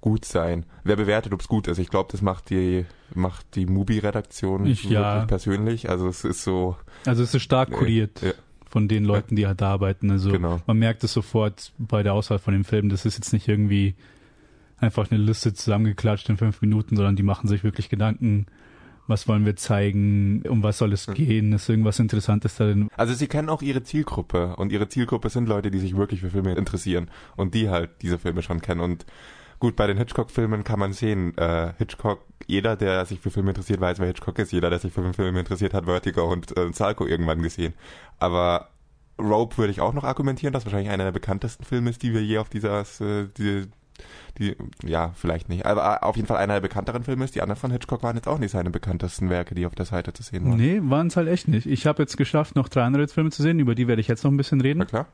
gut 0.00 0.24
sein. 0.24 0.64
Wer 0.84 0.96
bewertet, 0.96 1.32
ob 1.32 1.40
es 1.40 1.48
gut 1.48 1.68
ist? 1.68 1.78
Ich 1.78 1.88
glaube, 1.88 2.10
das 2.12 2.22
macht 2.22 2.50
die 2.50 2.86
macht 3.14 3.56
die 3.56 3.66
Mubi-Redaktion 3.66 4.64
wirklich 4.64 4.90
ja. 4.90 5.24
persönlich. 5.26 5.88
Also 5.88 6.08
es 6.08 6.24
ist 6.24 6.42
so. 6.42 6.76
Also 7.06 7.22
es 7.22 7.34
ist 7.34 7.42
stark 7.42 7.70
kuriert. 7.70 8.22
Ja. 8.22 8.32
Von 8.70 8.86
den 8.86 9.04
Leuten, 9.04 9.34
die 9.34 9.46
halt 9.46 9.62
da 9.62 9.72
arbeiten. 9.72 10.10
Also 10.10 10.30
genau. 10.30 10.60
man 10.66 10.78
merkt 10.78 11.02
es 11.02 11.14
sofort 11.14 11.72
bei 11.78 12.02
der 12.02 12.12
Auswahl 12.12 12.38
von 12.38 12.52
dem 12.52 12.64
Film. 12.64 12.90
Das 12.90 13.06
ist 13.06 13.16
jetzt 13.16 13.32
nicht 13.32 13.48
irgendwie 13.48 13.94
einfach 14.78 15.10
eine 15.10 15.20
Liste 15.20 15.54
zusammengeklatscht 15.54 16.28
in 16.28 16.36
fünf 16.36 16.60
Minuten, 16.60 16.96
sondern 16.96 17.16
die 17.16 17.22
machen 17.22 17.48
sich 17.48 17.64
wirklich 17.64 17.88
Gedanken, 17.88 18.46
was 19.06 19.26
wollen 19.26 19.46
wir 19.46 19.56
zeigen, 19.56 20.42
um 20.42 20.62
was 20.62 20.78
soll 20.78 20.92
es 20.92 21.06
gehen, 21.06 21.52
ist 21.52 21.68
irgendwas 21.68 21.98
Interessantes 21.98 22.56
darin. 22.56 22.88
Also 22.96 23.14
sie 23.14 23.26
kennen 23.26 23.48
auch 23.48 23.62
ihre 23.62 23.82
Zielgruppe 23.82 24.54
und 24.56 24.70
ihre 24.70 24.88
Zielgruppe 24.88 25.30
sind 25.30 25.48
Leute, 25.48 25.70
die 25.70 25.78
sich 25.78 25.96
wirklich 25.96 26.20
für 26.20 26.30
Filme 26.30 26.52
interessieren 26.54 27.10
und 27.34 27.54
die 27.54 27.70
halt 27.70 27.90
diese 28.02 28.18
Filme 28.18 28.42
schon 28.42 28.60
kennen 28.60 28.80
und 28.80 29.06
Gut, 29.60 29.74
bei 29.74 29.86
den 29.86 29.98
Hitchcock-Filmen 29.98 30.62
kann 30.62 30.78
man 30.78 30.92
sehen, 30.92 31.36
äh, 31.36 31.72
Hitchcock, 31.78 32.20
jeder, 32.46 32.76
der 32.76 33.04
sich 33.06 33.18
für 33.18 33.30
Filme 33.30 33.50
interessiert, 33.50 33.80
weiß, 33.80 33.98
wer 33.98 34.06
Hitchcock 34.06 34.38
ist. 34.38 34.52
Jeder, 34.52 34.70
der 34.70 34.78
sich 34.78 34.92
für 34.92 35.12
Filme 35.12 35.40
interessiert, 35.40 35.74
hat 35.74 35.86
Vertigo 35.86 36.30
und 36.30 36.56
äh, 36.56 36.72
Salco 36.72 37.06
irgendwann 37.06 37.42
gesehen. 37.42 37.74
Aber 38.20 38.68
Rope 39.20 39.58
würde 39.58 39.72
ich 39.72 39.80
auch 39.80 39.94
noch 39.94 40.04
argumentieren, 40.04 40.52
dass 40.52 40.64
wahrscheinlich 40.64 40.90
einer 40.90 41.04
der 41.04 41.12
bekanntesten 41.12 41.64
Filme 41.64 41.90
ist, 41.90 42.02
die 42.02 42.14
wir 42.14 42.22
je 42.22 42.38
auf 42.38 42.48
dieser, 42.48 42.82
äh, 42.82 43.26
die, 43.36 43.66
die, 44.38 44.56
ja, 44.84 45.10
vielleicht 45.16 45.48
nicht. 45.48 45.66
Aber 45.66 45.98
äh, 46.02 46.04
auf 46.04 46.14
jeden 46.14 46.28
Fall 46.28 46.36
einer 46.36 46.54
der 46.54 46.60
bekannteren 46.60 47.02
Filme 47.02 47.24
ist. 47.24 47.34
Die 47.34 47.42
anderen 47.42 47.58
von 47.58 47.72
Hitchcock 47.72 48.04
waren 48.04 48.14
jetzt 48.14 48.28
auch 48.28 48.38
nicht 48.38 48.52
seine 48.52 48.70
bekanntesten 48.70 49.28
Werke, 49.28 49.56
die 49.56 49.66
auf 49.66 49.74
der 49.74 49.86
Seite 49.86 50.12
zu 50.12 50.22
sehen 50.22 50.44
waren. 50.44 50.56
Nee, 50.56 50.80
waren 50.84 51.08
es 51.08 51.16
halt 51.16 51.26
echt 51.26 51.48
nicht. 51.48 51.66
Ich 51.66 51.84
habe 51.86 52.02
jetzt 52.02 52.16
geschafft, 52.16 52.54
noch 52.54 52.68
drei 52.68 52.84
andere 52.84 53.08
Filme 53.08 53.30
zu 53.30 53.42
sehen, 53.42 53.58
über 53.58 53.74
die 53.74 53.88
werde 53.88 54.00
ich 54.00 54.08
jetzt 54.08 54.22
noch 54.22 54.30
ein 54.30 54.36
bisschen 54.36 54.60
reden. 54.60 54.78
Na 54.78 54.84
klar. 54.84 55.06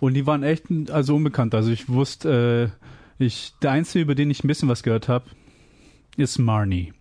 Und 0.00 0.14
die 0.14 0.26
waren 0.26 0.42
echt, 0.42 0.66
also 0.90 1.16
unbekannt. 1.16 1.54
Also 1.54 1.70
ich 1.70 1.88
wusste, 1.88 2.72
äh, 2.72 2.86
ich, 3.20 3.54
der 3.62 3.72
einzige, 3.72 4.02
über 4.02 4.14
den 4.14 4.30
ich 4.30 4.44
ein 4.44 4.48
bisschen 4.48 4.68
was 4.68 4.82
gehört 4.82 5.08
habe, 5.08 5.26
ist 6.16 6.38
Marnie. 6.38 6.92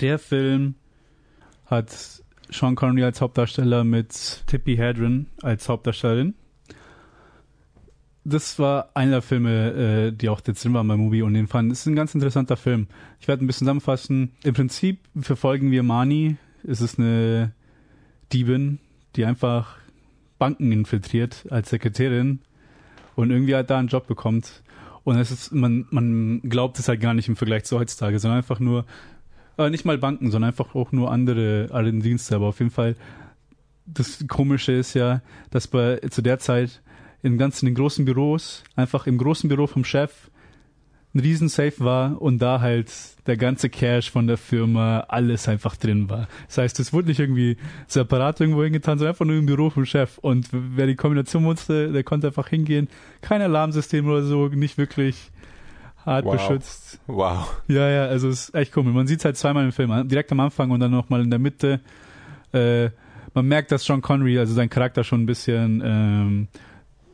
Der 0.00 0.18
Film 0.18 0.74
hat 1.66 1.90
Sean 2.50 2.74
Connery 2.74 3.04
als 3.04 3.20
Hauptdarsteller 3.20 3.84
mit 3.84 4.42
Tippi 4.46 4.76
Hedren 4.76 5.28
als 5.42 5.68
Hauptdarstellerin. 5.68 6.34
Das 8.24 8.58
war 8.58 8.90
einer 8.94 9.12
der 9.12 9.22
Filme, 9.22 9.70
äh, 10.08 10.12
die 10.12 10.28
auch 10.28 10.40
drin 10.40 10.74
waren 10.74 10.88
bei 10.88 10.96
Movie 10.96 11.22
und 11.22 11.34
den 11.34 11.46
fand. 11.46 11.70
Es 11.70 11.80
ist 11.80 11.86
ein 11.86 11.94
ganz 11.94 12.14
interessanter 12.14 12.56
Film. 12.56 12.88
Ich 13.20 13.28
werde 13.28 13.44
ein 13.44 13.46
bisschen 13.46 13.66
zusammenfassen. 13.66 14.32
Im 14.42 14.54
Prinzip 14.54 15.00
verfolgen 15.20 15.70
wir 15.70 15.82
Marnie. 15.82 16.36
Es 16.64 16.80
ist 16.80 16.98
eine 16.98 17.52
Diebin, 18.32 18.80
die 19.14 19.24
einfach 19.24 19.76
Banken 20.38 20.72
infiltriert 20.72 21.46
als 21.50 21.70
Sekretärin 21.70 22.40
und 23.14 23.30
irgendwie 23.30 23.54
halt 23.54 23.70
da 23.70 23.78
einen 23.78 23.88
Job 23.88 24.06
bekommt 24.06 24.62
und 25.06 25.18
es 25.18 25.30
ist, 25.30 25.52
man, 25.52 25.86
man 25.90 26.40
glaubt 26.42 26.80
es 26.80 26.88
halt 26.88 27.00
gar 27.00 27.14
nicht 27.14 27.28
im 27.28 27.36
Vergleich 27.36 27.62
zu 27.62 27.78
heutzutage, 27.78 28.18
sondern 28.18 28.38
einfach 28.38 28.58
nur, 28.58 28.84
äh, 29.56 29.70
nicht 29.70 29.84
mal 29.84 29.96
Banken, 29.98 30.32
sondern 30.32 30.48
einfach 30.48 30.74
auch 30.74 30.90
nur 30.90 31.12
andere, 31.12 31.68
andere 31.70 31.96
Dienste. 32.00 32.34
Aber 32.34 32.46
auf 32.46 32.58
jeden 32.58 32.72
Fall, 32.72 32.96
das 33.86 34.26
Komische 34.26 34.72
ist 34.72 34.94
ja, 34.94 35.22
dass 35.52 35.68
bei, 35.68 35.98
zu 36.10 36.22
der 36.22 36.40
Zeit 36.40 36.82
in 37.22 37.38
ganz 37.38 37.62
in 37.62 37.72
großen 37.72 38.04
Büros, 38.04 38.64
einfach 38.74 39.06
im 39.06 39.16
großen 39.16 39.48
Büro 39.48 39.68
vom 39.68 39.84
Chef, 39.84 40.28
ein 41.16 41.20
Riesensafe 41.20 41.80
war 41.80 42.20
und 42.20 42.38
da 42.38 42.60
halt 42.60 42.92
der 43.26 43.36
ganze 43.36 43.68
Cash 43.68 44.10
von 44.10 44.26
der 44.26 44.36
Firma, 44.36 45.00
alles 45.08 45.48
einfach 45.48 45.76
drin 45.76 46.08
war. 46.08 46.28
Das 46.46 46.58
heißt, 46.58 46.78
es 46.78 46.92
wurde 46.92 47.08
nicht 47.08 47.18
irgendwie 47.18 47.56
separat 47.88 48.40
irgendwo 48.40 48.62
hingetan, 48.62 48.98
sondern 48.98 49.12
einfach 49.12 49.24
nur 49.24 49.36
im 49.36 49.46
Büro 49.46 49.70
vom 49.70 49.84
Chef. 49.84 50.18
Und 50.18 50.48
wer 50.52 50.86
die 50.86 50.94
Kombination 50.94 51.42
musste, 51.42 51.92
der 51.92 52.04
konnte 52.04 52.28
einfach 52.28 52.48
hingehen. 52.48 52.88
Kein 53.22 53.42
Alarmsystem 53.42 54.06
oder 54.06 54.22
so, 54.22 54.48
nicht 54.48 54.78
wirklich 54.78 55.30
hart 56.04 56.24
wow. 56.24 56.36
beschützt. 56.36 57.00
Wow. 57.06 57.62
Ja, 57.66 57.88
ja, 57.90 58.04
also 58.06 58.28
es 58.28 58.48
ist 58.48 58.54
echt 58.54 58.72
komisch. 58.72 58.94
Man 58.94 59.06
sieht 59.06 59.18
es 59.20 59.24
halt 59.24 59.36
zweimal 59.36 59.64
im 59.64 59.72
Film, 59.72 60.08
direkt 60.08 60.30
am 60.30 60.40
Anfang 60.40 60.70
und 60.70 60.80
dann 60.80 60.92
nochmal 60.92 61.22
in 61.22 61.30
der 61.30 61.40
Mitte. 61.40 61.80
Äh, 62.52 62.90
man 63.34 63.46
merkt, 63.46 63.72
dass 63.72 63.86
John 63.86 64.02
Connery, 64.02 64.38
also 64.38 64.54
sein 64.54 64.70
Charakter 64.70 65.02
schon 65.02 65.22
ein 65.22 65.26
bisschen 65.26 65.82
ähm, 65.84 66.48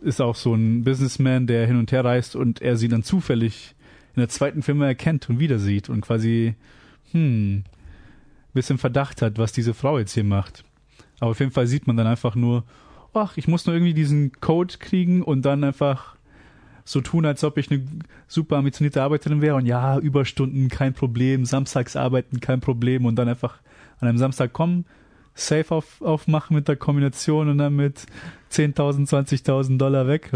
ist 0.02 0.20
auch 0.20 0.34
so 0.34 0.54
ein 0.54 0.84
Businessman, 0.84 1.46
der 1.46 1.66
hin 1.66 1.78
und 1.78 1.92
her 1.92 2.04
reist 2.04 2.36
und 2.36 2.60
er 2.60 2.76
sie 2.76 2.88
dann 2.88 3.02
zufällig 3.02 3.74
in 4.14 4.20
der 4.20 4.28
zweiten 4.28 4.62
Firma 4.62 4.86
erkennt 4.86 5.28
und 5.30 5.38
wieder 5.38 5.58
sieht 5.58 5.88
und 5.88 6.00
quasi, 6.02 6.54
hm, 7.12 7.64
bisschen 8.52 8.78
Verdacht 8.78 9.22
hat, 9.22 9.38
was 9.38 9.52
diese 9.52 9.74
Frau 9.74 9.98
jetzt 9.98 10.12
hier 10.12 10.24
macht. 10.24 10.64
Aber 11.20 11.30
auf 11.30 11.40
jeden 11.40 11.52
Fall 11.52 11.66
sieht 11.66 11.86
man 11.86 11.96
dann 11.96 12.06
einfach 12.06 12.34
nur, 12.34 12.64
ach, 13.14 13.36
ich 13.36 13.48
muss 13.48 13.66
nur 13.66 13.74
irgendwie 13.74 13.94
diesen 13.94 14.32
Code 14.40 14.76
kriegen 14.78 15.22
und 15.22 15.42
dann 15.42 15.64
einfach 15.64 16.16
so 16.84 17.00
tun, 17.00 17.26
als 17.26 17.44
ob 17.44 17.58
ich 17.58 17.70
eine 17.70 17.84
super 18.26 18.56
ambitionierte 18.56 19.02
Arbeiterin 19.02 19.40
wäre 19.40 19.54
und 19.54 19.66
ja, 19.66 19.98
Überstunden 19.98 20.68
kein 20.68 20.94
Problem, 20.94 21.44
samstags 21.44 21.96
arbeiten 21.96 22.40
kein 22.40 22.60
Problem 22.60 23.06
und 23.06 23.16
dann 23.16 23.28
einfach 23.28 23.58
an 24.00 24.08
einem 24.08 24.18
Samstag 24.18 24.52
kommen, 24.52 24.84
Safe 25.34 25.74
auf, 25.74 26.02
aufmachen 26.02 26.56
mit 26.56 26.68
der 26.68 26.76
Kombination 26.76 27.48
und 27.48 27.58
dann 27.58 27.74
mit 27.74 28.04
10.000, 28.50 29.08
20.000 29.08 29.78
Dollar 29.78 30.06
weg 30.06 30.32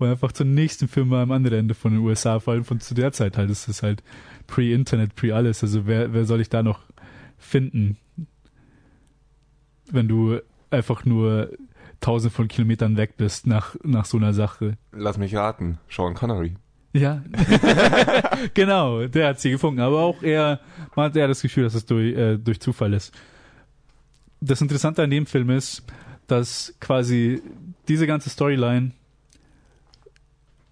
und 0.00 0.08
einfach 0.08 0.32
zur 0.32 0.46
nächsten 0.46 0.88
Firma 0.88 1.22
am 1.22 1.30
anderen 1.30 1.60
Ende 1.60 1.74
von 1.74 1.92
den 1.92 2.00
USA, 2.00 2.40
vor 2.40 2.54
allem 2.54 2.64
von 2.64 2.80
zu 2.80 2.94
der 2.94 3.12
Zeit 3.12 3.36
halt. 3.36 3.50
Das 3.50 3.68
ist 3.68 3.82
halt 3.82 4.02
pre-Internet, 4.46 5.14
pre-alles. 5.14 5.62
Also 5.62 5.86
wer, 5.86 6.12
wer 6.12 6.24
soll 6.24 6.40
ich 6.40 6.48
da 6.48 6.62
noch 6.62 6.80
finden? 7.38 7.98
Wenn 9.90 10.08
du 10.08 10.40
einfach 10.70 11.04
nur 11.04 11.50
tausend 12.00 12.32
von 12.32 12.48
Kilometern 12.48 12.96
weg 12.96 13.16
bist 13.16 13.46
nach, 13.46 13.76
nach 13.82 14.06
so 14.06 14.16
einer 14.16 14.32
Sache. 14.32 14.78
Lass 14.92 15.18
mich 15.18 15.36
raten, 15.36 15.78
Sean 15.88 16.14
Connery. 16.14 16.54
Ja, 16.92 17.22
genau, 18.54 19.06
der 19.06 19.28
hat 19.28 19.40
sie 19.40 19.50
gefunden. 19.50 19.80
Aber 19.80 20.00
auch 20.00 20.22
er, 20.22 20.60
man 20.96 21.06
hat 21.06 21.16
eher 21.16 21.28
das 21.28 21.42
Gefühl, 21.42 21.64
dass 21.64 21.74
es 21.74 21.84
durch, 21.84 22.16
äh, 22.16 22.36
durch 22.38 22.60
Zufall 22.60 22.94
ist. 22.94 23.14
Das 24.40 24.60
Interessante 24.60 25.02
an 25.02 25.10
dem 25.10 25.26
Film 25.26 25.50
ist, 25.50 25.84
dass 26.26 26.74
quasi 26.80 27.42
diese 27.86 28.06
ganze 28.06 28.30
Storyline 28.30 28.92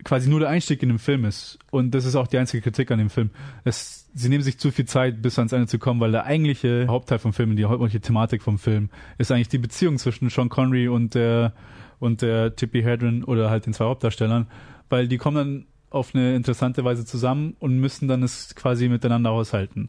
quasi 0.05 0.29
nur 0.29 0.41
der 0.41 0.49
Einstieg 0.49 0.83
in 0.83 0.89
den 0.89 0.99
Film 0.99 1.25
ist. 1.25 1.59
Und 1.71 1.93
das 1.93 2.05
ist 2.05 2.15
auch 2.15 2.27
die 2.27 2.39
einzige 2.39 2.63
Kritik 2.63 2.91
an 2.91 2.99
dem 2.99 3.11
Film. 3.11 3.31
Es, 3.65 4.09
sie 4.15 4.29
nehmen 4.29 4.43
sich 4.43 4.59
zu 4.59 4.71
viel 4.71 4.85
Zeit, 4.85 5.23
bis 5.23 5.39
ans 5.39 5.53
Ende 5.53 5.67
zu 5.67 5.79
kommen, 5.79 6.01
weil 6.01 6.13
der 6.13 6.25
eigentliche 6.25 6.87
Hauptteil 6.89 7.19
vom 7.19 7.33
Film, 7.33 7.57
die 7.57 7.65
hauptsächliche 7.65 8.01
Thematik 8.01 8.43
vom 8.43 8.59
Film, 8.59 8.91
ist 9.19 9.33
eigentlich 9.33 9.49
die 9.49 9.59
Beziehung 9.59 9.99
zwischen 9.99 10.31
Sean 10.31 10.49
Connery 10.49 10.89
und 10.89 11.15
der, 11.15 11.53
und 11.99 12.23
der 12.23 12.55
Tippi 12.55 12.83
Hedren 12.83 13.25
oder 13.25 13.51
halt 13.51 13.67
den 13.67 13.75
zwei 13.75 13.87
Hauptdarstellern, 13.87 14.47
weil 14.89 15.09
die 15.09 15.19
kommen 15.19 15.37
dann 15.37 15.67
auf 15.91 16.15
eine 16.15 16.37
interessante 16.37 16.85
Weise 16.85 17.05
zusammen 17.05 17.57
und 17.59 17.79
müssen 17.79 18.09
dann 18.09 18.23
es 18.23 18.55
quasi 18.55 18.89
miteinander 18.89 19.31
aushalten. 19.31 19.89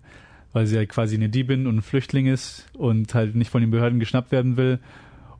Weil 0.53 0.65
sie 0.65 0.77
halt 0.77 0.89
quasi 0.89 1.15
eine 1.15 1.29
Diebin 1.29 1.67
und 1.67 1.77
ein 1.77 1.81
Flüchtling 1.81 2.25
ist 2.25 2.67
und 2.73 3.13
halt 3.13 3.35
nicht 3.35 3.51
von 3.51 3.61
den 3.61 3.69
Behörden 3.69 3.99
geschnappt 3.99 4.31
werden 4.31 4.57
will 4.57 4.79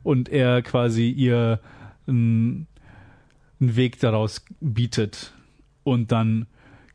und 0.02 0.28
er 0.28 0.62
quasi 0.62 1.10
ihr 1.10 1.60
ein, 2.06 2.66
einen 3.60 3.76
Weg 3.76 3.98
daraus 4.00 4.44
bietet. 4.60 5.32
Und 5.82 6.12
dann 6.12 6.46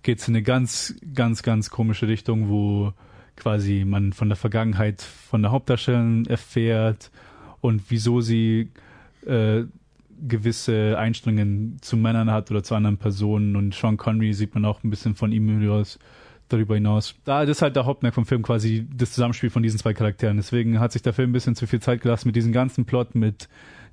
geht 0.04 0.20
es 0.20 0.28
in 0.28 0.36
eine 0.36 0.44
ganz, 0.44 0.96
ganz, 1.14 1.44
ganz 1.44 1.70
komische 1.70 2.08
Richtung, 2.08 2.50
wo 2.50 2.94
quasi 3.36 3.84
man 3.86 4.14
von 4.14 4.30
der 4.30 4.36
Vergangenheit 4.36 5.02
von 5.02 5.42
der 5.42 5.52
Hauptdarstellerin 5.52 6.26
erfährt 6.28 7.12
und 7.62 7.84
wieso 7.90 8.22
sie 8.22 8.70
äh, 9.26 9.64
gewisse 10.28 10.98
Einstellungen 10.98 11.78
zu 11.82 11.98
Männern 11.98 12.32
hat 12.32 12.52
oder 12.52 12.64
zu 12.64 12.76
anderen 12.76 12.98
Personen. 12.98 13.56
Und 13.56 13.74
Sean 13.74 13.98
Connery 13.98 14.34
sieht 14.34 14.54
man 14.54 14.66
auch 14.66 14.84
ein 14.84 14.90
bisschen 14.90 15.16
von 15.16 15.32
ihm 15.32 15.48
hinaus, 15.50 16.00
darüber 16.48 16.76
hinaus. 16.76 17.16
Da 17.26 17.44
ist 17.44 17.62
halt 17.62 17.76
der 17.76 17.86
Hauptmerk 17.86 18.14
vom 18.14 18.26
Film 18.26 18.44
quasi 18.44 18.88
das 18.96 19.12
Zusammenspiel 19.12 19.50
von 19.50 19.64
diesen 19.64 19.80
zwei 19.80 19.94
Charakteren. 19.94 20.38
Deswegen 20.38 20.80
hat 20.80 20.92
sich 20.92 21.02
der 21.02 21.14
Film 21.14 21.32
ein 21.32 21.34
bisschen 21.34 21.56
zu 21.56 21.68
viel 21.68 21.82
Zeit 21.82 22.02
gelassen 22.02 22.28
mit 22.28 22.36
diesem 22.36 22.54
ganzen 22.54 22.86
Plot, 22.86 23.16
mit 23.16 23.50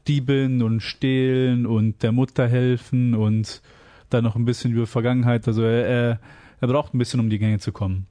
Dieben 0.08 0.62
und 0.62 0.80
Stehlen 0.80 1.66
und 1.66 2.02
der 2.02 2.12
Mutter 2.12 2.48
helfen 2.48 3.14
und 3.14 3.62
dann 4.10 4.24
noch 4.24 4.36
ein 4.36 4.44
bisschen 4.44 4.72
über 4.72 4.86
Vergangenheit. 4.86 5.46
Also 5.46 5.62
er, 5.62 6.20
er, 6.60 6.68
braucht 6.68 6.94
ein 6.94 6.98
bisschen, 6.98 7.20
um 7.20 7.30
die 7.30 7.38
Gänge 7.38 7.58
zu 7.58 7.72
kommen. 7.72 8.06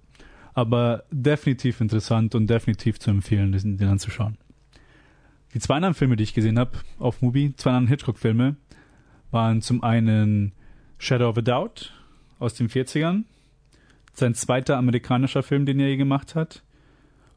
Aber 0.53 1.03
definitiv 1.11 1.81
interessant 1.81 2.35
und 2.35 2.49
definitiv 2.49 2.99
zu 2.99 3.09
empfehlen, 3.11 3.51
den, 3.51 3.77
den 3.77 3.87
anzuschauen. 3.87 4.37
Die 5.53 5.59
zwei 5.59 5.75
anderen 5.75 5.93
Filme, 5.93 6.15
die 6.15 6.23
ich 6.23 6.33
gesehen 6.33 6.57
habe 6.57 6.71
auf 6.97 7.21
Movie, 7.21 7.53
zwei 7.55 7.71
anderen 7.71 7.87
Hitchcock-Filme, 7.87 8.55
waren 9.31 9.61
zum 9.61 9.83
einen 9.83 10.53
Shadow 10.97 11.29
of 11.29 11.37
a 11.37 11.41
Doubt 11.41 11.93
aus 12.39 12.53
den 12.53 12.69
40ern, 12.69 13.23
sein 14.13 14.33
zweiter 14.33 14.77
amerikanischer 14.77 15.43
Film, 15.43 15.65
den 15.65 15.79
er 15.79 15.89
je 15.89 15.97
gemacht 15.97 16.35
hat, 16.35 16.63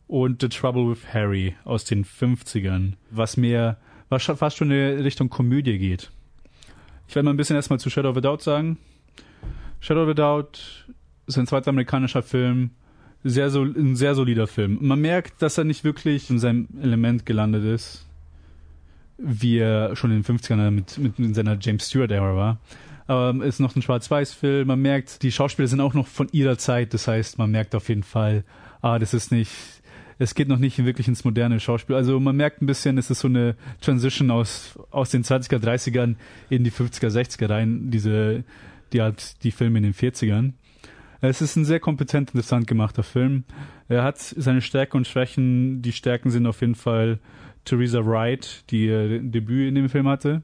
und 0.07 0.43
The 0.43 0.49
Trouble 0.49 0.91
with 0.91 1.13
Harry 1.13 1.55
aus 1.65 1.85
den 1.85 2.05
50ern, 2.05 2.95
was 3.11 3.37
mehr 3.37 3.79
was 4.09 4.25
fast 4.25 4.57
schon 4.57 4.71
in 4.71 5.01
Richtung 5.01 5.29
Komödie 5.29 5.79
geht. 5.79 6.11
Ich 7.09 7.15
werde 7.15 7.25
mal 7.25 7.35
ein 7.35 7.37
bisschen 7.37 7.57
erstmal 7.57 7.81
zu 7.81 7.91
Shadow 7.91 8.11
of 8.11 8.17
a 8.17 8.21
Doubt 8.21 8.43
sagen. 8.43 8.79
Shadow 9.81 10.05
of 10.05 10.09
a 10.11 10.15
Doubt 10.15 10.87
ist 11.27 11.39
ein 11.39 11.47
zweiter 11.47 11.69
amerikanischer 11.69 12.23
Film, 12.23 12.71
sehr 13.23 13.51
so, 13.51 13.63
ein 13.63 13.97
sehr 13.97 14.15
solider 14.15 14.47
Film. 14.47 14.79
Man 14.81 15.01
merkt, 15.01 15.41
dass 15.41 15.59
er 15.59 15.65
nicht 15.65 15.85
wirklich 15.85 16.31
in 16.31 16.39
seinem 16.39 16.69
Element 16.81 17.25
gelandet 17.25 17.65
ist, 17.65 18.07
wie 19.17 19.59
er 19.59 19.97
schon 19.97 20.11
in 20.11 20.23
den 20.23 20.39
50ern 20.39 20.71
mit, 20.71 20.99
mit 20.99 21.19
in 21.19 21.35
seiner 21.35 21.57
James 21.59 21.89
Stewart-Ära 21.89 22.37
war. 22.37 22.59
Aber 23.07 23.45
ist 23.45 23.61
noch 23.61 23.77
ein 23.77 23.83
Schwarz-Weiß-Film. 23.83 24.67
Man 24.67 24.81
merkt, 24.81 25.23
die 25.23 25.33
Schauspieler 25.33 25.69
sind 25.69 25.81
auch 25.81 25.95
noch 25.95 26.07
von 26.07 26.29
ihrer 26.33 26.57
Zeit. 26.59 26.95
Das 26.95 27.07
heißt, 27.07 27.39
man 27.39 27.51
merkt 27.51 27.75
auf 27.75 27.89
jeden 27.89 28.03
Fall, 28.03 28.45
ah, 28.81 28.99
das 28.99 29.13
ist 29.13 29.31
nicht, 29.31 29.53
es 30.19 30.35
geht 30.35 30.49
noch 30.49 30.59
nicht 30.59 30.85
wirklich 30.85 31.09
ins 31.09 31.25
moderne 31.25 31.61
Schauspiel. 31.61 31.97
Also 31.97 32.19
man 32.21 32.37
merkt 32.37 32.63
ein 32.63 32.67
bisschen, 32.67 32.99
es 32.99 33.11
ist 33.11 33.21
so 33.21 33.29
eine 33.29 33.57
Transition 33.81 34.31
aus, 34.31 34.79
aus 34.91 35.11
den 35.11 35.25
20er, 35.25 35.59
30ern 35.59 36.17
in 36.51 36.65
die 36.65 36.71
50er, 36.71 37.09
60er 37.09 37.51
rein, 37.51 37.91
diese, 37.91 38.45
die 38.93 39.03
hat 39.03 39.43
die 39.43 39.51
Filme 39.51 39.79
in 39.79 39.85
den 39.85 39.95
40ern. 39.95 40.53
Es 41.21 41.41
ist 41.41 41.57
ein 41.57 41.65
sehr 41.65 41.81
kompetent, 41.81 42.31
interessant 42.31 42.67
gemachter 42.67 43.03
Film. 43.03 43.45
Er 43.89 44.03
hat 44.03 44.19
seine 44.19 44.61
Stärken 44.61 44.99
und 44.99 45.07
Schwächen. 45.07 45.81
Die 45.81 45.93
Stärken 45.93 46.31
sind 46.31 46.47
auf 46.47 46.61
jeden 46.61 46.75
Fall 46.75 47.19
Theresa 47.65 48.05
Wright, 48.05 48.65
die 48.71 48.87
ihr 48.87 49.21
Debüt 49.21 49.69
in 49.69 49.75
dem 49.75 49.89
Film 49.89 50.07
hatte. 50.07 50.43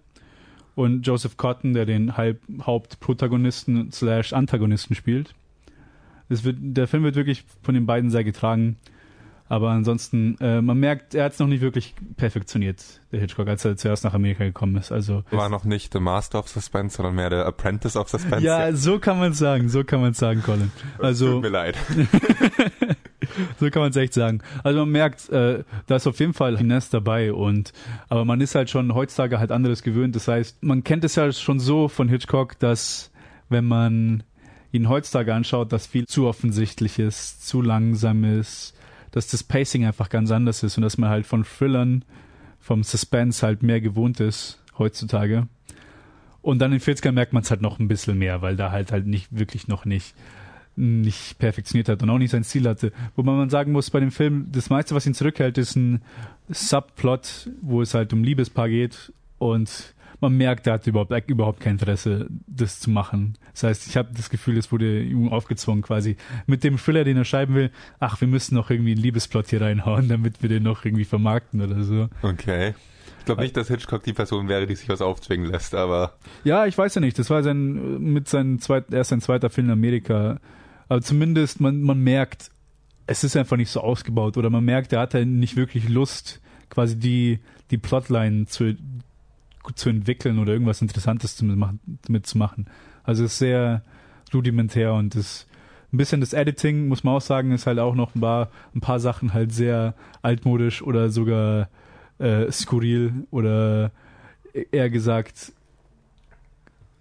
Und 0.74 1.06
Joseph 1.06 1.37
Cotton, 1.37 1.74
der 1.74 1.85
den 1.85 2.16
Hauptprotagonisten 2.16 3.92
slash 3.92 4.33
Antagonisten 4.33 4.94
spielt. 4.94 5.35
Es 6.30 6.44
wird, 6.44 6.56
der 6.61 6.87
Film 6.87 7.02
wird 7.02 7.16
wirklich 7.16 7.44
von 7.62 7.74
den 7.74 7.85
beiden 7.85 8.09
sehr 8.09 8.24
getragen. 8.24 8.76
Aber 9.50 9.70
ansonsten, 9.70 10.36
äh, 10.40 10.62
man 10.62 10.78
merkt, 10.78 11.12
er 11.12 11.24
hat 11.24 11.32
es 11.32 11.40
noch 11.40 11.48
nicht 11.48 11.60
wirklich 11.60 11.96
perfektioniert, 12.16 12.84
der 13.10 13.18
Hitchcock, 13.18 13.48
als 13.48 13.64
er 13.64 13.76
zuerst 13.76 14.04
nach 14.04 14.14
Amerika 14.14 14.44
gekommen 14.44 14.76
ist. 14.76 14.92
Also 14.92 15.24
war 15.32 15.48
noch 15.48 15.64
nicht 15.64 15.92
The 15.92 15.98
Master 15.98 16.38
of 16.38 16.48
Suspense, 16.48 16.96
sondern 16.96 17.16
mehr 17.16 17.30
der 17.30 17.46
Apprentice 17.46 17.96
of 17.96 18.08
Suspense. 18.08 18.46
Ja, 18.46 18.72
so 18.72 19.00
kann 19.00 19.18
man 19.18 19.32
sagen, 19.32 19.68
so 19.68 19.82
kann 19.82 20.00
man 20.02 20.14
sagen, 20.14 20.44
Colin. 20.44 20.70
Also 21.00 21.32
Tut 21.32 21.42
mir 21.42 21.48
leid. 21.48 21.76
so 23.58 23.68
kann 23.70 23.82
man 23.82 23.90
es 23.90 23.96
echt 23.96 24.14
sagen. 24.14 24.40
Also 24.62 24.78
man 24.78 24.90
merkt, 24.90 25.28
äh, 25.30 25.64
da 25.88 25.96
ist 25.96 26.06
auf 26.06 26.20
jeden 26.20 26.32
Fall 26.32 26.56
Finesse 26.56 26.92
dabei 26.92 27.32
und 27.32 27.72
aber 28.08 28.24
man 28.24 28.40
ist 28.40 28.54
halt 28.54 28.70
schon 28.70 28.94
heutzutage 28.94 29.40
halt 29.40 29.50
anderes 29.50 29.82
gewöhnt. 29.82 30.14
Das 30.14 30.28
heißt, 30.28 30.62
man 30.62 30.84
kennt 30.84 31.02
es 31.02 31.16
ja 31.16 31.32
schon 31.32 31.58
so 31.58 31.88
von 31.88 32.08
Hitchcock, 32.08 32.56
dass 32.60 33.10
wenn 33.48 33.64
man 33.64 34.22
ihn 34.70 34.88
heutzutage 34.88 35.34
anschaut, 35.34 35.72
dass 35.72 35.88
viel 35.88 36.06
zu 36.06 36.28
offensichtlich 36.28 37.00
ist, 37.00 37.44
zu 37.48 37.62
langsam 37.62 38.22
ist, 38.22 38.76
dass 39.11 39.29
das 39.29 39.42
Pacing 39.42 39.85
einfach 39.85 40.09
ganz 40.09 40.31
anders 40.31 40.62
ist 40.62 40.77
und 40.77 40.83
dass 40.83 40.99
man 40.99 41.11
halt 41.11 41.27
von 41.27 41.44
Thrillern, 41.44 42.05
vom 42.59 42.83
Suspense 42.83 43.46
halt 43.46 43.62
mehr 43.62 43.81
gewohnt 43.81 44.20
ist 44.20 44.62
heutzutage. 44.79 45.46
Und 46.42 46.59
dann 46.59 46.73
in 46.73 46.81
40ern 46.81 47.12
merkt 47.12 47.33
man 47.33 47.42
es 47.42 47.51
halt 47.51 47.61
noch 47.61 47.79
ein 47.79 47.88
bisschen 47.88 48.18
mehr, 48.18 48.42
weil 48.42 48.57
da 48.57 48.70
halt 48.70 48.92
halt 48.92 49.07
nicht 49.07 49.29
wirklich 49.31 49.68
noch 49.68 49.85
nicht 49.85 50.14
nicht 50.77 51.38
perfektioniert 51.38 51.88
hat 51.88 52.03
und 52.03 52.11
auch 52.11 52.18
nicht 52.18 52.31
sein 52.31 52.44
Ziel 52.44 52.66
hatte. 52.66 52.92
Wo 53.14 53.23
man 53.23 53.51
sagen 53.51 53.73
muss, 53.73 53.90
bei 53.90 54.01
dem 54.01 54.11
Film, 54.11 54.46
das 54.51 54.70
meiste, 54.70 54.94
was 54.94 55.07
ihn 55.07 55.14
zurückhält, 55.14 55.59
ist 55.59 55.77
ein 55.77 56.01
Subplot, 56.49 57.51
wo 57.61 57.83
es 57.83 57.92
halt 57.92 58.12
um 58.12 58.25
Liebespaar 58.25 58.68
geht 58.68 59.12
und 59.38 59.94
man 60.20 60.37
merkt, 60.37 60.66
er 60.66 60.74
hat 60.74 60.87
überhaupt, 60.87 61.12
überhaupt 61.28 61.61
kein 61.61 61.72
Interesse, 61.72 62.28
das 62.46 62.80
zu 62.80 62.90
machen. 62.90 63.38
Das 63.52 63.64
heißt, 63.64 63.87
ich 63.88 63.96
habe 63.96 64.11
das 64.14 64.30
Gefühl, 64.30 64.56
es 64.59 64.70
wurde 64.70 65.02
ihm 65.02 65.28
aufgezwungen 65.28 65.83
quasi. 65.83 66.16
Mit 66.46 66.64
dem 66.64 66.76
Thriller, 66.76 67.04
den 67.04 67.16
er 67.16 67.24
schreiben 67.24 67.54
will, 67.54 67.70
ach, 67.98 68.20
wir 68.20 68.28
müssen 68.28 68.54
noch 68.54 68.70
irgendwie 68.70 68.92
einen 68.92 69.00
Liebesplot 69.00 69.48
hier 69.48 69.61
reinhauen, 69.61 70.09
damit 70.09 70.42
wir 70.42 70.48
den 70.48 70.62
noch 70.62 70.85
irgendwie 70.85 71.04
vermarkten 71.04 71.61
oder 71.61 71.83
so. 71.83 72.09
Okay. 72.22 72.74
Ich 73.18 73.26
glaube 73.26 73.42
nicht, 73.42 73.56
dass 73.56 73.68
Hitchcock 73.68 74.02
die 74.02 74.14
Person 74.14 74.48
wäre, 74.48 74.66
die 74.66 74.74
sich 74.74 74.88
was 74.88 75.02
aufzwingen 75.02 75.50
lässt, 75.50 75.74
aber. 75.74 76.14
Ja, 76.42 76.66
ich 76.66 76.76
weiß 76.76 76.94
ja 76.94 77.00
nicht. 77.00 77.18
Das 77.18 77.28
war 77.28 77.42
sein, 77.42 78.00
mit 78.00 78.28
seinem 78.28 78.61
zweiten, 78.61 78.94
erst 78.94 79.11
sein 79.11 79.20
zweiter 79.20 79.50
Film 79.50 79.66
in 79.66 79.72
Amerika. 79.72 80.38
Aber 80.88 81.02
zumindest, 81.02 81.61
man, 81.61 81.83
man 81.83 82.00
merkt, 82.00 82.50
es 83.06 83.22
ist 83.22 83.37
einfach 83.37 83.56
nicht 83.56 83.70
so 83.70 83.80
ausgebaut 83.80 84.37
oder 84.37 84.50
man 84.50 84.64
merkt, 84.64 84.92
er 84.92 85.00
hat 85.00 85.14
ja 85.14 85.24
nicht 85.24 85.56
wirklich 85.56 85.88
Lust, 85.88 86.40
quasi 86.70 86.98
die, 86.98 87.40
die 87.70 87.78
Plotline 87.78 88.46
zu, 88.46 88.76
zu 89.75 89.88
entwickeln 89.88 90.38
oder 90.38 90.53
irgendwas 90.53 90.83
Interessantes 90.83 91.37
damit 91.37 92.27
zu 92.27 92.38
machen. 92.38 92.66
Also 93.03 93.25
es 93.25 93.33
ist 93.33 93.38
sehr 93.38 93.83
rudimentär 94.33 94.94
und 94.94 95.14
das 95.14 95.46
ein 95.92 95.96
bisschen 95.96 96.20
das 96.20 96.33
Editing, 96.33 96.87
muss 96.88 97.03
man 97.03 97.16
auch 97.16 97.20
sagen, 97.20 97.51
ist 97.51 97.66
halt 97.66 97.79
auch 97.79 97.94
noch 97.94 98.14
ein 98.14 98.20
paar, 98.20 98.51
ein 98.75 98.81
paar 98.81 99.01
Sachen 99.01 99.35
halt 99.35 99.53
sehr 99.53 99.94
altmodisch 100.23 100.83
oder 100.83 101.11
sogar 101.11 101.68
äh, 102.18 102.51
skurril 102.53 103.27
oder 103.31 103.90
eher 104.70 104.90
gesagt 104.90 105.53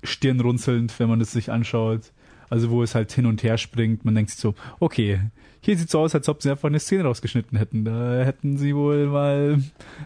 stirnrunzelnd, 0.04 0.98
wenn 1.00 1.10
man 1.10 1.22
es 1.22 1.32
sich 1.32 1.52
anschaut. 1.52 2.12
Also 2.50 2.70
wo 2.70 2.84
es 2.84 2.96
halt 2.96 3.12
hin 3.12 3.26
und 3.26 3.44
her 3.44 3.58
springt. 3.58 4.06
Man 4.06 4.16
denkt 4.16 4.32
sich 4.32 4.40
so, 4.40 4.56
okay, 4.80 5.20
hier 5.62 5.78
sieht 5.78 5.90
so 5.90 6.00
aus, 6.00 6.16
als 6.16 6.30
ob 6.30 6.42
sie 6.42 6.50
einfach 6.50 6.70
eine 6.70 6.80
Szene 6.80 7.04
rausgeschnitten 7.04 7.58
hätten. 7.58 7.84
Da 7.84 8.24
hätten 8.24 8.58
sie 8.58 8.76
wohl 8.76 9.08
mal 9.08 9.60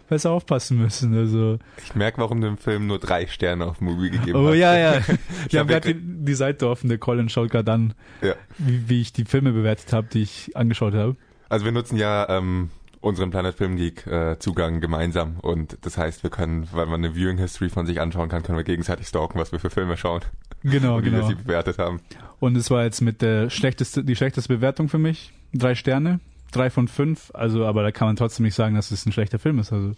besser 0.10 0.32
aufpassen 0.32 0.77
müssen. 0.77 1.15
Also 1.15 1.60
ich 1.84 1.95
merke, 1.95 2.17
warum 2.19 2.41
du 2.41 2.47
dem 2.47 2.58
Film 2.58 2.88
nur 2.88 2.99
drei 2.99 3.27
Sterne 3.27 3.65
auf 3.65 3.79
Movie 3.79 4.10
gegeben 4.10 4.39
oh, 4.39 4.45
hast. 4.45 4.51
Oh 4.51 4.53
ja, 4.53 4.77
ja. 4.77 5.01
ich 5.49 5.56
habe 5.56 5.69
gerade 5.69 5.93
die, 5.93 5.99
die, 5.99 6.34
Seite 6.34 6.67
offen, 6.67 6.89
der 6.89 6.97
Colin 6.97 7.29
schaut 7.29 7.51
gerade 7.51 7.71
an, 7.71 7.93
ja. 8.21 8.34
wie, 8.58 8.89
wie 8.89 9.01
ich 9.01 9.13
die 9.13 9.25
Filme 9.25 9.51
bewertet 9.51 9.93
habe, 9.93 10.08
die 10.12 10.23
ich 10.23 10.56
angeschaut 10.56 10.93
habe. 10.93 11.15
Also 11.49 11.65
wir 11.65 11.71
nutzen 11.71 11.97
ja 11.97 12.27
ähm, 12.29 12.71
unseren 13.03 13.29
Planet 13.29 13.53
Film 13.53 13.75
Geek 13.75 14.08
äh, 14.08 14.39
Zugang 14.39 14.79
gemeinsam 14.79 15.36
und 15.41 15.77
das 15.82 15.97
heißt, 15.97 16.23
wir 16.23 16.29
können, 16.29 16.67
weil 16.71 16.86
man 16.86 17.03
eine 17.03 17.15
Viewing 17.15 17.38
History 17.38 17.69
von 17.69 17.86
sich 17.86 18.01
anschauen 18.01 18.29
kann, 18.29 18.43
können 18.43 18.58
wir 18.58 18.63
gegenseitig 18.63 19.08
stalken, 19.08 19.38
was 19.39 19.51
wir 19.51 19.60
für 19.60 19.69
Filme 19.69 19.97
schauen. 19.97 20.21
Genau, 20.63 20.97
und 20.97 21.04
genau. 21.04 21.17
Wie 21.17 21.21
wir 21.21 21.28
sie 21.28 21.36
bewertet 21.36 21.78
haben. 21.78 21.99
Und 22.39 22.56
es 22.56 22.71
war 22.71 22.84
jetzt 22.84 23.02
mit 23.02 23.21
der 23.21 23.49
schlechteste, 23.49 24.04
die 24.04 24.15
schlechteste 24.15 24.54
Bewertung 24.54 24.89
für 24.89 24.97
mich. 24.97 25.34
Drei 25.54 25.76
Sterne, 25.76 26.19
drei 26.52 26.69
von 26.69 26.88
fünf. 26.88 27.32
Also, 27.34 27.65
aber 27.65 27.84
da 27.84 27.91
kann 27.91 28.08
man 28.08 28.15
trotzdem 28.15 28.45
nicht 28.45 28.56
sagen, 28.56 28.76
dass 28.76 28.91
es 28.91 29.06
ein 29.06 29.12
schlechter 29.12 29.39
Film 29.39 29.60
ist. 29.60 29.71
Also 29.71 29.93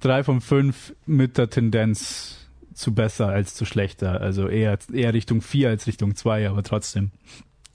drei 0.00 0.24
von 0.24 0.40
fünf 0.40 0.94
mit 1.06 1.38
der 1.38 1.50
Tendenz 1.50 2.48
zu 2.74 2.94
besser 2.94 3.28
als 3.28 3.54
zu 3.54 3.64
schlechter. 3.64 4.20
Also 4.20 4.48
eher, 4.48 4.78
eher 4.92 5.14
Richtung 5.14 5.42
vier 5.42 5.68
als 5.68 5.86
Richtung 5.86 6.16
zwei, 6.16 6.48
aber 6.48 6.62
trotzdem. 6.62 7.10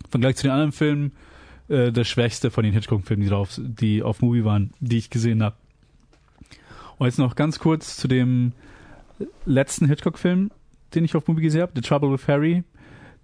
Im 0.06 0.12
Vergleich 0.12 0.38
zu 0.38 0.44
den 0.44 0.52
anderen 0.52 0.72
Filmen 0.72 1.12
äh, 1.68 1.92
der 1.92 2.04
schwächste 2.04 2.52
von 2.52 2.64
den 2.64 2.74
Hitchcock-Filmen, 2.74 3.24
die, 3.24 3.30
drauf, 3.30 3.60
die 3.60 4.04
auf 4.04 4.22
Movie 4.22 4.46
waren, 4.46 4.72
die 4.80 4.98
ich 4.98 5.10
gesehen 5.10 5.44
habe. 5.44 5.56
Und 6.98 7.08
jetzt 7.08 7.20
noch 7.20 7.36
ganz 7.36 7.60
kurz 7.60 7.98
zu 7.98 8.08
dem 8.08 8.54
letzten 9.46 9.88
Hitchcock-Film, 9.88 10.52
den 10.94 11.06
ich 11.06 11.16
auf 11.16 11.28
Movie 11.28 11.42
gesehen 11.42 11.62
habe, 11.62 11.74
The 11.76 11.82
Trouble 11.82 12.12
with 12.12 12.28
Harry, 12.28 12.64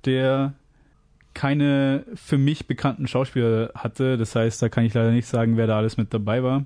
der 0.05 0.53
keine 1.33 2.05
für 2.15 2.37
mich 2.37 2.67
bekannten 2.67 3.07
Schauspieler 3.07 3.71
hatte. 3.75 4.17
Das 4.17 4.35
heißt, 4.35 4.61
da 4.61 4.69
kann 4.69 4.85
ich 4.85 4.93
leider 4.93 5.11
nicht 5.11 5.27
sagen, 5.27 5.57
wer 5.57 5.67
da 5.67 5.77
alles 5.77 5.97
mit 5.97 6.13
dabei 6.13 6.43
war. 6.43 6.65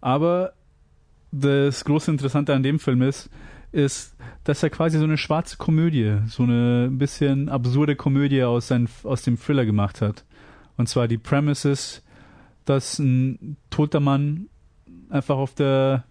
Aber 0.00 0.52
das 1.32 1.84
große 1.84 2.10
Interessante 2.10 2.54
an 2.54 2.62
dem 2.62 2.78
Film 2.78 3.02
ist, 3.02 3.28
ist, 3.72 4.16
dass 4.44 4.62
er 4.62 4.70
quasi 4.70 4.98
so 4.98 5.04
eine 5.04 5.18
schwarze 5.18 5.56
Komödie, 5.56 6.18
so 6.28 6.44
eine 6.44 6.88
bisschen 6.90 7.48
absurde 7.48 7.96
Komödie 7.96 8.44
aus, 8.44 8.68
sein, 8.68 8.88
aus 9.02 9.22
dem 9.22 9.36
Thriller 9.36 9.66
gemacht 9.66 10.00
hat. 10.00 10.24
Und 10.76 10.88
zwar 10.88 11.08
die 11.08 11.18
Premises, 11.18 12.02
dass 12.64 12.98
ein 12.98 13.56
toter 13.70 14.00
Mann 14.00 14.48
einfach 15.10 15.36
auf 15.36 15.54
der 15.54 16.04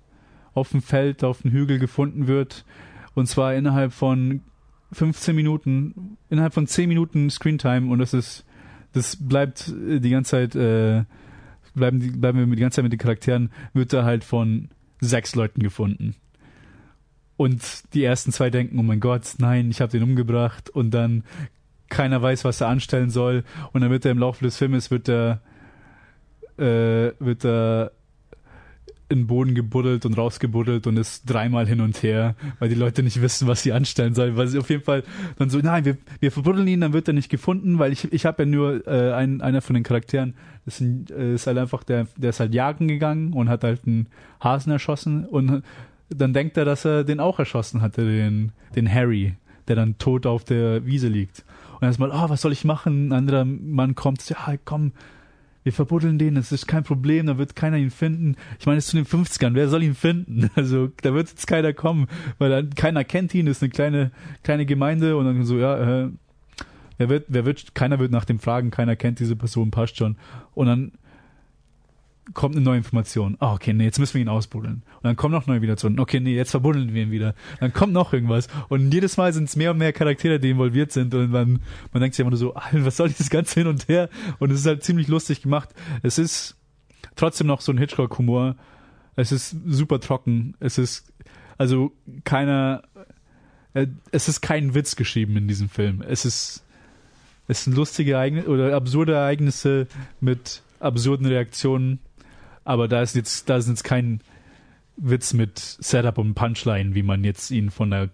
auf 0.54 0.70
dem 0.70 0.82
Feld, 0.82 1.24
auf 1.24 1.42
dem 1.42 1.52
Hügel 1.52 1.80
gefunden 1.80 2.28
wird. 2.28 2.66
Und 3.16 3.28
zwar 3.28 3.56
innerhalb 3.56 3.94
von 3.94 4.42
15 4.92 5.36
Minuten, 5.36 6.18
innerhalb 6.30 6.54
von 6.54 6.68
10 6.68 6.88
Minuten 6.88 7.30
Screentime 7.30 7.92
und 7.92 8.00
das 8.00 8.14
ist, 8.14 8.46
das 8.94 9.16
bleibt 9.16 9.74
die 9.76 10.10
ganze 10.10 10.32
Zeit, 10.32 10.56
äh, 10.56 11.04
bleiben, 11.74 12.22
bleiben 12.22 12.40
wir 12.40 12.56
die 12.56 12.62
ganze 12.62 12.78
Zeit 12.78 12.84
mit 12.84 12.94
den 12.94 13.00
Charakteren, 13.00 13.52
wird 13.74 13.94
er 13.94 14.06
halt 14.06 14.24
von 14.24 14.70
sechs 15.02 15.36
Leuten 15.36 15.62
gefunden. 15.62 16.16
Und 17.38 17.94
die 17.94 18.04
ersten 18.04 18.32
zwei 18.32 18.50
denken, 18.50 18.80
oh 18.80 18.84
mein 18.84 19.02
Gott, 19.02 19.36
nein, 19.40 19.70
ich 19.70 19.82
habe 19.82 19.92
den 19.92 20.04
umgebracht 20.04 20.70
und 20.70 20.92
dann 20.92 21.24
keiner 21.90 22.22
weiß, 22.22 22.46
was 22.46 22.62
er 22.62 22.68
anstellen 22.68 23.10
soll 23.10 23.44
und 23.74 23.82
dann 23.82 23.92
wird 23.92 24.06
er 24.06 24.12
im 24.12 24.20
Laufe 24.20 24.44
des 24.44 24.58
Filmes 24.58 24.92
wird 24.92 25.10
er 25.10 25.42
äh, 26.58 27.12
wird 27.20 27.46
er 27.46 27.92
in 29.16 29.22
den 29.22 29.28
Boden 29.28 29.56
gebuddelt 29.56 30.06
und 30.06 30.18
rausgebuddelt 30.18 30.88
und 30.88 30.98
ist 30.98 31.24
dreimal 31.26 31.68
hin 31.68 31.82
und 31.82 32.04
her, 32.04 32.36
weil 32.60 32.70
die 32.70 32.76
Leute 32.76 33.02
nicht 33.02 33.22
wissen, 33.22 33.48
was 33.48 33.64
sie 33.64 33.74
anstellen 33.74 34.14
sollen. 34.14 34.36
Weil 34.38 34.48
sie 34.48 34.60
auf 34.60 34.70
jeden 34.70 34.84
Fall 34.84 35.04
dann 35.38 35.50
so, 35.50 35.60
nein, 35.60 35.86
wir, 35.86 35.98
wir 36.20 36.32
verbuddeln 36.32 36.68
ihn, 36.68 36.82
dann 36.82 36.94
wird 36.94 37.08
er 37.08 37.14
nicht 37.14 37.30
gefunden, 37.30 37.80
weil 37.80 37.92
ich, 37.92 38.12
ich 38.12 38.26
habe 38.26 38.44
ja 38.44 38.50
nur 38.50 38.88
äh, 38.88 39.14
ein, 39.14 39.42
einer 39.42 39.62
von 39.62 39.74
den 39.74 39.84
Charakteren, 39.84 40.36
ist, 40.66 40.82
ein, 40.82 41.06
äh, 41.10 41.36
ist 41.36 41.48
halt 41.48 41.58
einfach, 41.58 41.84
der, 41.84 42.08
der 42.18 42.32
ist 42.32 42.40
halt 42.40 42.54
jagen 42.54 42.88
gegangen 42.88 43.34
und 43.34 43.50
hat 43.50 43.64
halt 43.64 43.82
einen 43.86 44.08
Hasen 44.40 44.72
erschossen 44.72 45.26
und 45.26 45.64
dann 46.10 46.34
denkt 46.34 46.58
er, 46.58 46.66
dass 46.66 46.86
er 46.86 47.04
den 47.04 47.20
auch 47.20 47.40
erschossen 47.40 47.82
hatte, 47.82 48.06
den, 48.06 48.52
den 48.76 48.92
Harry, 48.92 49.36
der 49.68 49.76
dann 49.76 49.98
tot 49.98 50.26
auf 50.26 50.44
der 50.44 50.86
Wiese 50.86 51.08
liegt. 51.08 51.44
Und 51.80 51.84
erstmal, 51.84 52.12
ah, 52.12 52.26
oh, 52.26 52.30
was 52.30 52.42
soll 52.42 52.52
ich 52.52 52.64
machen? 52.64 53.10
Ein 53.10 53.14
anderer 53.14 53.46
Mann 53.46 53.96
kommt, 53.96 54.28
ja, 54.30 54.38
komm, 54.64 54.92
wir 55.66 55.74
verbuddeln 55.74 56.20
den, 56.20 56.36
das 56.36 56.52
ist 56.52 56.68
kein 56.68 56.84
Problem, 56.84 57.26
da 57.26 57.40
wird 57.40 57.56
keiner 57.56 57.78
ihn 57.78 57.90
finden. 57.90 58.36
Ich 58.60 58.68
meine, 58.68 58.78
es 58.78 58.86
ist 58.86 58.92
zu 58.92 58.98
den 58.98 59.06
50ern, 59.06 59.56
wer 59.56 59.68
soll 59.68 59.84
ihn 59.84 59.96
finden? 59.96 60.50
Also 60.56 60.90
da 61.02 61.14
wird 61.14 61.30
jetzt 61.30 61.48
keiner 61.48 61.74
kommen, 61.74 62.08
weil 62.38 62.52
dann 62.52 62.70
keiner 62.70 63.04
kennt 63.04 63.34
ihn, 63.34 63.48
das 63.48 63.58
ist 63.58 63.64
eine 63.64 63.72
kleine, 63.72 64.12
kleine 64.44 64.66
Gemeinde 64.68 65.18
und 65.18 65.26
dann 65.26 65.44
so, 65.44 65.58
ja, 65.58 66.04
äh, 66.04 66.10
wer 66.98 67.10
wird, 67.10 67.26
wer 67.30 67.46
wird, 67.46 67.74
keiner 67.74 67.98
wird 67.98 68.12
nach 68.12 68.26
dem 68.26 68.40
fragen, 68.40 68.70
keiner 68.70 68.96
kennt 68.96 69.20
diese 69.20 69.36
Person, 69.36 69.72
passt 69.72 69.98
schon. 69.98 70.18
Und 70.54 70.68
dann 70.68 70.92
kommt 72.34 72.56
eine 72.56 72.64
neue 72.64 72.78
Information. 72.78 73.38
Ah, 73.40 73.54
okay, 73.54 73.74
nee, 73.74 73.84
jetzt 73.84 74.00
müssen 74.00 74.16
wir 74.16 74.22
ihn 74.22 74.30
ausbuddeln. 74.30 74.84
Und 74.96 75.04
dann 75.04 75.16
kommt 75.16 75.34
noch 75.34 75.46
neue 75.46 75.58
Informationen. 75.58 76.00
Okay, 76.00 76.20
nee, 76.20 76.36
jetzt 76.36 76.52
verbuddeln 76.52 76.94
wir 76.94 77.04
ihn 77.04 77.12
wieder. 77.12 77.36
Dann 77.60 77.72
kommt 77.72 77.94
noch 77.94 78.14
irgendwas. 78.14 78.48
Und 78.68 78.92
jedes 78.92 79.18
Mal 79.18 79.32
sind 79.34 79.46
es 79.46 79.56
mehr 79.56 79.72
und 79.72 79.78
mehr 79.78 79.94
Charaktere, 79.94 80.40
die 80.40 80.50
involviert 80.50 80.92
sind. 80.92 81.14
Und 81.14 81.32
man, 81.32 81.60
man 81.94 82.02
denkt 82.02 82.16
sich 82.16 82.22
immer 82.22 82.32
nur 82.32 82.40
so, 82.40 82.56
was 82.72 82.98
soll 82.98 83.10
dieses 83.10 83.30
Ganze 83.30 83.60
hin 83.60 83.68
und 83.68 83.88
her? 83.88 84.10
Und 84.40 84.52
es 84.52 84.62
ist 84.62 84.66
halt 84.66 84.84
ziemlich 84.84 85.08
lustig 85.08 85.42
gemacht. 85.44 85.70
Es 86.02 86.18
ist 86.18 86.58
trotzdem 87.16 87.48
noch 87.48 87.62
so 87.62 87.72
ein 87.72 87.78
Hitchcock-Humor. 87.78 88.56
Es 89.16 89.32
ist 89.32 89.56
super 89.66 90.00
trocken. 90.00 90.56
Es 90.60 90.78
ist, 90.78 91.14
also 91.58 91.92
keiner, 92.24 92.84
äh, 93.74 93.88
es 94.12 94.28
ist 94.28 94.42
kein 94.42 94.74
Witz 94.74 94.96
geschrieben 94.96 95.38
in 95.38 95.48
diesem 95.48 95.70
Film. 95.70 96.02
Es 96.02 96.26
ist, 96.26 96.64
es 97.48 97.64
sind 97.64 97.76
lustige 97.76 98.14
Ereignisse 98.14 98.50
oder 98.50 98.76
absurde 98.76 99.14
Ereignisse 99.14 99.88
mit 100.20 100.64
absurden 100.80 101.28
Reaktionen 101.28 102.00
aber 102.66 102.88
da 102.88 103.02
ist 103.02 103.16
jetzt, 103.16 103.50
da 103.50 103.58
ist 103.58 103.70
jetzt 103.70 103.84
kein 103.84 104.20
Witz 104.98 105.34
mit 105.34 105.60
Setup 105.60 106.18
und 106.18 106.34
Punchline, 106.34 106.96
wie 106.96 107.04
man 107.04 107.24
jetzt 107.24 107.52
ihn 107.52 107.70
von 107.70 107.92
der 107.92 108.10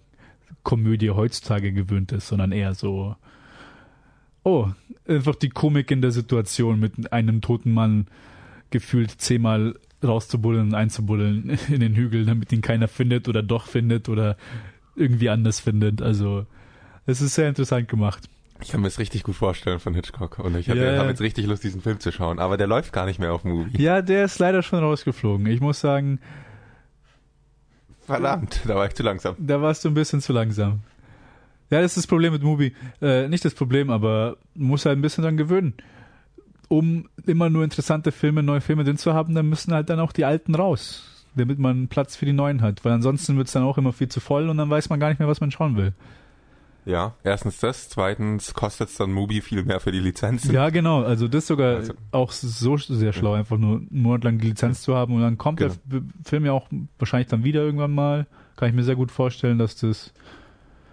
Komödie 0.62 1.10
heutzutage 1.10 1.72
gewöhnt 1.72 2.12
ist, 2.12 2.28
sondern 2.28 2.52
eher 2.52 2.74
so, 2.74 3.16
oh, 4.44 4.68
einfach 5.08 5.34
die 5.34 5.48
Komik 5.48 5.90
in 5.90 6.02
der 6.02 6.12
Situation 6.12 6.78
mit 6.78 7.12
einem 7.12 7.40
toten 7.40 7.72
Mann 7.72 8.06
gefühlt 8.70 9.10
zehnmal 9.10 9.74
rauszubuddeln 10.02 10.68
und 10.68 10.74
einzubuddeln 10.74 11.58
in 11.68 11.80
den 11.80 11.94
Hügel, 11.94 12.26
damit 12.26 12.52
ihn 12.52 12.62
keiner 12.62 12.88
findet 12.88 13.28
oder 13.28 13.42
doch 13.42 13.66
findet 13.66 14.08
oder 14.08 14.36
irgendwie 14.94 15.30
anders 15.30 15.60
findet. 15.60 16.02
Also, 16.02 16.46
es 17.06 17.20
ist 17.20 17.34
sehr 17.34 17.48
interessant 17.48 17.88
gemacht. 17.88 18.28
Ich 18.62 18.70
kann 18.70 18.80
mir 18.80 18.86
das 18.86 18.98
richtig 18.98 19.24
gut 19.24 19.34
vorstellen 19.34 19.80
von 19.80 19.94
Hitchcock 19.94 20.38
und 20.38 20.56
ich 20.56 20.68
yeah. 20.68 20.98
habe 20.98 21.08
jetzt 21.08 21.20
richtig 21.20 21.46
Lust, 21.46 21.64
diesen 21.64 21.80
Film 21.80 22.00
zu 22.00 22.12
schauen, 22.12 22.38
aber 22.38 22.56
der 22.56 22.66
läuft 22.66 22.92
gar 22.92 23.06
nicht 23.06 23.18
mehr 23.18 23.32
auf 23.32 23.44
Movie. 23.44 23.82
Ja, 23.82 24.02
der 24.02 24.24
ist 24.24 24.38
leider 24.38 24.62
schon 24.62 24.78
rausgeflogen. 24.78 25.46
Ich 25.46 25.60
muss 25.60 25.80
sagen. 25.80 26.20
Verdammt, 28.00 28.60
da 28.66 28.74
war 28.74 28.86
ich 28.86 28.94
zu 28.94 29.02
langsam. 29.02 29.36
Da 29.38 29.60
warst 29.60 29.84
du 29.84 29.88
ein 29.88 29.94
bisschen 29.94 30.20
zu 30.20 30.32
langsam. 30.32 30.80
Ja, 31.70 31.80
das 31.80 31.92
ist 31.92 31.96
das 31.96 32.06
Problem 32.06 32.32
mit 32.32 32.42
Movie. 32.42 32.74
Äh, 33.00 33.28
nicht 33.28 33.44
das 33.44 33.54
Problem, 33.54 33.90
aber 33.90 34.36
muss 34.54 34.84
halt 34.84 34.98
ein 34.98 35.02
bisschen 35.02 35.24
dran 35.24 35.36
gewöhnen. 35.36 35.74
Um 36.68 37.08
immer 37.26 37.50
nur 37.50 37.64
interessante 37.64 38.12
Filme, 38.12 38.42
neue 38.42 38.60
Filme 38.60 38.84
drin 38.84 38.98
zu 38.98 39.14
haben, 39.14 39.34
dann 39.34 39.48
müssen 39.48 39.72
halt 39.72 39.88
dann 39.88 40.00
auch 40.00 40.12
die 40.12 40.24
alten 40.24 40.54
raus, 40.54 41.24
damit 41.34 41.58
man 41.58 41.88
Platz 41.88 42.14
für 42.16 42.26
die 42.26 42.32
neuen 42.32 42.60
hat. 42.60 42.84
Weil 42.84 42.92
ansonsten 42.92 43.36
wird 43.36 43.46
es 43.46 43.52
dann 43.52 43.62
auch 43.62 43.78
immer 43.78 43.92
viel 43.92 44.08
zu 44.08 44.20
voll 44.20 44.48
und 44.48 44.58
dann 44.58 44.70
weiß 44.70 44.90
man 44.90 45.00
gar 45.00 45.08
nicht 45.08 45.18
mehr, 45.18 45.28
was 45.28 45.40
man 45.40 45.50
schauen 45.50 45.76
will. 45.76 45.94
Ja, 46.84 47.14
erstens 47.22 47.58
das, 47.58 47.88
zweitens 47.88 48.54
kostet 48.54 48.88
es 48.88 48.96
dann 48.96 49.12
Mubi 49.12 49.40
viel 49.40 49.64
mehr 49.64 49.78
für 49.78 49.92
die 49.92 50.00
Lizenzen. 50.00 50.52
Ja, 50.52 50.70
genau, 50.70 51.02
also 51.02 51.28
das 51.28 51.46
sogar 51.46 51.76
also, 51.76 51.92
auch 52.10 52.32
so 52.32 52.76
sehr 52.76 53.12
schlau, 53.12 53.34
einfach 53.34 53.56
nur 53.56 53.76
einen 53.76 53.88
Monat 53.90 54.24
lang 54.24 54.38
die 54.38 54.48
Lizenz 54.48 54.82
zu 54.82 54.96
haben 54.96 55.14
und 55.14 55.20
dann 55.20 55.38
kommt 55.38 55.60
genau. 55.60 55.74
der 55.84 56.02
Film 56.24 56.44
ja 56.44 56.52
auch 56.52 56.68
wahrscheinlich 56.98 57.28
dann 57.28 57.44
wieder 57.44 57.60
irgendwann 57.60 57.92
mal. 57.92 58.26
Kann 58.56 58.68
ich 58.68 58.74
mir 58.74 58.82
sehr 58.82 58.96
gut 58.96 59.12
vorstellen, 59.12 59.58
dass 59.58 59.76
das 59.76 60.12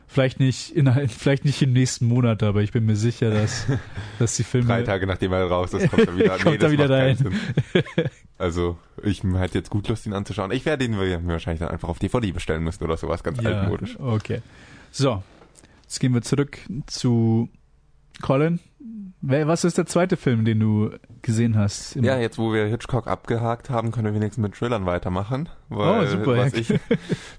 vielleicht 0.07 0.39
nicht 0.39 0.75
innerhalb, 0.75 1.09
vielleicht 1.11 1.43
nicht 1.43 1.59
im 1.63 1.73
nächsten 1.73 2.05
Monat, 2.05 2.43
aber 2.43 2.61
ich 2.61 2.71
bin 2.71 2.85
mir 2.85 2.95
sicher, 2.95 3.31
dass, 3.31 3.65
dass 4.19 4.35
die 4.35 4.43
Filme. 4.43 4.67
Drei 4.67 4.83
Tage 4.83 5.07
nachdem 5.07 5.33
er 5.33 5.45
raus 5.45 5.73
ist, 5.73 5.89
kommt 5.89 6.07
er 6.07 6.15
wieder, 6.15 6.29
kommt 6.37 6.45
nee, 6.45 6.57
das 6.57 6.71
wieder 6.71 6.89
rein. 6.89 7.17
Also, 8.37 8.77
ich 9.01 9.23
hätte 9.23 9.57
jetzt 9.57 9.71
gut 9.71 9.87
Lust, 9.87 10.05
ihn 10.05 10.13
anzuschauen. 10.13 10.51
Ich 10.51 10.65
werde 10.65 10.85
ihn 10.85 10.97
mir 10.97 11.21
wahrscheinlich 11.25 11.59
dann 11.59 11.69
einfach 11.69 11.89
auf 11.89 11.97
DVD 11.97 12.31
bestellen 12.31 12.63
müssen 12.63 12.83
oder 12.83 12.95
sowas, 12.95 13.23
ganz 13.23 13.41
ja, 13.41 13.49
altmodisch. 13.49 13.99
Okay. 13.99 14.41
So, 14.91 15.23
Jetzt 15.89 15.99
gehen 16.01 16.13
wir 16.13 16.21
zurück 16.21 16.59
zu 16.85 17.49
Colin. 18.21 18.59
Was 19.21 19.63
ist 19.63 19.79
der 19.79 19.87
zweite 19.87 20.17
Film, 20.17 20.45
den 20.45 20.59
du 20.59 20.91
gesehen 21.23 21.57
hast? 21.57 21.95
Ja, 21.95 22.19
jetzt 22.19 22.37
wo 22.37 22.53
wir 22.53 22.67
Hitchcock 22.67 23.07
abgehakt 23.07 23.71
haben, 23.71 23.91
können 23.91 24.05
wir 24.05 24.13
wenigstens 24.13 24.39
mit 24.43 24.53
Thrillern 24.53 24.85
weitermachen. 24.85 25.49
Weil, 25.69 26.03
oh, 26.03 26.05
super. 26.05 26.45
Ich, 26.53 26.69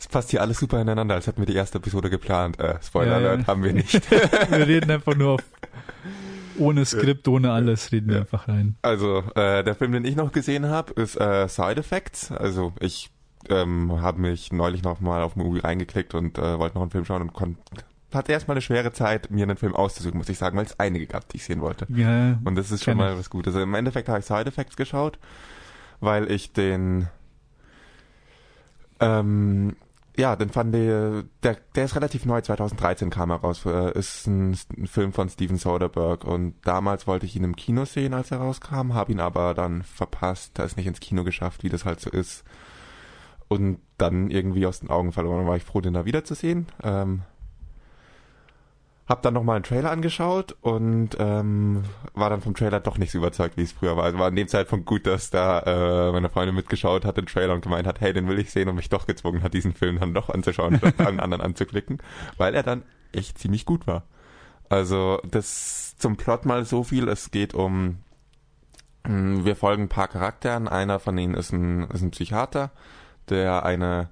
es 0.00 0.08
passt 0.08 0.32
hier 0.32 0.42
alles 0.42 0.58
super 0.58 0.80
ineinander, 0.80 1.14
als 1.14 1.28
hätten 1.28 1.40
wir 1.40 1.46
die 1.46 1.54
erste 1.54 1.78
Episode 1.78 2.10
geplant. 2.10 2.58
Äh, 2.58 2.74
Spoiler 2.82 3.14
Alert, 3.14 3.42
ja. 3.42 3.46
haben 3.46 3.62
wir 3.62 3.72
nicht. 3.72 4.10
wir 4.50 4.66
reden 4.66 4.90
einfach 4.90 5.14
nur 5.14 5.34
auf, 5.34 5.42
ohne 6.58 6.84
Skript, 6.84 7.28
ohne 7.28 7.52
alles, 7.52 7.92
reden 7.92 8.08
ja. 8.08 8.14
wir 8.16 8.20
einfach 8.22 8.48
rein. 8.48 8.74
Also, 8.82 9.22
äh, 9.36 9.62
der 9.62 9.76
Film, 9.76 9.92
den 9.92 10.04
ich 10.04 10.16
noch 10.16 10.32
gesehen 10.32 10.66
habe, 10.66 11.00
ist 11.00 11.14
äh, 11.20 11.46
Side 11.46 11.76
Effects. 11.76 12.32
Also, 12.32 12.72
ich 12.80 13.10
ähm, 13.48 14.02
habe 14.02 14.20
mich 14.20 14.52
neulich 14.52 14.82
noch 14.82 14.98
mal 14.98 15.22
auf 15.22 15.36
Movie 15.36 15.60
reingeklickt 15.60 16.14
und 16.16 16.36
äh, 16.36 16.58
wollte 16.58 16.74
noch 16.74 16.82
einen 16.82 16.90
Film 16.90 17.04
schauen 17.04 17.22
und 17.22 17.32
konnte 17.32 17.60
hatte 18.14 18.32
erstmal 18.32 18.56
eine 18.56 18.62
schwere 18.62 18.92
Zeit, 18.92 19.30
mir 19.30 19.44
einen 19.44 19.56
Film 19.56 19.74
auszusuchen, 19.74 20.18
muss 20.18 20.28
ich 20.28 20.38
sagen, 20.38 20.56
weil 20.56 20.66
es 20.66 20.78
einige 20.78 21.06
gab, 21.06 21.28
die 21.28 21.36
ich 21.36 21.44
sehen 21.44 21.60
wollte. 21.60 21.86
Ja, 21.88 22.38
und 22.44 22.56
das 22.56 22.70
ist 22.70 22.84
schon 22.84 22.96
mal 22.96 23.18
was 23.18 23.30
Gutes. 23.30 23.54
Also 23.54 23.64
im 23.64 23.74
Endeffekt 23.74 24.08
habe 24.08 24.18
ich 24.20 24.24
Side 24.24 24.46
Effects 24.46 24.76
geschaut, 24.76 25.18
weil 26.00 26.30
ich 26.30 26.52
den 26.52 27.08
ähm, 29.00 29.76
ja, 30.16 30.36
den 30.36 30.50
fand 30.50 30.74
ich, 30.74 30.82
der, 31.42 31.56
der 31.74 31.84
ist 31.84 31.96
relativ 31.96 32.26
neu, 32.26 32.40
2013 32.40 33.10
kam 33.10 33.30
er 33.30 33.36
raus, 33.36 33.64
äh, 33.64 33.96
ist 33.98 34.26
ein, 34.26 34.56
ein, 34.76 34.86
Film 34.86 35.12
von 35.12 35.28
Steven 35.28 35.56
Soderbergh. 35.56 36.26
Und 36.26 36.54
damals 36.64 37.06
wollte 37.06 37.26
ich 37.26 37.36
ihn 37.36 37.44
im 37.44 37.56
Kino 37.56 37.84
sehen, 37.84 38.12
als 38.12 38.30
er 38.30 38.38
rauskam, 38.38 38.92
habe 38.92 39.12
ihn 39.12 39.20
aber 39.20 39.54
dann 39.54 39.82
verpasst, 39.82 40.58
da 40.58 40.64
ist 40.64 40.76
nicht 40.76 40.86
ins 40.86 41.00
Kino 41.00 41.24
geschafft, 41.24 41.62
wie 41.62 41.68
das 41.68 41.84
halt 41.84 42.00
so 42.00 42.10
ist. 42.10 42.44
Und 43.48 43.78
dann 43.98 44.30
irgendwie 44.30 44.66
aus 44.66 44.80
den 44.80 44.90
Augen 44.90 45.12
verloren, 45.12 45.38
dann 45.38 45.48
war 45.48 45.56
ich 45.56 45.64
froh, 45.64 45.80
den 45.80 45.94
da 45.94 46.04
wiederzusehen. 46.04 46.66
Ähm, 46.82 47.22
hab 49.10 49.22
dann 49.22 49.34
nochmal 49.34 49.56
einen 49.56 49.64
Trailer 49.64 49.90
angeschaut 49.90 50.56
und 50.60 51.16
ähm, 51.18 51.82
war 52.14 52.30
dann 52.30 52.40
vom 52.40 52.54
Trailer 52.54 52.78
doch 52.78 52.96
nicht 52.96 53.10
so 53.10 53.18
überzeugt, 53.18 53.56
wie 53.56 53.62
es 53.62 53.72
früher 53.72 53.96
war. 53.96 54.04
Also 54.04 54.20
war 54.20 54.28
in 54.28 54.36
dem 54.36 54.46
Zeitpunkt 54.46 54.86
gut, 54.86 55.04
dass 55.04 55.30
da 55.30 55.58
äh, 55.60 56.12
meine 56.12 56.30
Freundin 56.30 56.54
mitgeschaut 56.54 57.04
hat, 57.04 57.16
den 57.16 57.26
Trailer 57.26 57.54
und 57.54 57.60
gemeint 57.60 57.88
hat, 57.88 58.00
hey, 58.00 58.12
den 58.12 58.28
will 58.28 58.38
ich 58.38 58.52
sehen 58.52 58.68
und 58.68 58.76
mich 58.76 58.88
doch 58.88 59.08
gezwungen 59.08 59.42
hat, 59.42 59.52
diesen 59.52 59.74
Film 59.74 59.98
dann 59.98 60.14
doch 60.14 60.30
anzuschauen 60.30 60.78
und 60.80 61.00
einen 61.04 61.18
anderen 61.18 61.42
anzuklicken, 61.42 61.98
weil 62.36 62.54
er 62.54 62.62
dann 62.62 62.84
echt 63.10 63.36
ziemlich 63.36 63.66
gut 63.66 63.88
war. 63.88 64.04
Also 64.68 65.20
das 65.28 65.96
zum 65.96 66.16
Plot 66.16 66.46
mal 66.46 66.64
so 66.64 66.84
viel, 66.84 67.08
es 67.08 67.32
geht 67.32 67.52
um 67.52 67.96
hm, 69.04 69.44
wir 69.44 69.56
folgen 69.56 69.84
ein 69.84 69.88
paar 69.88 70.06
Charakteren, 70.06 70.68
einer 70.68 71.00
von 71.00 71.18
ihnen 71.18 71.34
ist 71.34 71.52
ein, 71.52 71.90
ist 71.90 72.02
ein 72.02 72.12
Psychiater, 72.12 72.70
der 73.28 73.64
eine 73.64 74.10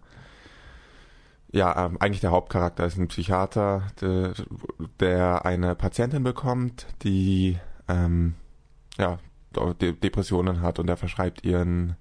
ja, 1.51 1.87
ähm, 1.87 1.97
eigentlich 2.01 2.21
der 2.21 2.31
Hauptcharakter 2.31 2.85
ist 2.85 2.99
ein 2.99 3.09
Psychiater, 3.09 3.89
der, 4.01 4.35
der 5.01 5.47
eine 5.47 5.75
Patientin 5.75 6.23
bekommt, 6.23 6.87
die 7.03 7.59
ähm, 7.89 8.35
ja, 8.99 9.19
De 9.81 9.93
Depressionen 9.93 10.61
hat 10.61 10.79
und 10.79 10.91
er 10.91 10.99
verschreibt 10.99 11.43
ihren 11.43 11.97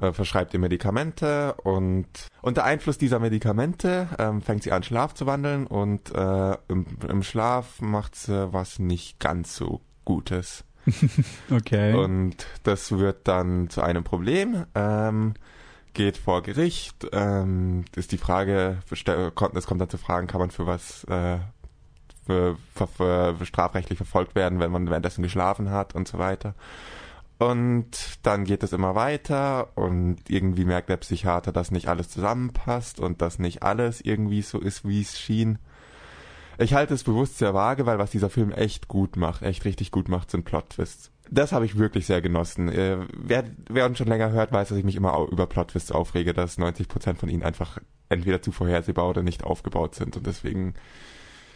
äh, 0.00 0.12
verschreibt 0.12 0.52
ihr 0.52 0.58
Medikamente 0.60 1.54
und 1.62 2.08
unter 2.42 2.64
Einfluss 2.64 2.98
dieser 2.98 3.20
Medikamente 3.20 4.08
ähm, 4.18 4.42
fängt 4.42 4.64
sie 4.64 4.72
an 4.72 4.82
Schlaf 4.82 5.14
zu 5.14 5.26
wandeln 5.26 5.66
und 5.66 6.12
äh, 6.12 6.56
im, 6.68 6.86
im 7.08 7.22
Schlaf 7.22 7.80
macht 7.80 8.16
sie 8.16 8.52
was 8.52 8.78
nicht 8.78 9.20
ganz 9.20 9.54
so 9.54 9.80
Gutes. 10.04 10.64
okay. 11.50 11.94
Und 11.94 12.46
das 12.64 12.92
wird 12.92 13.28
dann 13.28 13.68
zu 13.70 13.82
einem 13.82 14.02
Problem. 14.02 14.64
Ähm, 14.74 15.34
geht 15.94 16.16
vor 16.16 16.42
Gericht, 16.42 17.06
ähm, 17.12 17.84
ist 17.96 18.12
die 18.12 18.18
Frage, 18.18 18.78
es 18.90 19.66
kommt 19.66 19.80
dann 19.80 19.90
zu 19.90 19.98
Fragen, 19.98 20.26
kann 20.26 20.40
man 20.40 20.50
für 20.50 20.66
was 20.66 21.04
äh, 21.04 21.38
für, 22.26 22.56
für, 22.74 23.34
für 23.36 23.46
strafrechtlich 23.46 23.96
verfolgt 23.96 24.34
werden, 24.34 24.60
wenn 24.60 24.70
man 24.70 24.88
währenddessen 24.88 25.22
geschlafen 25.22 25.70
hat 25.70 25.94
und 25.94 26.06
so 26.06 26.18
weiter. 26.18 26.54
Und 27.38 28.18
dann 28.22 28.44
geht 28.44 28.62
es 28.62 28.72
immer 28.72 28.94
weiter 28.94 29.68
und 29.74 30.18
irgendwie 30.28 30.66
merkt 30.66 30.90
der 30.90 30.98
Psychiater, 30.98 31.52
dass 31.52 31.70
nicht 31.70 31.88
alles 31.88 32.10
zusammenpasst 32.10 33.00
und 33.00 33.22
dass 33.22 33.38
nicht 33.38 33.62
alles 33.62 34.02
irgendwie 34.02 34.42
so 34.42 34.60
ist, 34.60 34.86
wie 34.86 35.00
es 35.00 35.18
schien. 35.18 35.58
Ich 36.58 36.74
halte 36.74 36.92
es 36.92 37.02
bewusst 37.02 37.38
sehr 37.38 37.54
vage, 37.54 37.86
weil 37.86 37.98
was 37.98 38.10
dieser 38.10 38.28
Film 38.28 38.52
echt 38.52 38.88
gut 38.88 39.16
macht, 39.16 39.40
echt 39.40 39.64
richtig 39.64 39.90
gut 39.90 40.10
macht, 40.10 40.30
sind 40.30 40.44
Plot-Twists 40.44 41.10
das 41.30 41.52
habe 41.52 41.64
ich 41.64 41.78
wirklich 41.78 42.06
sehr 42.06 42.20
genossen. 42.20 42.68
Äh, 42.68 42.98
wer, 43.16 43.44
wer 43.68 43.86
uns 43.86 43.98
schon 43.98 44.08
länger 44.08 44.30
hört, 44.32 44.52
weiß, 44.52 44.68
dass 44.68 44.78
ich 44.78 44.84
mich 44.84 44.96
immer 44.96 45.28
über 45.30 45.46
Plot-Twists 45.46 45.92
aufrege, 45.92 46.34
dass 46.34 46.58
90% 46.58 47.16
von 47.16 47.28
ihnen 47.28 47.42
einfach 47.42 47.78
entweder 48.08 48.42
zu 48.42 48.50
vorhersehbar 48.50 49.08
oder 49.08 49.22
nicht 49.22 49.44
aufgebaut 49.44 49.94
sind 49.94 50.16
und 50.16 50.26
deswegen 50.26 50.74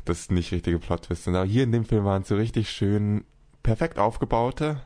das 0.05 0.31
nicht 0.31 0.53
richtige 0.53 0.79
Plot-Twists 0.79 1.25
sind. 1.25 1.35
Aber 1.35 1.47
hier 1.47 1.65
in 1.65 1.73
dem 1.73 1.85
Film 1.85 2.05
waren 2.05 2.23
es 2.23 2.29
so 2.29 2.37
richtig 2.37 2.71
schön 2.71 3.25
perfekt 3.63 3.99
aufgebaute, 3.99 4.81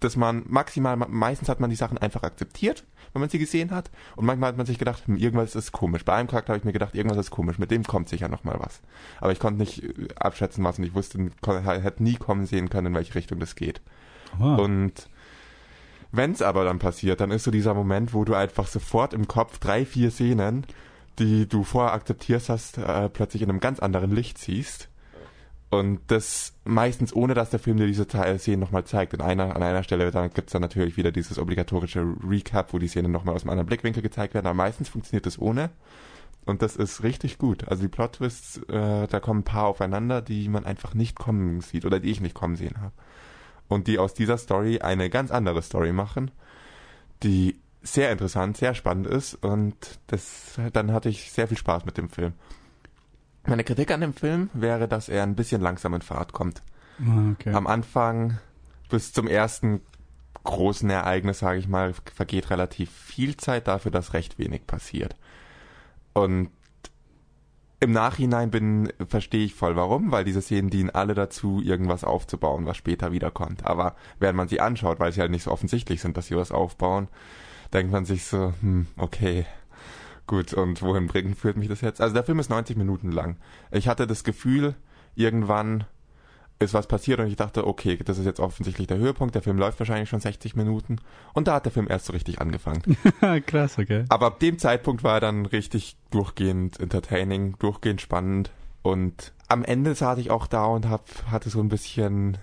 dass 0.00 0.16
man 0.16 0.44
maximal, 0.48 0.96
meistens 0.96 1.48
hat 1.48 1.60
man 1.60 1.70
die 1.70 1.76
Sachen 1.76 1.98
einfach 1.98 2.22
akzeptiert, 2.22 2.84
wenn 3.12 3.20
man 3.20 3.28
sie 3.28 3.38
gesehen 3.38 3.70
hat. 3.70 3.90
Und 4.16 4.24
manchmal 4.26 4.48
hat 4.48 4.56
man 4.56 4.66
sich 4.66 4.78
gedacht, 4.78 5.06
hm, 5.06 5.16
irgendwas 5.16 5.54
ist 5.54 5.72
komisch. 5.72 6.04
Bei 6.04 6.14
einem 6.14 6.28
Charakter 6.28 6.52
habe 6.52 6.58
ich 6.58 6.64
mir 6.64 6.72
gedacht, 6.72 6.94
irgendwas 6.94 7.18
ist 7.18 7.30
komisch, 7.30 7.58
mit 7.58 7.70
dem 7.70 7.84
kommt 7.84 8.08
sicher 8.08 8.28
noch 8.28 8.44
mal 8.44 8.58
was. 8.58 8.80
Aber 9.20 9.32
ich 9.32 9.38
konnte 9.38 9.60
nicht 9.60 9.82
äh, 9.82 10.08
abschätzen, 10.16 10.64
was 10.64 10.78
und 10.78 10.84
ich 10.84 10.94
wusste, 10.94 11.30
hätte 11.46 12.02
nie 12.02 12.16
kommen 12.16 12.46
sehen 12.46 12.70
können, 12.70 12.88
in 12.88 12.94
welche 12.94 13.14
Richtung 13.14 13.38
das 13.40 13.54
geht. 13.54 13.80
Aha. 14.38 14.56
Und 14.56 15.08
wenn 16.12 16.32
es 16.32 16.42
aber 16.42 16.64
dann 16.64 16.78
passiert, 16.78 17.20
dann 17.20 17.30
ist 17.30 17.44
so 17.44 17.50
dieser 17.50 17.74
Moment, 17.74 18.14
wo 18.14 18.24
du 18.24 18.34
einfach 18.34 18.66
sofort 18.66 19.14
im 19.14 19.28
Kopf 19.28 19.58
drei, 19.58 19.84
vier 19.84 20.10
Szenen, 20.10 20.66
die 21.18 21.48
du 21.48 21.64
vorher 21.64 21.92
akzeptiert 21.92 22.48
hast, 22.48 22.78
äh, 22.78 23.08
plötzlich 23.08 23.42
in 23.42 23.50
einem 23.50 23.60
ganz 23.60 23.78
anderen 23.80 24.10
Licht 24.10 24.38
siehst. 24.38 24.88
Und 25.70 26.00
das 26.08 26.54
meistens 26.64 27.14
ohne, 27.14 27.34
dass 27.34 27.50
der 27.50 27.60
Film 27.60 27.76
dir 27.76 27.86
diese 27.86 28.06
Szenen 28.08 28.58
nochmal 28.58 28.84
zeigt. 28.84 29.14
In 29.14 29.20
einer, 29.20 29.54
an 29.54 29.62
einer 29.62 29.84
Stelle 29.84 30.10
dann 30.10 30.30
gibt's 30.30 30.52
dann 30.52 30.62
natürlich 30.62 30.96
wieder 30.96 31.12
dieses 31.12 31.38
obligatorische 31.38 32.04
Recap, 32.28 32.72
wo 32.72 32.78
die 32.78 32.88
Szenen 32.88 33.12
nochmal 33.12 33.36
aus 33.36 33.42
einem 33.42 33.50
anderen 33.50 33.68
Blickwinkel 33.68 34.02
gezeigt 34.02 34.34
werden. 34.34 34.46
Aber 34.46 34.54
meistens 34.54 34.88
funktioniert 34.88 35.26
das 35.26 35.38
ohne. 35.38 35.70
Und 36.44 36.62
das 36.62 36.74
ist 36.74 37.04
richtig 37.04 37.38
gut. 37.38 37.68
Also 37.68 37.82
die 37.82 37.88
Plot-Twists, 37.88 38.62
äh, 38.68 39.06
da 39.06 39.20
kommen 39.20 39.40
ein 39.40 39.44
paar 39.44 39.66
aufeinander, 39.66 40.22
die 40.22 40.48
man 40.48 40.64
einfach 40.64 40.94
nicht 40.94 41.14
kommen 41.14 41.60
sieht 41.60 41.84
oder 41.84 42.00
die 42.00 42.10
ich 42.10 42.20
nicht 42.20 42.34
kommen 42.34 42.56
sehen 42.56 42.80
habe. 42.80 42.92
Und 43.70 43.86
die 43.86 43.98
aus 43.98 44.12
dieser 44.14 44.36
Story 44.36 44.80
eine 44.80 45.08
ganz 45.08 45.30
andere 45.30 45.62
Story 45.62 45.92
machen, 45.92 46.32
die 47.22 47.58
sehr 47.82 48.10
interessant, 48.10 48.56
sehr 48.56 48.74
spannend 48.74 49.06
ist 49.06 49.34
und 49.36 50.00
das, 50.08 50.58
dann 50.72 50.92
hatte 50.92 51.08
ich 51.08 51.30
sehr 51.32 51.48
viel 51.48 51.56
Spaß 51.56 51.84
mit 51.86 51.96
dem 51.96 52.10
Film. 52.10 52.34
Meine 53.46 53.64
Kritik 53.64 53.90
an 53.92 54.00
dem 54.02 54.12
Film 54.12 54.50
wäre, 54.52 54.88
dass 54.88 55.08
er 55.08 55.22
ein 55.22 55.36
bisschen 55.36 55.62
langsam 55.62 55.94
in 55.94 56.02
Fahrt 56.02 56.32
kommt. 56.32 56.62
Ah, 56.98 57.30
Okay. 57.32 57.54
Am 57.54 57.66
Anfang 57.66 58.38
bis 58.90 59.12
zum 59.12 59.28
ersten 59.28 59.80
großen 60.42 60.90
Ereignis, 60.90 61.38
sage 61.38 61.60
ich 61.60 61.68
mal, 61.68 61.94
vergeht 62.14 62.50
relativ 62.50 62.90
viel 62.90 63.36
Zeit 63.36 63.68
dafür, 63.68 63.92
dass 63.92 64.14
recht 64.14 64.36
wenig 64.38 64.66
passiert. 64.66 65.14
Und 66.12 66.50
im 67.80 67.92
Nachhinein 67.92 68.50
bin, 68.50 68.92
verstehe 69.08 69.44
ich 69.44 69.54
voll 69.54 69.74
warum, 69.74 70.12
weil 70.12 70.24
diese 70.24 70.42
Szenen 70.42 70.68
dienen 70.68 70.90
alle 70.90 71.14
dazu, 71.14 71.62
irgendwas 71.62 72.04
aufzubauen, 72.04 72.66
was 72.66 72.76
später 72.76 73.10
wiederkommt. 73.10 73.64
Aber 73.64 73.96
während 74.18 74.36
man 74.36 74.48
sie 74.48 74.60
anschaut, 74.60 75.00
weil 75.00 75.12
sie 75.12 75.20
halt 75.20 75.30
nicht 75.30 75.44
so 75.44 75.50
offensichtlich 75.50 76.02
sind, 76.02 76.16
dass 76.16 76.26
sie 76.26 76.36
was 76.36 76.52
aufbauen, 76.52 77.08
denkt 77.72 77.90
man 77.90 78.04
sich 78.04 78.24
so, 78.24 78.52
hm, 78.60 78.86
okay, 78.98 79.46
gut, 80.26 80.52
und 80.52 80.82
wohin 80.82 81.06
bringen 81.06 81.34
führt 81.34 81.56
mich 81.56 81.68
das 81.68 81.80
jetzt? 81.80 82.02
Also 82.02 82.12
der 82.14 82.24
Film 82.24 82.38
ist 82.38 82.50
90 82.50 82.76
Minuten 82.76 83.12
lang. 83.12 83.36
Ich 83.70 83.88
hatte 83.88 84.06
das 84.06 84.24
Gefühl, 84.24 84.74
irgendwann 85.14 85.84
ist 86.60 86.74
was 86.74 86.86
passiert 86.86 87.18
und 87.20 87.26
ich 87.26 87.36
dachte, 87.36 87.66
okay, 87.66 87.98
das 88.04 88.18
ist 88.18 88.26
jetzt 88.26 88.38
offensichtlich 88.38 88.86
der 88.86 88.98
Höhepunkt, 88.98 89.34
der 89.34 89.42
Film 89.42 89.58
läuft 89.58 89.78
wahrscheinlich 89.78 90.10
schon 90.10 90.20
60 90.20 90.56
Minuten 90.56 90.96
und 91.32 91.48
da 91.48 91.54
hat 91.54 91.64
der 91.64 91.72
Film 91.72 91.86
erst 91.88 92.06
so 92.06 92.12
richtig 92.12 92.40
angefangen. 92.40 92.82
Krass, 93.46 93.78
okay. 93.78 94.04
Aber 94.10 94.26
ab 94.26 94.40
dem 94.40 94.58
Zeitpunkt 94.58 95.02
war 95.02 95.14
er 95.14 95.20
dann 95.20 95.46
richtig 95.46 95.96
durchgehend 96.10 96.78
entertaining, 96.78 97.56
durchgehend 97.58 98.00
spannend 98.02 98.50
und 98.82 99.32
am 99.48 99.64
Ende 99.64 99.94
saß 99.94 100.18
ich 100.18 100.30
auch 100.30 100.46
da 100.46 100.66
und 100.66 100.88
hab, 100.88 101.08
hatte 101.30 101.48
so 101.48 101.60
ein 101.60 101.68
bisschen, 101.68 102.36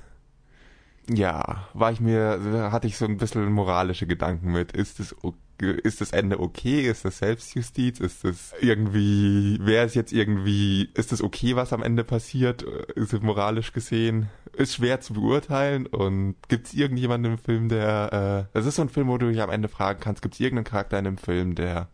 ja, 1.09 1.67
war 1.73 1.91
ich 1.91 2.01
mir, 2.01 2.69
hatte 2.71 2.87
ich 2.87 2.97
so 2.97 3.05
ein 3.05 3.17
bisschen 3.17 3.51
moralische 3.51 4.07
Gedanken 4.07 4.51
mit, 4.51 4.71
ist 4.71 4.99
es 4.99 5.15
okay? 5.23 5.37
Ist 5.59 6.01
das 6.01 6.11
Ende 6.11 6.39
okay? 6.39 6.87
Ist 6.87 7.05
das 7.05 7.19
Selbstjustiz? 7.19 7.99
Ist 7.99 8.23
das 8.23 8.53
irgendwie, 8.61 9.57
wäre 9.61 9.85
es 9.85 9.95
jetzt 9.95 10.13
irgendwie, 10.13 10.89
ist 10.93 11.11
das 11.11 11.21
okay, 11.21 11.55
was 11.55 11.73
am 11.73 11.83
Ende 11.83 12.03
passiert? 12.03 12.63
Ist 12.95 13.13
es 13.13 13.21
moralisch 13.21 13.73
gesehen? 13.73 14.29
Ist 14.53 14.75
schwer 14.75 15.01
zu 15.01 15.13
beurteilen 15.13 15.85
und 15.85 16.35
gibt 16.47 16.67
es 16.67 16.73
irgendjemanden 16.73 17.33
im 17.33 17.37
Film, 17.37 17.69
der, 17.69 18.47
äh, 18.47 18.53
das 18.53 18.65
ist 18.65 18.75
so 18.75 18.81
ein 18.81 18.89
Film, 18.89 19.07
wo 19.07 19.17
du 19.17 19.29
dich 19.29 19.41
am 19.41 19.49
Ende 19.49 19.67
fragen 19.67 19.99
kannst, 19.99 20.21
gibt 20.21 20.35
es 20.35 20.39
irgendeinen 20.39 20.65
Charakter 20.65 20.97
in 20.97 21.05
dem 21.05 21.17
Film, 21.17 21.55
der 21.55 21.87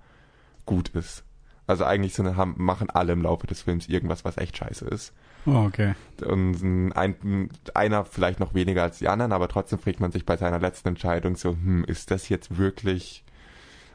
gut 0.66 0.90
ist? 0.90 1.24
Also 1.66 1.86
eigentlich 1.86 2.14
sind, 2.14 2.36
haben, 2.36 2.56
machen 2.58 2.90
alle 2.90 3.14
im 3.14 3.22
Laufe 3.22 3.48
des 3.48 3.62
Films 3.62 3.88
irgendwas, 3.88 4.26
was 4.26 4.38
echt 4.38 4.58
scheiße 4.58 4.86
ist. 4.86 5.14
Oh, 5.46 5.66
okay. 5.66 5.94
Und 6.26 6.94
ein, 6.96 7.50
einer 7.74 8.06
vielleicht 8.06 8.40
noch 8.40 8.54
weniger 8.54 8.84
als 8.84 9.00
die 9.00 9.08
anderen, 9.08 9.32
aber 9.32 9.48
trotzdem 9.48 9.80
fragt 9.80 10.00
man 10.00 10.12
sich 10.12 10.26
bei 10.26 10.38
seiner 10.38 10.60
letzten 10.60 10.90
Entscheidung 10.90 11.36
so, 11.36 11.52
hm, 11.52 11.86
ist 11.86 12.12
das 12.12 12.30
jetzt 12.30 12.58
wirklich 12.58 13.24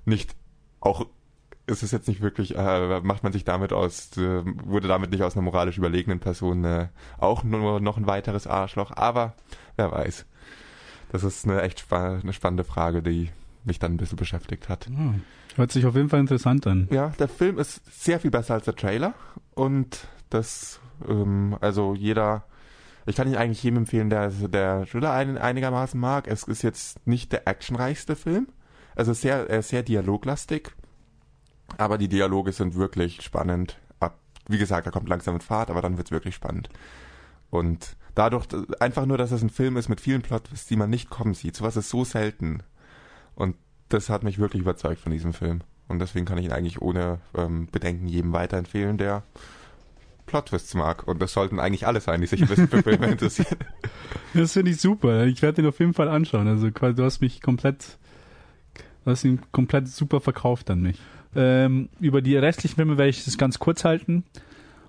nicht 0.09 0.35
auch 0.81 1.07
ist 1.69 1.83
es 1.83 1.93
jetzt 1.93 2.09
nicht 2.09 2.23
wirklich, 2.23 2.57
äh, 2.57 3.01
macht 3.01 3.23
man 3.23 3.33
sich 3.33 3.45
damit 3.45 3.73
aus, 3.73 4.17
äh, 4.17 4.43
wurde 4.65 4.89
damit 4.89 5.11
nicht 5.11 5.23
aus 5.23 5.37
einer 5.37 5.43
moralisch 5.43 5.79
überlegenen 5.79 6.19
Person 6.19 6.65
äh, 6.65 6.89
auch 7.19 7.45
nur 7.45 7.81
noch 7.81 7.99
ein 7.99 8.07
weiteres 8.07 8.47
Arschloch, 8.47 8.91
aber 8.97 9.35
wer 9.77 9.93
weiß. 9.93 10.25
Das 11.13 11.25
ist 11.25 11.45
eine 11.45 11.63
echt 11.63 11.81
spa 11.81 12.19
eine 12.19 12.33
spannende 12.33 12.65
Frage, 12.65 13.03
die 13.03 13.31
mich 13.65 13.79
dann 13.79 13.95
ein 13.95 13.97
bisschen 13.99 14.17
beschäftigt 14.17 14.69
hat. 14.69 14.89
Oh, 14.91 15.15
hört 15.57 15.73
sich 15.73 15.87
auf 15.87 15.95
jeden 15.95 16.09
Fall 16.09 16.21
interessant 16.21 16.67
an. 16.67 16.89
Ja, 16.91 17.13
der 17.19 17.29
Film 17.29 17.59
ist 17.59 17.83
sehr 18.03 18.19
viel 18.19 18.31
besser 18.31 18.55
als 18.55 18.65
der 18.65 18.75
Trailer 18.75 19.15
und 19.55 20.07
das, 20.31 20.81
ähm, 21.07 21.57
also 21.61 21.95
jeder, 21.95 22.45
ich 23.07 23.17
kann 23.17 23.29
ihn 23.29 23.37
eigentlich 23.37 23.63
jedem 23.63 23.79
empfehlen, 23.79 24.11
der 24.11 24.31
der 24.31 24.87
Thriller 24.87 25.13
ein, 25.13 25.37
einigermaßen 25.37 25.99
mag. 25.99 26.29
Es 26.29 26.45
ist 26.45 26.63
jetzt 26.63 27.07
nicht 27.07 27.33
der 27.33 27.47
actionreichste 27.47 28.17
Film, 28.17 28.49
also 28.99 29.13
sehr, 29.13 29.49
äh, 29.51 29.63
sehr 29.63 29.83
dialoglastig. 29.83 30.73
Aber 31.77 31.99
die 31.99 32.09
Dialoge 32.09 32.53
sind 32.53 32.75
wirklich 32.75 33.23
spannend. 33.23 33.79
Wie 34.51 34.57
gesagt, 34.57 34.87
er 34.87 34.93
kommt 34.93 35.11
langsam 35.11 35.35
in 35.35 35.43
Fahrt, 35.43 35.69
aber 35.69 35.83
dann 35.83 35.99
wird's 35.99 36.11
wirklich 36.11 36.35
spannend. 36.35 36.71
Und 37.51 37.97
dadurch, 38.15 38.47
einfach 38.81 39.05
nur, 39.05 39.19
dass 39.19 39.31
es 39.31 39.43
ein 39.43 39.51
Film 39.51 39.77
ist 39.77 39.91
mit 39.91 40.01
vielen 40.01 40.23
Plots, 40.23 40.67
die 40.67 40.77
man 40.77 40.89
nicht 40.89 41.11
kommen 41.11 41.35
sieht. 41.35 41.55
Sowas 41.55 41.77
ist 41.77 41.91
so 41.91 42.03
selten. 42.05 42.63
Und 43.35 43.57
das 43.91 44.09
hat 44.09 44.23
mich 44.23 44.39
wirklich 44.39 44.63
überzeugt 44.63 45.03
von 45.03 45.13
diesem 45.13 45.35
Film. 45.35 45.61
Und 45.87 45.99
deswegen 45.99 46.25
kann 46.25 46.39
ich 46.39 46.47
ihn 46.47 46.53
eigentlich 46.53 46.81
ohne 46.81 47.21
ähm, 47.37 47.69
Bedenken 47.71 48.09
jedem 48.09 48.33
weiterempfehlen, 48.33 48.97
der 48.97 49.23
Plot-Twists 50.25 50.75
mag. 50.75 51.07
Und 51.07 51.21
das 51.21 51.35
sollten 51.35 51.61
eigentlich 51.61 51.87
alle 51.87 52.01
sein, 52.01 52.23
die 52.23 52.27
sich 52.27 52.41
ein 52.41 52.49
bisschen 52.49 52.69
für 52.69 52.83
Filme 52.83 53.07
interessieren. 53.11 53.59
Das 54.33 54.55
finde 54.55 54.71
ich 54.71 54.81
super. 54.81 55.27
Ich 55.27 55.43
werde 55.43 55.63
den 55.63 55.69
auf 55.69 55.79
jeden 55.79 55.95
Fall 55.95 56.09
anschauen. 56.09 56.49
Also 56.49 56.71
du 56.71 57.05
hast 57.05 57.21
mich 57.21 57.43
komplett 57.43 57.98
Du 59.05 59.11
hast 59.11 59.25
ihn 59.25 59.41
komplett 59.53 59.89
super 59.89 60.21
verkauft 60.21 60.71
an 60.71 60.83
mich. 60.83 60.99
Ähm, 61.35 61.89
über 62.01 62.23
die 62.23 62.37
restlichen 62.37 62.77
Filme 62.77 62.99
werde 62.99 63.11
ich 63.11 63.27
es 63.27 63.39
ganz 63.39 63.59
kurz 63.59 63.85
halten. 63.85 64.25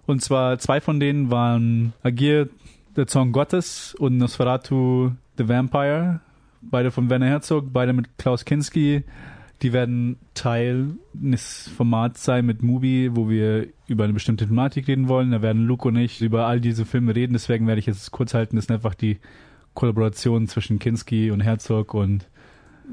Und 0.05 0.21
zwar 0.23 0.57
zwei 0.59 0.81
von 0.81 0.99
denen 0.99 1.29
waren 1.31 1.93
Agir, 2.01 2.49
der 2.95 3.07
Zorn 3.07 3.31
Gottes 3.31 3.93
und 3.95 4.17
Nosferatu, 4.17 5.11
The 5.37 5.47
Vampire. 5.47 6.21
Beide 6.61 6.91
von 6.91 7.09
Werner 7.09 7.27
Herzog, 7.27 7.71
beide 7.71 7.93
mit 7.93 8.17
Klaus 8.17 8.43
Kinski. 8.43 9.03
Die 9.61 9.73
werden 9.73 10.17
Teil 10.33 10.95
eines 11.13 11.69
Formats 11.75 12.23
sein 12.23 12.45
mit 12.45 12.63
Mubi, 12.63 13.11
wo 13.13 13.29
wir 13.29 13.67
über 13.87 14.05
eine 14.05 14.13
bestimmte 14.13 14.47
Thematik 14.47 14.87
reden 14.87 15.09
wollen. 15.09 15.31
Da 15.31 15.41
werden 15.41 15.65
Luke 15.65 15.87
und 15.87 15.97
ich 15.97 16.21
über 16.21 16.47
all 16.47 16.61
diese 16.61 16.85
Filme 16.85 17.15
reden. 17.15 17.33
Deswegen 17.33 17.67
werde 17.67 17.79
ich 17.79 17.85
jetzt 17.85 18.11
kurz 18.11 18.33
halten. 18.33 18.55
Das 18.55 18.65
sind 18.65 18.75
einfach 18.75 18.95
die 18.95 19.19
Kollaboration 19.73 20.47
zwischen 20.47 20.79
Kinski 20.79 21.31
und 21.31 21.41
Herzog 21.41 21.93
und 21.93 22.27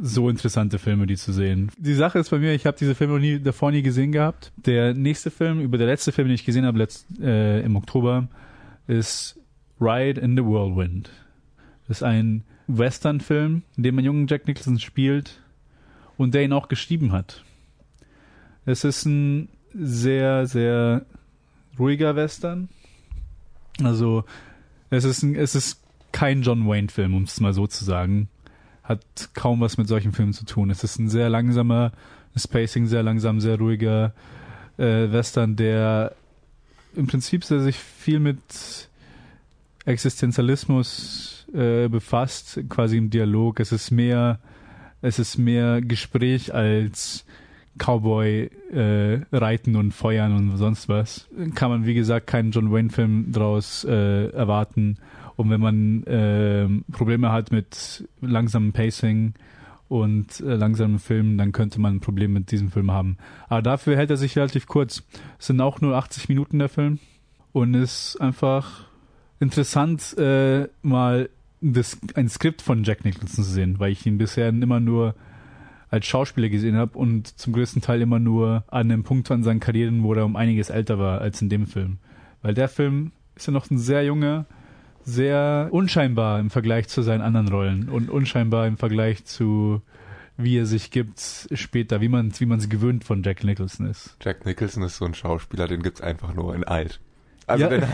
so 0.00 0.28
interessante 0.28 0.78
Filme, 0.78 1.06
die 1.06 1.16
zu 1.16 1.32
sehen. 1.32 1.70
Die 1.78 1.94
Sache 1.94 2.18
ist 2.18 2.30
bei 2.30 2.38
mir, 2.38 2.52
ich 2.52 2.66
habe 2.66 2.76
diese 2.78 2.94
Filme 2.94 3.14
noch 3.14 3.20
nie 3.20 3.40
davor 3.40 3.70
nie 3.70 3.82
gesehen 3.82 4.12
gehabt. 4.12 4.52
Der 4.56 4.94
nächste 4.94 5.30
Film, 5.30 5.60
über 5.60 5.78
der 5.78 5.86
letzte 5.86 6.12
Film, 6.12 6.28
den 6.28 6.34
ich 6.34 6.44
gesehen 6.44 6.66
habe 6.66 6.78
letzt, 6.78 7.06
äh, 7.20 7.60
im 7.62 7.76
Oktober, 7.76 8.28
ist 8.86 9.38
Ride 9.80 10.20
in 10.20 10.36
the 10.36 10.44
Whirlwind. 10.44 11.10
Das 11.88 11.98
ist 11.98 12.02
ein 12.02 12.44
Western-Film, 12.66 13.62
in 13.76 13.82
dem 13.82 13.98
ein 13.98 14.04
jungen 14.04 14.26
Jack 14.26 14.46
Nicholson 14.46 14.78
spielt 14.78 15.40
und 16.16 16.34
der 16.34 16.42
ihn 16.42 16.52
auch 16.52 16.68
geschrieben 16.68 17.12
hat. 17.12 17.44
Es 18.64 18.84
ist 18.84 19.04
ein 19.06 19.48
sehr, 19.72 20.46
sehr 20.46 21.06
ruhiger 21.78 22.16
Western. 22.16 22.68
Also 23.82 24.24
es 24.90 25.04
ist, 25.04 25.22
ein, 25.22 25.34
es 25.34 25.54
ist 25.54 25.82
kein 26.12 26.42
John 26.42 26.66
Wayne-Film, 26.66 27.14
um 27.14 27.22
es 27.24 27.40
mal 27.40 27.52
so 27.52 27.66
zu 27.66 27.84
sagen 27.84 28.28
hat 28.86 29.00
kaum 29.34 29.60
was 29.60 29.78
mit 29.78 29.88
solchen 29.88 30.12
Filmen 30.12 30.32
zu 30.32 30.44
tun. 30.44 30.70
Es 30.70 30.84
ist 30.84 30.98
ein 30.98 31.08
sehr 31.08 31.28
langsamer 31.28 31.92
Spacing, 32.36 32.86
sehr 32.86 33.02
langsam, 33.02 33.40
sehr 33.40 33.58
ruhiger 33.58 34.12
äh, 34.78 35.10
Western, 35.10 35.56
der 35.56 36.14
im 36.94 37.06
Prinzip 37.06 37.44
sehr 37.44 37.60
sich 37.60 37.76
viel 37.76 38.20
mit 38.20 38.88
Existenzialismus 39.84 41.46
äh, 41.52 41.88
befasst, 41.88 42.60
quasi 42.68 42.96
im 42.96 43.10
Dialog. 43.10 43.60
Es 43.60 43.72
ist 43.72 43.90
mehr, 43.90 44.38
es 45.02 45.18
ist 45.18 45.38
mehr 45.38 45.80
Gespräch 45.80 46.54
als 46.54 47.24
Cowboy 47.78 48.50
äh, 48.72 49.20
reiten 49.32 49.76
und 49.76 49.92
feuern 49.92 50.34
und 50.34 50.56
sonst 50.56 50.88
was. 50.88 51.28
Kann 51.54 51.70
man 51.70 51.86
wie 51.86 51.94
gesagt 51.94 52.26
keinen 52.26 52.50
John 52.50 52.72
Wayne 52.72 52.90
Film 52.90 53.32
draus 53.32 53.84
äh, 53.84 54.30
erwarten. 54.30 54.98
Und 55.36 55.50
wenn 55.50 55.60
man 55.60 56.02
äh, 56.04 56.68
Probleme 56.92 57.30
hat 57.30 57.52
mit 57.52 58.08
langsamem 58.20 58.72
Pacing 58.72 59.34
und 59.88 60.40
äh, 60.40 60.54
langsamen 60.54 60.98
Filmen, 60.98 61.38
dann 61.38 61.52
könnte 61.52 61.80
man 61.80 61.96
ein 61.96 62.00
Problem 62.00 62.32
mit 62.32 62.50
diesem 62.50 62.70
Film 62.70 62.90
haben. 62.90 63.18
Aber 63.48 63.62
dafür 63.62 63.96
hält 63.96 64.10
er 64.10 64.16
sich 64.16 64.36
relativ 64.36 64.66
kurz. 64.66 65.02
Es 65.38 65.46
sind 65.46 65.60
auch 65.60 65.80
nur 65.80 65.96
80 65.96 66.28
Minuten 66.28 66.58
der 66.58 66.68
Film 66.68 66.98
und 67.52 67.74
ist 67.74 68.20
einfach 68.20 68.86
interessant, 69.38 70.16
äh, 70.18 70.68
mal 70.82 71.28
das, 71.60 71.98
ein 72.14 72.28
Skript 72.28 72.62
von 72.62 72.84
Jack 72.84 73.04
Nicholson 73.04 73.44
zu 73.44 73.50
sehen, 73.50 73.78
weil 73.78 73.92
ich 73.92 74.06
ihn 74.06 74.18
bisher 74.18 74.48
immer 74.48 74.80
nur 74.80 75.14
als 75.88 76.06
Schauspieler 76.06 76.48
gesehen 76.48 76.76
habe 76.76 76.98
und 76.98 77.38
zum 77.38 77.52
größten 77.52 77.80
Teil 77.80 78.02
immer 78.02 78.18
nur 78.18 78.64
an 78.68 78.90
einem 78.90 79.04
Punkt 79.04 79.30
an 79.30 79.42
seinen 79.42 79.60
Karrieren, 79.60 80.02
wo 80.02 80.14
er 80.14 80.24
um 80.24 80.36
einiges 80.36 80.70
älter 80.70 80.98
war 80.98 81.20
als 81.20 81.40
in 81.40 81.48
dem 81.48 81.66
Film. 81.66 81.98
Weil 82.42 82.54
der 82.54 82.68
Film 82.68 83.12
ist 83.36 83.46
ja 83.46 83.52
noch 83.52 83.70
ein 83.70 83.78
sehr 83.78 84.04
junger, 84.04 84.46
sehr 85.06 85.68
unscheinbar 85.70 86.40
im 86.40 86.50
Vergleich 86.50 86.88
zu 86.88 87.00
seinen 87.02 87.22
anderen 87.22 87.48
Rollen 87.48 87.88
und 87.88 88.10
unscheinbar 88.10 88.66
im 88.66 88.76
Vergleich 88.76 89.24
zu 89.24 89.80
wie 90.36 90.58
er 90.58 90.66
sich 90.66 90.90
gibt 90.90 91.48
später, 91.52 92.00
wie 92.00 92.08
man 92.08 92.30
wie 92.30 92.46
es 92.58 92.68
gewöhnt 92.68 93.04
von 93.04 93.22
Jack 93.22 93.42
Nicholson 93.42 93.86
ist. 93.86 94.16
Jack 94.22 94.44
Nicholson 94.44 94.82
ist 94.82 94.98
so 94.98 95.06
ein 95.06 95.14
Schauspieler, 95.14 95.66
den 95.66 95.82
gibt's 95.82 96.02
einfach 96.02 96.34
nur 96.34 96.54
in 96.54 96.64
alt. 96.64 97.00
Also 97.48 97.64
Ja. 97.64 97.70
den, 97.70 97.84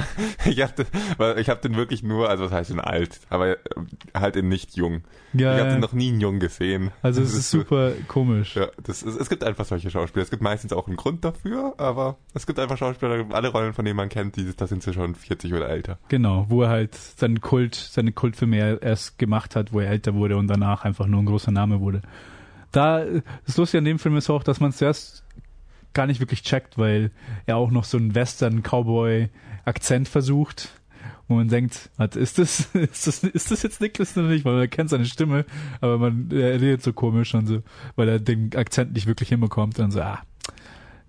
ich 0.47 0.63
habe 0.63 0.73
den, 0.73 1.39
ich 1.39 1.49
hab 1.51 1.61
den 1.63 1.77
wirklich 1.77 2.03
nur, 2.03 2.29
also 2.31 2.45
was 2.45 2.53
heißt 2.53 2.71
in 2.71 2.81
alt, 2.81 3.21
aber 3.29 3.51
äh, 3.51 3.57
halt 4.15 4.37
in 4.37 4.49
nicht 4.49 4.77
jung. 4.77 5.03
Ja, 5.35 5.55
ich 5.55 5.61
habe 5.61 5.71
den 5.73 5.81
noch 5.81 5.93
nie 5.93 6.09
in 6.09 6.21
jung 6.21 6.39
gesehen. 6.39 6.91
also 7.03 7.21
es 7.23 7.35
ist 7.35 7.51
super 7.51 7.93
komisch. 8.09 8.57
Ja, 8.57 8.69
das 8.83 9.03
ist, 9.03 9.21
es 9.21 9.29
gibt 9.29 9.45
einfach 9.45 9.65
solche 9.65 9.91
Schauspieler. 9.91 10.23
Es 10.23 10.31
gibt 10.31 10.43
meistens 10.43 10.73
auch 10.73 10.87
einen 10.87 10.97
Grund 10.97 11.25
dafür, 11.25 11.75
aber 11.79 12.17
es 12.35 12.47
gibt 12.47 12.59
einfach 12.59 12.79
Schauspieler, 12.79 13.27
alle 13.31 13.49
Rollen, 13.49 13.75
von 13.75 13.85
denen 13.85 13.97
man 13.97 14.09
kennt, 14.09 14.37
die, 14.37 14.55
da 14.57 14.67
sind 14.67 14.83
sie 14.83 14.93
schon 14.93 15.15
40 15.15 15.53
oder 15.53 15.69
älter. 15.69 15.99
Genau, 16.09 16.47
wo 16.49 16.63
er 16.63 16.69
halt 16.71 16.95
seinen 16.95 17.41
Kult, 17.41 17.75
seine 17.75 18.13
Kultfilme 18.13 18.57
er- 18.59 18.83
erst 18.83 19.19
gemacht 19.19 19.55
hat, 19.57 19.73
wo 19.73 19.81
er 19.81 19.91
älter 19.91 20.15
wurde 20.15 20.37
und 20.37 20.49
danach 20.49 20.85
einfach 20.85 21.07
nur 21.07 21.21
ein 21.21 21.27
großer 21.27 21.51
Name 21.53 21.81
wurde. 21.81 22.01
Da, 22.73 23.05
das 23.47 23.59
Lustige 23.59 23.79
an 23.81 23.85
dem 23.85 23.99
Film 23.99 24.17
ist 24.17 24.31
auch, 24.31 24.43
dass 24.43 24.59
man 24.61 24.71
es 24.71 24.79
zuerst 24.79 25.22
gar 25.93 26.07
nicht 26.07 26.21
wirklich 26.21 26.43
checkt, 26.43 26.79
weil 26.79 27.11
er 27.47 27.57
auch 27.57 27.71
noch 27.71 27.85
so 27.85 27.99
einen 27.99 28.15
Western-Cowboy-Akzent 28.15 30.09
versucht, 30.09 30.71
wo 31.29 31.35
man 31.35 31.49
denkt, 31.49 31.91
was 31.97 32.17
ist 32.17 32.39
das? 32.39 32.61
Ist 32.75 33.07
das, 33.07 33.25
ist 33.25 33.51
das 33.51 33.63
jetzt 33.63 33.81
Nicholas 33.81 34.17
oder 34.17 34.29
nicht? 34.29 34.45
Weil 34.45 34.57
man 34.57 34.71
kennt 34.71 34.91
seine 34.91 35.07
Stimme, 35.07 35.45
aber 35.81 35.99
man, 35.99 36.29
er 36.31 36.61
redet 36.61 36.83
so 36.83 36.93
komisch 36.93 37.35
und 37.35 37.47
so, 37.47 37.63
weil 37.97 38.09
er 38.09 38.19
den 38.19 38.55
Akzent 38.55 38.93
nicht 38.93 39.07
wirklich 39.07 39.31
hinbekommt 39.31 39.79
und 39.79 39.93
so, 39.93 40.01
ah, 40.01 40.21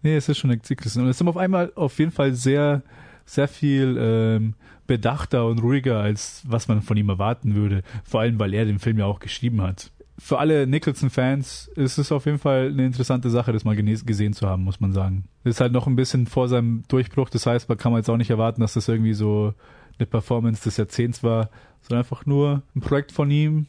nee, 0.01 0.15
es 0.15 0.29
ist 0.29 0.37
schon 0.37 0.49
Nicholas. 0.49 0.95
Und 0.97 1.07
es 1.07 1.19
ist 1.19 1.27
auf 1.27 1.37
einmal 1.37 1.71
auf 1.75 1.97
jeden 1.99 2.11
Fall 2.11 2.33
sehr, 2.33 2.83
sehr 3.25 3.47
viel 3.47 3.97
ähm, 3.99 4.53
bedachter 4.87 5.45
und 5.45 5.59
ruhiger, 5.59 5.99
als 5.99 6.43
was 6.45 6.67
man 6.67 6.81
von 6.81 6.97
ihm 6.97 7.09
erwarten 7.09 7.55
würde. 7.55 7.83
Vor 8.03 8.21
allem, 8.21 8.39
weil 8.39 8.53
er 8.53 8.65
den 8.65 8.79
Film 8.79 8.97
ja 8.99 9.05
auch 9.05 9.19
geschrieben 9.19 9.61
hat. 9.61 9.91
Für 10.19 10.39
alle 10.39 10.67
Nicholson-Fans 10.67 11.71
ist 11.75 11.97
es 11.97 12.11
auf 12.11 12.25
jeden 12.25 12.37
Fall 12.37 12.67
eine 12.67 12.85
interessante 12.85 13.29
Sache, 13.29 13.51
das 13.51 13.63
mal 13.63 13.75
gesehen 13.75 14.33
zu 14.33 14.47
haben, 14.47 14.63
muss 14.63 14.79
man 14.79 14.93
sagen. 14.93 15.25
Ist 15.43 15.59
halt 15.59 15.73
noch 15.73 15.87
ein 15.87 15.95
bisschen 15.95 16.27
vor 16.27 16.47
seinem 16.47 16.83
Durchbruch, 16.87 17.29
das 17.29 17.45
heißt, 17.45 17.67
man 17.67 17.77
kann 17.77 17.91
man 17.91 17.99
jetzt 17.99 18.09
auch 18.09 18.17
nicht 18.17 18.29
erwarten, 18.29 18.61
dass 18.61 18.73
das 18.73 18.87
irgendwie 18.87 19.13
so 19.13 19.53
eine 19.97 20.05
Performance 20.05 20.63
des 20.63 20.77
Jahrzehnts 20.77 21.23
war, 21.23 21.49
sondern 21.81 22.03
einfach 22.03 22.25
nur 22.25 22.61
ein 22.75 22.81
Projekt 22.81 23.11
von 23.11 23.29
ihm, 23.31 23.65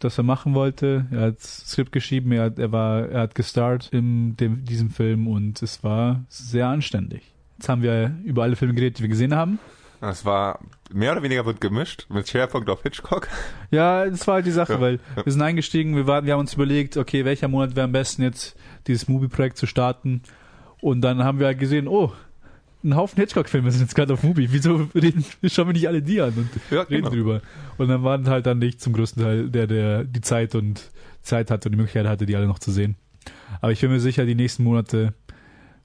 das 0.00 0.18
er 0.18 0.24
machen 0.24 0.54
wollte. 0.54 1.06
Er 1.10 1.20
hat 1.20 1.40
Skript 1.40 1.92
geschrieben, 1.92 2.32
er 2.32 2.44
hat, 2.44 2.58
er 2.58 2.72
war, 2.72 3.08
er 3.08 3.20
hat 3.20 3.34
gestarrt 3.34 3.88
in 3.92 4.36
dem, 4.36 4.64
diesem 4.64 4.90
Film 4.90 5.28
und 5.28 5.62
es 5.62 5.84
war 5.84 6.24
sehr 6.28 6.68
anständig. 6.68 7.22
Jetzt 7.58 7.68
haben 7.68 7.82
wir 7.82 8.16
über 8.24 8.42
alle 8.42 8.56
Filme 8.56 8.74
geredet, 8.74 8.98
die 8.98 9.02
wir 9.02 9.08
gesehen 9.08 9.34
haben. 9.34 9.58
Es 10.04 10.24
war 10.24 10.58
mehr 10.92 11.12
oder 11.12 11.22
weniger 11.22 11.44
bunt 11.44 11.60
gemischt, 11.60 12.06
mit 12.10 12.28
Schwerpunkt 12.28 12.68
auf 12.68 12.82
Hitchcock. 12.82 13.28
Ja, 13.70 14.04
das 14.04 14.26
war 14.26 14.34
halt 14.34 14.46
die 14.46 14.50
Sache, 14.50 14.72
Ja, 14.74 14.80
weil 14.80 14.98
wir 15.22 15.32
sind 15.32 15.40
eingestiegen, 15.40 15.94
wir, 15.94 16.06
waren, 16.08 16.26
wir 16.26 16.32
haben 16.32 16.40
uns 16.40 16.54
überlegt, 16.54 16.96
okay, 16.96 17.24
welcher 17.24 17.46
Monat 17.48 17.76
wäre 17.76 17.84
am 17.84 17.92
besten 17.92 18.22
jetzt, 18.22 18.56
dieses 18.88 19.06
Movie-Projekt 19.08 19.56
zu 19.56 19.66
starten. 19.66 20.22
Und 20.80 21.02
dann 21.02 21.22
haben 21.22 21.38
wir 21.38 21.46
halt 21.46 21.60
gesehen, 21.60 21.86
oh, 21.86 22.12
ein 22.82 22.96
Haufen 22.96 23.20
Hitchcock-Filme 23.20 23.70
sind 23.70 23.82
jetzt 23.82 23.94
gerade 23.94 24.12
auf 24.12 24.24
Movie. 24.24 24.48
Wieso 24.50 24.88
reden, 24.92 25.24
schauen 25.46 25.68
wir 25.68 25.72
nicht 25.72 25.86
alle 25.86 26.02
die 26.02 26.20
an 26.20 26.32
und 26.36 26.48
Ja, 26.72 26.80
reden 26.82 27.04
genau. 27.04 27.10
drüber? 27.10 27.40
Und 27.78 27.86
dann 27.86 28.02
waren 28.02 28.28
halt 28.28 28.44
dann 28.46 28.58
nicht 28.58 28.80
zum 28.80 28.92
größten 28.94 29.22
Teil 29.22 29.50
der, 29.50 29.68
der 29.68 30.02
die 30.02 30.20
Zeit 30.20 30.56
und 30.56 30.90
Zeit 31.22 31.52
hatte 31.52 31.68
und 31.68 31.72
die 31.74 31.78
Möglichkeit 31.78 32.08
hatte, 32.08 32.26
die 32.26 32.34
alle 32.34 32.48
noch 32.48 32.58
zu 32.58 32.72
sehen. 32.72 32.96
Aber 33.60 33.70
ich 33.70 33.80
bin 33.80 33.92
mir 33.92 34.00
sicher, 34.00 34.26
die 34.26 34.34
nächsten 34.34 34.64
Monate 34.64 35.14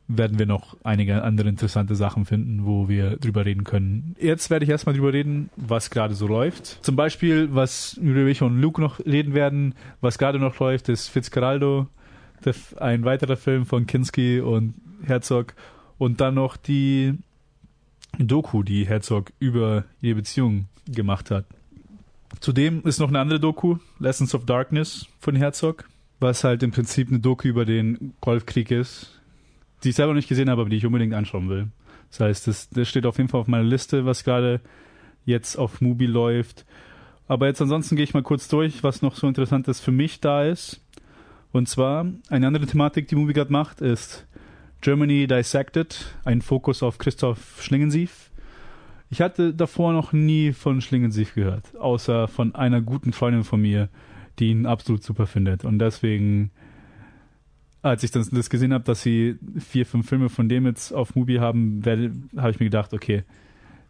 werden 0.08 0.40
wir 0.40 0.46
noch 0.46 0.78
einige 0.84 1.24
andere 1.24 1.50
interessante 1.50 1.96
Sachen 1.96 2.26
finden, 2.26 2.66
wo 2.66 2.88
wir 2.88 3.18
drüber 3.18 3.46
reden 3.46 3.64
können. 3.64 4.16
Jetzt 4.20 4.50
werde 4.50 4.64
ich 4.64 4.72
erstmal 4.72 4.96
drüber 4.96 5.12
reden, 5.12 5.50
was 5.58 5.90
gerade 5.90 6.16
so 6.16 6.28
läuft. 6.28 6.80
Zum 6.82 6.96
Beispiel, 6.96 7.54
was 7.54 7.94
über 7.94 8.46
und 8.46 8.62
Luke 8.62 8.80
noch 8.80 9.00
reden 9.06 9.34
werden, 9.34 9.76
was 10.00 10.18
gerade 10.18 10.40
noch 10.40 10.60
läuft, 10.60 10.90
ist 10.90 11.10
Fitzcarraldo, 11.10 11.88
ein 12.80 13.04
weiterer 13.04 13.36
Film 13.36 13.66
von 13.66 13.86
Kinski 13.86 14.40
und 14.40 14.76
Herzog. 15.04 15.54
Und 15.98 16.22
dann 16.22 16.36
noch 16.36 16.56
die 16.56 17.16
Doku, 18.18 18.64
die 18.64 18.88
Herzog 18.88 19.32
über 19.40 19.84
ihre 20.02 20.16
Beziehung 20.16 20.68
gemacht 20.88 21.32
hat. 21.32 21.46
Zudem 22.40 22.82
ist 22.84 23.00
noch 23.00 23.10
eine 23.10 23.20
andere 23.20 23.40
Doku, 23.40 23.78
Lessons 24.00 24.34
of 24.36 24.46
Darkness 24.46 25.08
von 25.20 25.36
Herzog, 25.36 25.86
was 26.20 26.44
halt 26.44 26.64
im 26.64 26.72
Prinzip 26.72 27.10
eine 27.10 27.20
Doku 27.20 27.48
über 27.48 27.66
den 27.66 28.14
Golfkrieg 28.22 28.72
ist, 28.72 29.17
die 29.84 29.90
ich 29.90 29.96
selber 29.96 30.14
nicht 30.14 30.30
gesehen 30.30 30.50
habe, 30.50 30.62
aber 30.62 30.70
die 30.70 30.78
ich 30.78 30.86
unbedingt 30.86 31.14
anschauen 31.14 31.50
will. 31.50 31.68
Das 32.10 32.20
heißt, 32.20 32.48
das, 32.48 32.70
das 32.70 32.88
steht 32.88 33.06
auf 33.06 33.18
jeden 33.18 33.30
Fall 33.30 33.42
auf 33.42 33.48
meiner 33.48 33.64
Liste, 33.64 34.06
was 34.06 34.24
gerade 34.24 34.62
jetzt 35.26 35.58
auf 35.58 35.82
Mubi 35.82 36.06
läuft. 36.06 36.66
Aber 37.28 37.48
jetzt 37.48 37.62
ansonsten 37.62 37.96
gehe 37.96 38.04
ich 38.04 38.14
mal 38.14 38.24
kurz 38.24 38.48
durch, 38.48 38.84
was 38.84 39.02
noch 39.02 39.16
so 39.16 39.28
interessantes 39.28 39.80
für 39.80 39.92
mich 39.92 40.22
da 40.22 40.44
ist. 40.44 40.82
Und 41.52 41.68
zwar, 41.68 42.06
eine 42.30 42.48
andere 42.48 42.66
Thematik, 42.66 43.08
die 43.08 43.16
Mubi 43.16 43.34
gerade 43.34 43.52
macht, 43.52 43.82
ist 43.82 44.26
Germany 44.82 45.28
Dissected, 45.28 46.18
ein 46.24 46.42
Fokus 46.42 46.84
auf 46.84 46.98
Christoph 46.98 47.62
Schlingensief. 47.62 48.32
Ich 49.10 49.22
hatte 49.22 49.54
davor 49.54 49.94
noch 49.94 50.14
nie 50.14 50.52
von 50.54 50.82
Schlingensief 50.82 51.36
gehört, 51.36 51.76
außer 51.78 52.28
von 52.28 52.56
einer 52.56 52.82
guten 52.82 53.14
Freundin 53.14 53.44
von 53.44 53.62
mir, 53.62 53.90
die 54.40 54.50
ihn 54.50 54.66
absolut 54.66 55.04
super 55.04 55.26
findet. 55.26 55.66
Und 55.66 55.80
deswegen, 55.80 56.52
als 57.82 58.04
ich 58.04 58.12
das, 58.12 58.30
das 58.30 58.50
gesehen 58.50 58.74
habe, 58.74 58.84
dass 58.84 59.02
sie 59.02 59.38
vier, 59.60 59.86
fünf 59.86 60.08
Filme 60.08 60.30
von 60.30 60.50
dem 60.50 60.66
jetzt 60.66 60.92
auf 60.92 61.16
Mubi 61.16 61.36
haben, 61.36 61.82
habe 61.86 62.52
ich 62.52 62.60
mir 62.60 62.66
gedacht, 62.66 62.94
okay, 62.94 63.24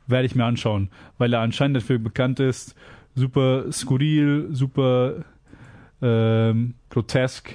werde 0.08 0.26
ich 0.26 0.36
mir 0.36 0.46
anschauen, 0.46 0.90
weil 1.18 1.34
er 1.34 1.42
anscheinend 1.42 1.78
dafür 1.78 2.00
bekannt 2.00 2.40
ist, 2.40 2.76
super 3.16 3.72
skurril, 3.72 4.48
super 4.52 5.26
ähm, 6.02 6.76
grotesk 6.90 7.54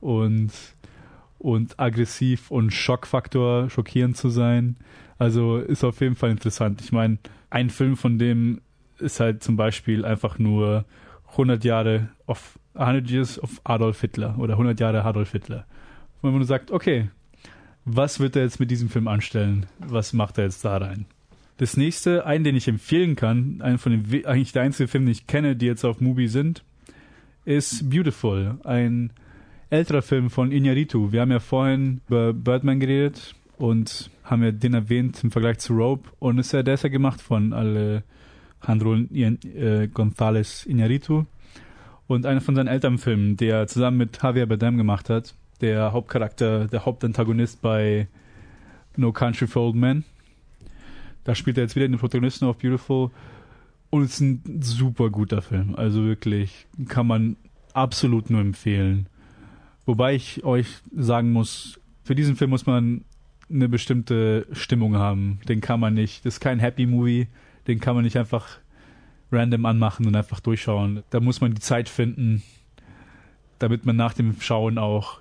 und 0.00 0.50
und 1.38 1.80
aggressiv 1.80 2.50
und 2.50 2.70
Schockfaktor 2.70 3.70
schockierend 3.70 4.16
zu 4.16 4.28
sein. 4.28 4.76
Also 5.18 5.56
ist 5.56 5.84
auf 5.84 6.00
jeden 6.02 6.14
Fall 6.14 6.30
interessant. 6.30 6.82
Ich 6.82 6.92
meine, 6.92 7.16
ein 7.48 7.70
Film 7.70 7.96
von 7.96 8.18
dem 8.18 8.60
ist 8.98 9.20
halt 9.20 9.42
zum 9.42 9.56
Beispiel 9.56 10.04
einfach 10.04 10.38
nur 10.38 10.84
100 11.32 11.64
Jahre 11.64 12.10
of 12.26 12.58
100 12.74 13.10
Years 13.10 13.42
of 13.42 13.60
Adolf 13.64 14.00
Hitler 14.00 14.38
oder 14.38 14.54
100 14.54 14.78
Jahre 14.78 15.04
Adolf 15.04 15.32
Hitler. 15.32 15.66
Wenn 16.22 16.32
man 16.32 16.44
sagt, 16.44 16.70
okay, 16.70 17.08
was 17.84 18.20
wird 18.20 18.36
er 18.36 18.42
jetzt 18.42 18.60
mit 18.60 18.70
diesem 18.70 18.88
Film 18.88 19.08
anstellen? 19.08 19.66
Was 19.78 20.12
macht 20.12 20.38
er 20.38 20.44
jetzt 20.44 20.64
da 20.64 20.76
rein? 20.76 21.06
Das 21.56 21.76
nächste, 21.76 22.24
einen, 22.26 22.44
den 22.44 22.56
ich 22.56 22.68
empfehlen 22.68 23.16
kann, 23.16 23.60
einen 23.60 23.78
von 23.78 23.92
den, 23.92 24.24
eigentlich 24.26 24.52
der 24.52 24.62
einzige 24.62 24.88
Film, 24.88 25.04
den 25.04 25.12
ich 25.12 25.26
kenne, 25.26 25.56
die 25.56 25.66
jetzt 25.66 25.84
auf 25.84 26.00
Mubi 26.00 26.28
sind, 26.28 26.62
ist 27.44 27.90
Beautiful, 27.90 28.58
ein 28.64 29.12
älterer 29.70 30.02
Film 30.02 30.30
von 30.30 30.52
Iñárritu. 30.52 31.12
Wir 31.12 31.20
haben 31.20 31.30
ja 31.30 31.38
vorhin 31.38 32.00
über 32.08 32.32
Birdman 32.32 32.80
geredet 32.80 33.34
und 33.58 34.10
haben 34.24 34.42
ja 34.42 34.52
den 34.52 34.74
erwähnt 34.74 35.22
im 35.22 35.30
Vergleich 35.30 35.58
zu 35.58 35.74
Rope 35.74 36.08
und 36.18 36.38
ist 36.38 36.52
ja, 36.52 36.62
ja 36.62 36.76
gemacht 36.88 37.20
von 37.20 37.52
Alejandro 37.52 38.94
äh, 38.94 39.88
González 39.92 40.66
Iñárritu 40.66 41.26
und 42.10 42.26
einer 42.26 42.40
von 42.40 42.56
seinen 42.56 42.66
älteren 42.66 42.98
Filmen, 42.98 43.36
der 43.36 43.58
er 43.58 43.66
zusammen 43.68 43.98
mit 43.98 44.20
Javier 44.20 44.46
Bardem 44.46 44.76
gemacht 44.76 45.08
hat, 45.08 45.32
der 45.60 45.92
Hauptcharakter, 45.92 46.66
der 46.66 46.84
Hauptantagonist 46.84 47.62
bei 47.62 48.08
No 48.96 49.12
Country 49.12 49.46
for 49.46 49.68
Old 49.68 49.76
Men. 49.76 50.02
Da 51.22 51.36
spielt 51.36 51.56
er 51.56 51.62
jetzt 51.62 51.76
wieder 51.76 51.86
den 51.86 51.98
Protagonisten 51.98 52.46
auf 52.46 52.58
Beautiful 52.58 53.12
und 53.90 54.02
es 54.02 54.14
ist 54.14 54.20
ein 54.22 54.60
super 54.60 55.08
guter 55.10 55.40
Film. 55.40 55.76
Also 55.76 56.02
wirklich 56.02 56.66
kann 56.88 57.06
man 57.06 57.36
absolut 57.74 58.28
nur 58.28 58.40
empfehlen. 58.40 59.06
Wobei 59.86 60.16
ich 60.16 60.42
euch 60.42 60.66
sagen 60.92 61.30
muss, 61.30 61.78
für 62.02 62.16
diesen 62.16 62.34
Film 62.34 62.50
muss 62.50 62.66
man 62.66 63.04
eine 63.48 63.68
bestimmte 63.68 64.48
Stimmung 64.50 64.96
haben. 64.96 65.38
Den 65.48 65.60
kann 65.60 65.78
man 65.78 65.94
nicht, 65.94 66.26
das 66.26 66.34
ist 66.34 66.40
kein 66.40 66.58
Happy 66.58 66.86
Movie, 66.86 67.28
den 67.68 67.78
kann 67.78 67.94
man 67.94 68.02
nicht 68.02 68.16
einfach 68.16 68.59
random 69.32 69.66
anmachen 69.66 70.06
und 70.06 70.16
einfach 70.16 70.40
durchschauen. 70.40 71.02
Da 71.10 71.20
muss 71.20 71.40
man 71.40 71.54
die 71.54 71.60
Zeit 71.60 71.88
finden, 71.88 72.42
damit 73.58 73.84
man 73.86 73.96
nach 73.96 74.14
dem 74.14 74.40
Schauen 74.40 74.78
auch 74.78 75.20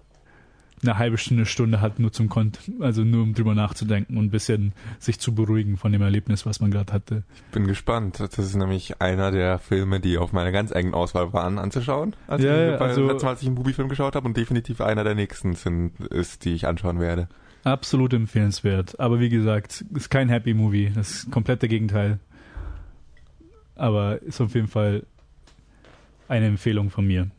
eine 0.82 0.98
halbe 0.98 1.18
Stunde, 1.18 1.46
Stunde 1.46 1.82
hat, 1.82 2.00
nur 2.00 2.14
zum 2.14 2.30
Kont 2.30 2.58
also 2.80 3.04
nur 3.04 3.24
um 3.24 3.34
drüber 3.34 3.54
nachzudenken 3.54 4.16
und 4.18 4.26
ein 4.28 4.30
bisschen 4.30 4.72
sich 4.98 5.20
zu 5.20 5.36
beruhigen 5.36 5.76
von 5.76 5.92
dem 5.92 6.02
Erlebnis, 6.02 6.46
was 6.46 6.62
man 6.62 6.72
gerade 6.72 6.94
hatte. 6.94 7.24
Bin 7.52 7.68
gespannt. 7.68 8.22
Das 8.22 8.40
ist 8.40 8.56
nämlich 8.56 9.02
einer 9.02 9.32
der 9.32 9.60
Filme, 9.60 10.00
die 10.00 10.18
auf 10.18 10.32
meiner 10.32 10.54
ganz 10.54 10.72
engen 10.72 10.94
Auswahl 10.94 11.34
waren, 11.34 11.60
anzuschauen. 11.60 12.16
Als 12.28 12.44
Ja, 12.44 12.54
ich 12.56 12.72
ja, 12.72 12.78
also- 12.78 13.08
letztes 13.08 13.24
Mal, 13.24 13.30
als 13.32 13.42
ich 13.42 13.48
einen 13.50 13.58
Movie-Film 13.58 13.90
geschaut 13.90 14.16
habe 14.16 14.26
und 14.26 14.38
definitiv 14.38 14.80
einer 14.80 15.04
der 15.04 15.16
nächsten 15.16 15.54
sind, 15.56 16.00
ist, 16.00 16.46
die 16.46 16.54
ich 16.54 16.66
anschauen 16.66 17.02
werde. 17.02 17.28
Absolut 17.66 18.14
empfehlenswert. 18.14 18.98
Aber 19.02 19.20
wie 19.20 19.28
gesagt, 19.28 19.84
ist 19.94 20.10
kein 20.10 20.30
Happy 20.30 20.54
Movie. 20.54 20.94
Das 20.96 21.10
ist 21.12 21.32
komplett 21.32 21.62
der 21.62 21.68
Gegenteil. 21.68 22.20
Aber 23.80 24.22
ist 24.22 24.42
auf 24.42 24.54
jeden 24.56 24.68
Fall 24.68 25.06
eine 26.28 26.48
Empfehlung 26.48 26.90
von 26.90 27.08
mir. 27.08 27.30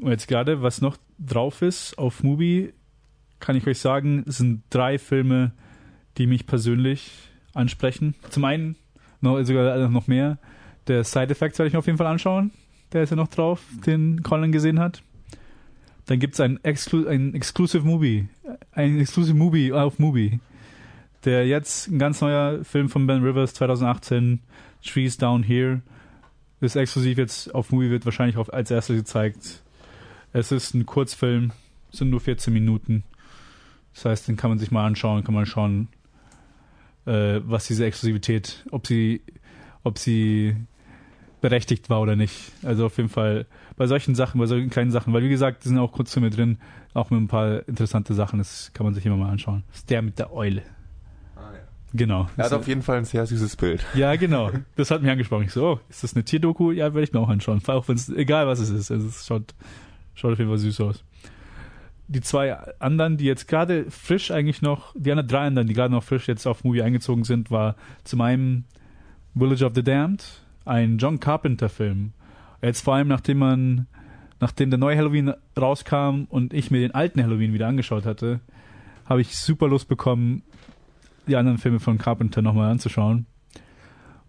Und 0.00 0.10
jetzt 0.10 0.26
gerade, 0.26 0.62
was 0.62 0.80
noch 0.80 0.96
drauf 1.18 1.60
ist 1.60 1.98
auf 1.98 2.22
Mubi, 2.22 2.72
kann 3.38 3.54
ich 3.54 3.66
euch 3.66 3.78
sagen, 3.78 4.24
sind 4.26 4.62
drei 4.70 4.98
Filme, 4.98 5.52
die 6.16 6.26
mich 6.26 6.46
persönlich 6.46 7.12
ansprechen. 7.52 8.14
Zum 8.30 8.46
einen, 8.46 8.76
noch, 9.20 9.42
sogar 9.44 9.88
noch 9.88 10.06
mehr, 10.06 10.38
der 10.86 11.04
Side 11.04 11.30
Effects 11.30 11.58
werde 11.58 11.68
ich 11.68 11.74
mir 11.74 11.78
auf 11.78 11.86
jeden 11.86 11.98
Fall 11.98 12.06
anschauen. 12.06 12.50
Der 12.92 13.02
ist 13.02 13.10
ja 13.10 13.16
noch 13.16 13.28
drauf, 13.28 13.60
den 13.86 14.22
Colin 14.22 14.52
gesehen 14.52 14.80
hat. 14.80 15.02
Dann 16.06 16.18
gibt 16.18 16.34
es 16.34 16.40
ein, 16.40 16.62
Exclu 16.64 17.06
ein 17.06 17.34
Exclusive 17.34 17.84
Movie, 17.84 18.28
ein 18.72 18.98
Exclusive 18.98 19.36
Movie 19.36 19.72
auf 19.72 19.98
Movie. 19.98 20.40
Der 21.24 21.46
jetzt 21.46 21.88
ein 21.88 21.98
ganz 21.98 22.22
neuer 22.22 22.64
Film 22.64 22.88
von 22.88 23.06
Ben 23.06 23.22
Rivers 23.22 23.52
2018, 23.54 24.40
Trees 24.84 25.16
Down 25.16 25.42
Here, 25.42 25.82
ist 26.60 26.76
exklusiv 26.76 27.18
jetzt 27.18 27.54
auf 27.54 27.72
Movie, 27.72 27.90
wird 27.90 28.04
wahrscheinlich 28.04 28.36
auf, 28.36 28.52
als 28.52 28.70
erstes 28.70 28.96
gezeigt. 28.96 29.62
Es 30.32 30.50
ist 30.50 30.74
ein 30.74 30.86
Kurzfilm, 30.86 31.52
sind 31.90 32.10
nur 32.10 32.20
14 32.20 32.52
Minuten. 32.52 33.04
Das 33.94 34.04
heißt, 34.06 34.28
den 34.28 34.36
kann 34.36 34.50
man 34.50 34.58
sich 34.58 34.70
mal 34.70 34.86
anschauen, 34.86 35.22
kann 35.24 35.34
man 35.34 35.46
schauen, 35.46 35.88
äh, 37.06 37.40
was 37.44 37.66
diese 37.66 37.84
Exklusivität, 37.84 38.64
ob 38.70 38.86
sie, 38.86 39.22
ob 39.84 39.98
sie 39.98 40.56
berechtigt 41.40 41.90
war 41.90 42.00
oder 42.00 42.16
nicht. 42.16 42.52
Also 42.62 42.86
auf 42.86 42.96
jeden 42.96 43.10
Fall 43.10 43.46
bei 43.76 43.86
solchen 43.86 44.14
Sachen, 44.14 44.38
bei 44.40 44.46
solchen 44.46 44.70
kleinen 44.70 44.90
Sachen, 44.90 45.12
weil 45.12 45.22
wie 45.22 45.28
gesagt, 45.28 45.64
die 45.64 45.68
sind 45.68 45.78
auch 45.78 45.92
Kurzfilme 45.92 46.30
drin, 46.30 46.58
auch 46.94 47.10
mit 47.10 47.20
ein 47.20 47.28
paar 47.28 47.68
interessante 47.68 48.14
Sachen, 48.14 48.38
das 48.38 48.72
kann 48.72 48.84
man 48.84 48.94
sich 48.94 49.04
immer 49.04 49.16
mal 49.16 49.30
anschauen. 49.30 49.62
Das 49.68 49.78
ist 49.80 49.90
der 49.90 50.02
mit 50.02 50.18
der 50.18 50.32
Eule. 50.32 50.62
Genau. 51.94 52.28
Er 52.36 52.46
hat 52.46 52.52
auf 52.52 52.66
jeden 52.66 52.82
Fall 52.82 52.98
ein 52.98 53.04
sehr 53.04 53.24
süßes 53.24 53.54
Bild. 53.56 53.86
Ja, 53.94 54.16
genau. 54.16 54.50
Das 54.74 54.90
hat 54.90 55.00
mich 55.00 55.10
angesprochen. 55.10 55.44
Ich 55.44 55.52
so, 55.52 55.64
oh, 55.64 55.80
ist 55.88 56.02
das 56.02 56.14
eine 56.14 56.24
Tierdoku? 56.24 56.72
Ja, 56.72 56.92
werde 56.92 57.04
ich 57.04 57.12
mir 57.12 57.20
auch 57.20 57.28
anschauen. 57.28 57.62
Auch 57.68 57.86
wenn 57.86 57.94
es, 57.94 58.08
egal 58.08 58.48
was 58.48 58.58
es 58.58 58.70
ist. 58.70 58.90
Also 58.90 59.06
es 59.06 59.24
schaut, 59.24 59.54
schaut 60.14 60.32
auf 60.32 60.38
jeden 60.38 60.50
Fall 60.50 60.58
süß 60.58 60.80
aus. 60.80 61.04
Die 62.08 62.20
zwei 62.20 62.52
anderen, 62.80 63.16
die 63.16 63.24
jetzt 63.24 63.46
gerade 63.46 63.90
frisch 63.90 64.32
eigentlich 64.32 64.60
noch, 64.60 64.92
die 64.96 65.10
anderen 65.12 65.28
drei 65.28 65.46
anderen, 65.46 65.68
die 65.68 65.74
gerade 65.74 65.94
noch 65.94 66.02
frisch 66.02 66.26
jetzt 66.26 66.46
auf 66.46 66.64
Movie 66.64 66.82
eingezogen 66.82 67.22
sind, 67.22 67.50
war 67.52 67.76
zum 68.02 68.20
einen 68.20 68.64
Village 69.36 69.64
of 69.64 69.72
the 69.74 69.82
Damned, 69.82 70.42
ein 70.64 70.98
John 70.98 71.20
Carpenter 71.20 71.68
Film. 71.68 72.12
Jetzt 72.60 72.82
vor 72.82 72.96
allem, 72.96 73.08
nachdem 73.08 73.38
man, 73.38 73.86
nachdem 74.40 74.70
der 74.70 74.78
neue 74.78 74.96
Halloween 74.96 75.32
rauskam 75.56 76.24
und 76.28 76.52
ich 76.52 76.70
mir 76.70 76.80
den 76.80 76.94
alten 76.94 77.22
Halloween 77.22 77.52
wieder 77.52 77.68
angeschaut 77.68 78.04
hatte, 78.04 78.40
habe 79.06 79.20
ich 79.20 79.36
super 79.36 79.68
Lust 79.68 79.88
bekommen, 79.88 80.42
die 81.26 81.36
anderen 81.36 81.58
Filme 81.58 81.80
von 81.80 81.98
Carpenter 81.98 82.42
nochmal 82.42 82.70
anzuschauen. 82.70 83.26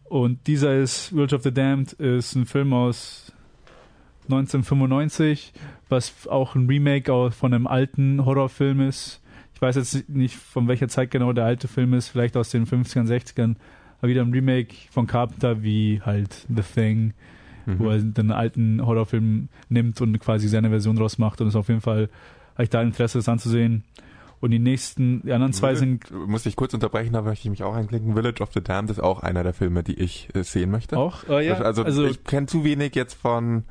Und 0.04 0.48
dieser 0.48 0.78
ist, 0.78 1.08
Village 1.08 1.36
of 1.36 1.44
the 1.44 1.54
Damned, 1.54 1.94
ist 1.94 2.36
ein 2.36 2.46
Film 2.46 2.74
aus 2.74 3.34
1995, 4.26 5.54
was 5.90 6.28
auch 6.28 6.56
ein 6.56 6.68
Remake 6.68 7.32
von 7.32 7.54
einem 7.54 7.68
alten 7.68 8.26
Horrorfilm 8.26 8.82
ist. 8.82 9.22
Ich 9.54 9.62
weiß 9.62 9.76
jetzt 9.76 10.10
nicht, 10.10 10.36
von 10.36 10.68
welcher 10.68 10.88
Zeit 10.88 11.12
genau 11.12 11.34
der 11.34 11.46
alte 11.46 11.68
Film 11.68 11.94
ist, 11.94 12.10
vielleicht 12.10 12.38
aus 12.38 12.50
den 12.50 12.66
50ern, 12.66 13.08
60ern, 13.08 13.56
aber 14.00 14.10
wieder 14.10 14.22
ein 14.22 14.32
Remake 14.32 14.76
von 14.92 15.08
Carpenter 15.08 15.64
wie 15.64 16.02
halt 16.02 16.46
The 16.54 16.62
Thing, 16.62 17.14
mhm. 17.66 17.80
wo 17.80 17.90
er 17.90 18.00
den 18.00 18.32
alten 18.32 18.86
Horrorfilm 18.86 19.50
nimmt 19.70 20.02
und 20.02 20.20
quasi 20.20 20.48
seine 20.48 20.70
Version 20.70 20.98
draus 20.98 21.18
macht 21.18 21.42
und 21.42 21.48
es 21.48 21.56
auf 21.56 21.70
jeden 21.70 21.82
Fall 21.82 22.10
habe 22.56 22.64
ich 22.64 22.70
da 22.70 22.82
Interesse, 22.82 23.18
das 23.18 23.30
anzusehen. 23.30 23.84
Und 24.42 24.52
die 24.52 24.60
nächsten, 24.60 25.22
die 25.24 25.32
anderen 25.32 25.54
zwei 25.54 25.76
sind. 25.76 26.12
Muss 26.12 26.46
ich 26.46 26.56
kurz 26.56 26.74
unterbrechen, 26.74 27.14
da 27.14 27.22
möchte 27.22 27.48
ich 27.48 27.50
mich 27.50 27.64
auch 27.64 27.74
einklicken. 27.74 28.14
Village 28.14 28.44
of 28.44 28.52
the 28.54 28.62
Damned 28.62 28.92
ist 28.92 29.02
auch 29.02 29.22
einer 29.22 29.44
der 29.44 29.54
Filme, 29.54 29.82
die 29.82 29.96
ich 29.96 30.30
äh, 30.36 30.44
sehen 30.44 30.72
möchte. 30.72 30.98
Auch? 30.98 31.24
Oh, 31.28 31.40
ja. 31.40 31.56
Also, 31.56 31.84
also 31.84 32.06
ich 32.06 32.24
kenne 32.24 32.48
zu 32.48 32.64
wenig 32.64 32.96
jetzt 32.96 33.14
von 33.14 33.64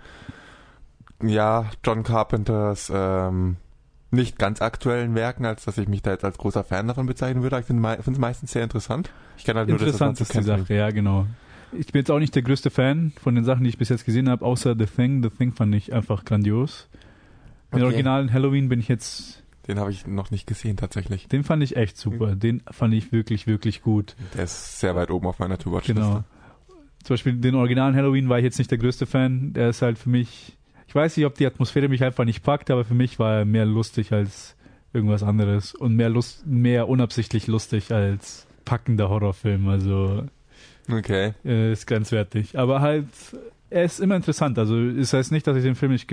ja, 1.23 1.71
John 1.85 2.03
Carpenters 2.03 2.91
ähm, 2.95 3.57
nicht 4.11 4.39
ganz 4.39 4.63
aktuellen 4.63 5.15
Werken, 5.15 5.45
als 5.45 5.65
dass 5.65 5.79
ich 5.79 5.89
mich 5.89 6.03
da 6.03 6.13
jetzt 6.13 6.25
als 6.25 6.39
großer 6.39 6.65
Fan 6.65 6.89
davon 6.89 7.07
bezeichnen 7.07 7.43
würde. 7.43 7.59
Ich 7.59 7.67
finde 7.67 7.99
es 8.07 8.19
meistens 8.19 8.53
sehr 8.53 8.65
interessant. 8.65 9.11
Ich 9.37 9.45
kenne 9.45 9.61
halt 9.61 9.69
nur 9.69 9.79
interessant 9.79 10.21
das, 10.21 10.29
was 10.29 10.37
ist 10.37 10.41
die 10.41 10.47
Sache, 10.47 10.75
ja, 10.75 10.91
genau. 10.91 11.27
Ich 11.73 11.93
bin 11.93 12.01
jetzt 12.01 12.11
auch 12.11 12.21
nicht 12.21 12.35
der 12.35 12.43
größte 12.43 12.71
Fan 12.71 13.13
von 13.21 13.35
den 13.35 13.45
Sachen, 13.45 13.65
die 13.65 13.71
ich 13.71 13.79
bis 13.79 13.89
jetzt 13.89 14.05
gesehen 14.05 14.29
habe, 14.29 14.45
außer 14.45 14.77
The 14.79 14.87
Thing. 14.87 15.23
The 15.23 15.31
Thing 15.31 15.53
fand 15.53 15.75
ich 15.75 15.93
einfach 15.93 16.25
grandios. 16.25 16.89
Den 17.73 17.79
okay. 17.79 17.85
originalen 17.85 18.33
Halloween 18.33 18.69
bin 18.69 18.79
ich 18.79 18.89
jetzt. 18.89 19.43
Den 19.69 19.79
habe 19.79 19.91
ich 19.91 20.07
noch 20.07 20.31
nicht 20.31 20.47
gesehen, 20.47 20.77
tatsächlich. 20.77 21.29
Den 21.29 21.43
fand 21.43 21.63
ich 21.63 21.77
echt 21.77 21.97
super. 21.97 22.37
Den 22.37 22.63
fand 22.71 22.95
ich 22.95 23.13
wirklich, 23.13 23.47
wirklich 23.47 23.83
gut. 23.83 24.15
Der 24.35 24.45
ist 24.45 24.81
sehr 24.81 24.95
weit 24.95 25.11
oben 25.11 25.27
auf 25.27 25.39
meiner 25.39 25.59
To-Watch-Liste. 25.59 25.95
Genau. 25.95 26.25
Zum 27.03 27.15
Beispiel 27.15 27.35
den 27.35 27.55
originalen 27.55 27.95
Halloween 27.95 28.29
war 28.29 28.39
ich 28.39 28.45
jetzt 28.45 28.59
nicht 28.59 28.71
der 28.71 28.79
größte 28.79 29.07
Fan. 29.07 29.53
Der 29.53 29.71
ist 29.71 29.83
halt 29.83 29.99
für 29.99 30.11
mich 30.11 30.57
ich 30.95 30.97
weiß 30.97 31.17
nicht, 31.17 31.27
ob 31.27 31.35
die 31.35 31.47
Atmosphäre 31.47 31.89
mich 31.89 32.05
einfach 32.05 32.25
nicht 32.25 32.45
packt, 32.45 32.71
aber 32.71 32.85
für 32.85 32.95
mich 32.95 33.19
war 33.19 33.39
er 33.39 33.45
mehr 33.45 33.67
lustig 33.67 34.13
als 34.13 34.55
irgendwas 34.93 35.25
anderes 35.25 35.75
und 35.75 35.97
mehr 35.97 36.09
Lust, 36.09 36.47
mehr 36.47 36.89
unabsichtlich 36.89 37.49
lustig 37.49 37.91
als 37.91 38.47
packender 38.65 39.09
Horrorfilm. 39.09 39.67
Also 39.67 40.25
okay, 40.89 41.35
äh, 41.45 41.73
ist 41.73 41.89
grenzwertig. 41.89 42.57
Aber 42.57 42.81
halt, 42.81 43.09
er 43.75 43.83
ist 43.83 43.99
immer 43.99 44.15
interessant. 44.15 44.57
Also 44.57 44.79
es 44.79 45.13
heißt 45.13 45.33
nicht, 45.33 45.49
dass 45.49 45.57
ich 45.57 45.65
den 45.65 45.75
Film 45.75 45.91
nicht, 45.91 46.09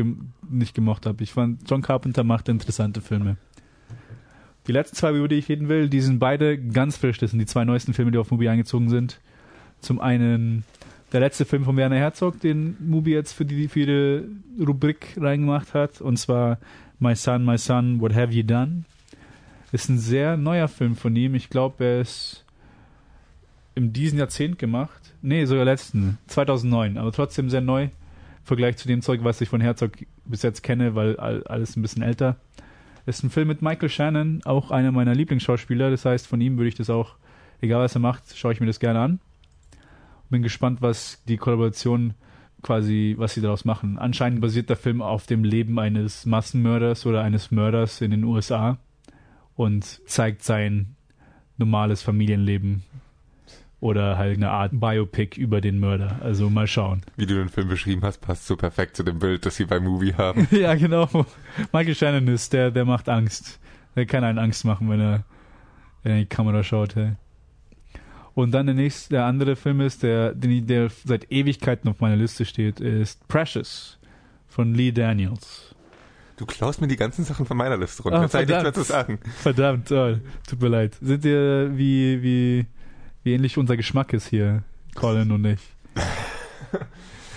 nicht 0.49 0.73
gemocht 0.73 1.05
habe. 1.05 1.23
Ich 1.23 1.31
fand, 1.31 1.69
John 1.69 1.83
Carpenter 1.83 2.23
macht 2.23 2.49
interessante 2.49 3.01
Filme. 3.01 3.37
Die 4.65 4.71
letzten 4.71 4.95
zwei, 4.95 5.11
über 5.11 5.27
die 5.27 5.35
ich 5.35 5.47
reden 5.47 5.69
will, 5.69 5.87
die 5.87 6.01
sind 6.01 6.17
beide 6.17 6.57
ganz 6.57 6.97
frisch. 6.97 7.19
Das 7.19 7.29
sind 7.29 7.39
die 7.39 7.45
zwei 7.45 7.63
neuesten 7.63 7.93
Filme, 7.93 8.09
die 8.09 8.17
auf 8.17 8.31
Movie 8.31 8.49
eingezogen 8.49 8.89
sind. 8.89 9.19
Zum 9.79 9.99
einen 9.99 10.63
der 11.11 11.19
letzte 11.19 11.45
Film 11.45 11.63
von 11.63 11.77
Werner 11.77 11.97
Herzog, 11.97 12.39
den 12.39 12.77
Mubi 12.79 13.11
jetzt 13.11 13.33
für 13.33 13.45
die, 13.45 13.67
für 13.67 13.85
die 13.85 14.63
Rubrik 14.63 15.15
reingemacht 15.17 15.75
hat. 15.75 16.01
Und 16.01 16.17
zwar 16.17 16.57
My 16.97 17.15
Son, 17.15 17.45
My 17.45 17.59
Son, 17.59 18.01
What 18.01 18.15
Have 18.15 18.33
You 18.33 18.41
Done? 18.41 18.85
Ist 19.71 19.87
ein 19.87 19.99
sehr 19.99 20.35
neuer 20.35 20.67
Film 20.67 20.95
von 20.95 21.15
ihm. 21.15 21.35
Ich 21.35 21.51
glaube, 21.51 21.83
er 21.85 22.01
ist 22.01 22.43
im 23.75 23.93
diesen 23.93 24.17
Jahrzehnt 24.17 24.57
gemacht. 24.57 25.00
Nee, 25.21 25.45
sogar 25.45 25.65
letzten. 25.65 26.17
2009. 26.27 26.97
Aber 26.97 27.11
trotzdem 27.11 27.49
sehr 27.49 27.61
neu. 27.61 27.83
Im 27.83 27.89
Vergleich 28.43 28.77
zu 28.77 28.87
dem 28.87 29.01
Zeug, 29.01 29.23
was 29.23 29.41
ich 29.41 29.49
von 29.49 29.61
Herzog 29.61 29.91
bis 30.25 30.41
jetzt 30.41 30.63
kenne, 30.63 30.95
weil 30.95 31.17
alles 31.17 31.75
ein 31.75 31.81
bisschen 31.81 32.01
älter. 32.01 32.37
Ist 33.05 33.23
ein 33.23 33.29
Film 33.29 33.47
mit 33.47 33.61
Michael 33.61 33.89
Shannon, 33.89 34.41
auch 34.45 34.71
einer 34.71 34.91
meiner 34.91 35.15
Lieblingsschauspieler. 35.15 35.89
Das 35.89 36.05
heißt, 36.05 36.27
von 36.27 36.41
ihm 36.41 36.57
würde 36.57 36.69
ich 36.69 36.75
das 36.75 36.89
auch, 36.89 37.15
egal 37.61 37.81
was 37.81 37.95
er 37.95 38.01
macht, 38.01 38.35
schaue 38.35 38.53
ich 38.53 38.59
mir 38.59 38.67
das 38.67 38.79
gerne 38.79 38.99
an 38.99 39.19
bin 40.31 40.41
gespannt, 40.41 40.81
was 40.81 41.21
die 41.27 41.37
Kollaboration 41.37 42.15
quasi, 42.63 43.15
was 43.17 43.35
sie 43.35 43.41
daraus 43.41 43.65
machen. 43.65 43.99
Anscheinend 43.99 44.41
basiert 44.41 44.69
der 44.69 44.77
Film 44.77 45.01
auf 45.01 45.27
dem 45.27 45.43
Leben 45.43 45.77
eines 45.77 46.25
Massenmörders 46.25 47.05
oder 47.05 47.21
eines 47.21 47.51
Mörders 47.51 48.01
in 48.01 48.11
den 48.11 48.23
USA 48.23 48.77
und 49.55 49.83
zeigt 50.09 50.43
sein 50.43 50.95
normales 51.57 52.01
Familienleben 52.01 52.83
oder 53.81 54.17
halt 54.17 54.37
eine 54.37 54.51
Art 54.51 54.79
Biopic 54.79 55.39
über 55.39 55.59
den 55.59 55.79
Mörder. 55.79 56.19
Also 56.21 56.49
mal 56.49 56.67
schauen. 56.67 57.01
Wie 57.17 57.25
du 57.25 57.33
den 57.33 57.49
Film 57.49 57.67
beschrieben 57.67 58.03
hast, 58.03 58.19
passt 58.19 58.45
so 58.45 58.55
perfekt 58.55 58.95
zu 58.95 59.03
dem 59.03 59.19
Bild, 59.19 59.45
das 59.45 59.57
sie 59.57 59.65
beim 59.65 59.83
Movie 59.83 60.13
haben. 60.13 60.47
ja, 60.51 60.75
genau. 60.75 61.09
Michael 61.73 61.95
Shannon 61.95 62.27
ist 62.27 62.53
der, 62.53 62.71
der 62.71 62.85
macht 62.85 63.09
Angst. 63.09 63.59
Der 63.95 64.05
kann 64.05 64.23
einen 64.23 64.37
Angst 64.37 64.63
machen, 64.63 64.89
wenn 64.89 65.01
er 65.01 65.23
in 66.03 66.17
die 66.19 66.25
Kamera 66.27 66.63
schaut. 66.63 66.95
Hey. 66.95 67.13
Und 68.35 68.51
dann 68.51 68.67
der 68.67 68.75
nächste, 68.75 69.09
der 69.09 69.25
andere 69.25 69.55
Film 69.55 69.81
ist, 69.81 70.03
der, 70.03 70.33
der 70.35 70.89
seit 71.03 71.31
Ewigkeiten 71.31 71.89
auf 71.89 71.99
meiner 71.99 72.15
Liste 72.15 72.45
steht, 72.45 72.79
ist 72.79 73.27
Precious 73.27 73.99
von 74.47 74.75
Lee 74.75 74.91
Daniels. 74.91 75.75
Du 76.37 76.45
klaust 76.45 76.81
mir 76.81 76.87
die 76.87 76.95
ganzen 76.95 77.25
Sachen 77.25 77.45
von 77.45 77.57
meiner 77.57 77.77
Liste 77.77 78.03
runter. 78.03 78.19
Oh, 78.19 78.23
Jetzt 78.23 78.33
nichts 78.33 78.63
mehr 78.63 78.73
zu 78.73 78.83
sagen. 78.83 79.19
Verdammt, 79.41 79.91
oh, 79.91 80.15
tut 80.47 80.61
mir 80.61 80.69
leid. 80.69 80.97
Sind 81.01 81.23
dir 81.23 81.71
wie, 81.75 82.23
wie, 82.23 82.65
wie 83.23 83.33
ähnlich 83.33 83.57
unser 83.57 83.77
Geschmack 83.77 84.13
ist 84.13 84.27
hier, 84.27 84.63
Colin 84.95 85.31
und 85.31 85.45
ich. 85.45 85.61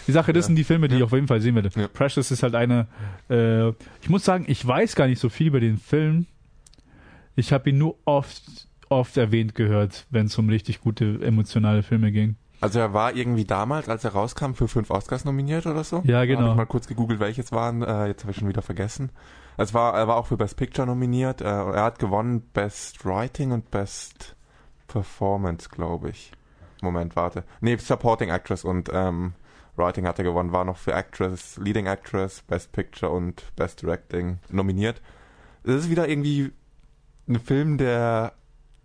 Die 0.07 0.13
Sache, 0.13 0.33
das 0.33 0.45
ja. 0.45 0.47
sind 0.49 0.57
die 0.57 0.65
Filme, 0.65 0.89
die 0.89 0.95
ja. 0.95 0.99
ich 0.99 1.05
auf 1.05 1.13
jeden 1.13 1.29
Fall 1.29 1.41
sehen 1.41 1.55
werde. 1.55 1.71
Ja. 1.75 1.89
Precious 1.89 2.31
ist 2.31 2.43
halt 2.43 2.55
eine, 2.55 2.89
äh, 3.31 3.71
ich 4.03 4.11
muss 4.11 4.25
sagen, 4.25 4.45
ich 4.49 4.67
weiß 4.67 4.97
gar 4.97 5.07
nicht 5.07 5.19
so 5.19 5.31
viel 5.31 5.47
über 5.47 5.61
den 5.61 5.79
Film. 5.79 6.27
Ich 7.37 7.53
habe 7.53 7.71
ihn 7.71 7.79
nur 7.79 7.97
oft 8.05 8.69
oft 8.89 9.17
erwähnt 9.17 9.55
gehört, 9.55 10.07
wenn 10.11 10.27
es 10.27 10.39
um 10.39 10.49
richtig 10.49 10.81
gute 10.81 11.21
emotionale 11.23 11.83
Filme 11.83 12.13
ging. 12.13 12.37
Also 12.61 12.79
er 12.79 12.95
war 12.95 13.15
irgendwie 13.15 13.45
damals, 13.45 13.89
als 13.89 14.05
er 14.05 14.13
rauskam, 14.13 14.55
für 14.55 14.69
fünf 14.69 14.91
Oscars 14.91 15.25
nominiert 15.25 15.67
oder 15.67 15.85
so. 15.85 16.03
Ja, 16.05 16.25
genau. 16.25 16.43
Habe 16.43 16.51
ich 16.51 16.57
mal 16.57 16.67
kurz 16.67 16.87
gegoogelt, 16.87 17.21
welche 17.21 17.43
es 17.43 17.53
waren. 17.53 17.83
Äh, 17.83 18.07
jetzt 18.07 18.23
habe 18.23 18.31
ich 18.31 18.39
schon 18.39 18.49
wieder 18.49 18.63
vergessen. 18.63 19.11
Es 19.57 19.75
war, 19.75 19.95
er 19.95 20.09
war 20.09 20.17
auch 20.17 20.27
für 20.27 20.37
Best 20.37 20.57
Picture 20.57 20.87
nominiert. 20.87 21.41
Äh, 21.41 21.45
er 21.45 21.83
hat 21.83 21.99
gewonnen 21.99 22.43
Best 22.53 23.05
Writing 23.05 23.53
und 23.53 23.71
Best 23.71 24.34
Performance, 24.95 25.69
glaube 25.69 26.11
ich. 26.11 26.31
Moment, 26.81 27.17
warte. 27.17 27.43
Nee, 27.61 27.77
Supporting 27.79 28.31
Actress 28.31 28.63
und 28.63 28.89
ähm, 28.93 29.33
Writing 29.75 30.07
hat 30.07 30.19
er 30.19 30.25
gewonnen. 30.25 30.53
War 30.53 30.65
noch 30.65 30.77
für 30.77 30.93
Actress, 30.93 31.57
Leading 31.57 31.87
Actress, 31.87 32.43
Best 32.43 32.71
Picture 32.71 33.11
und 33.11 33.43
Best 33.57 33.83
Directing 33.83 34.39
nominiert. 34.51 35.03
Das 35.65 35.75
ist 35.75 35.91
wieder 35.91 36.09
irgendwie 36.09 36.53
ein 37.29 37.41
Film, 37.41 37.77
der 37.77 38.35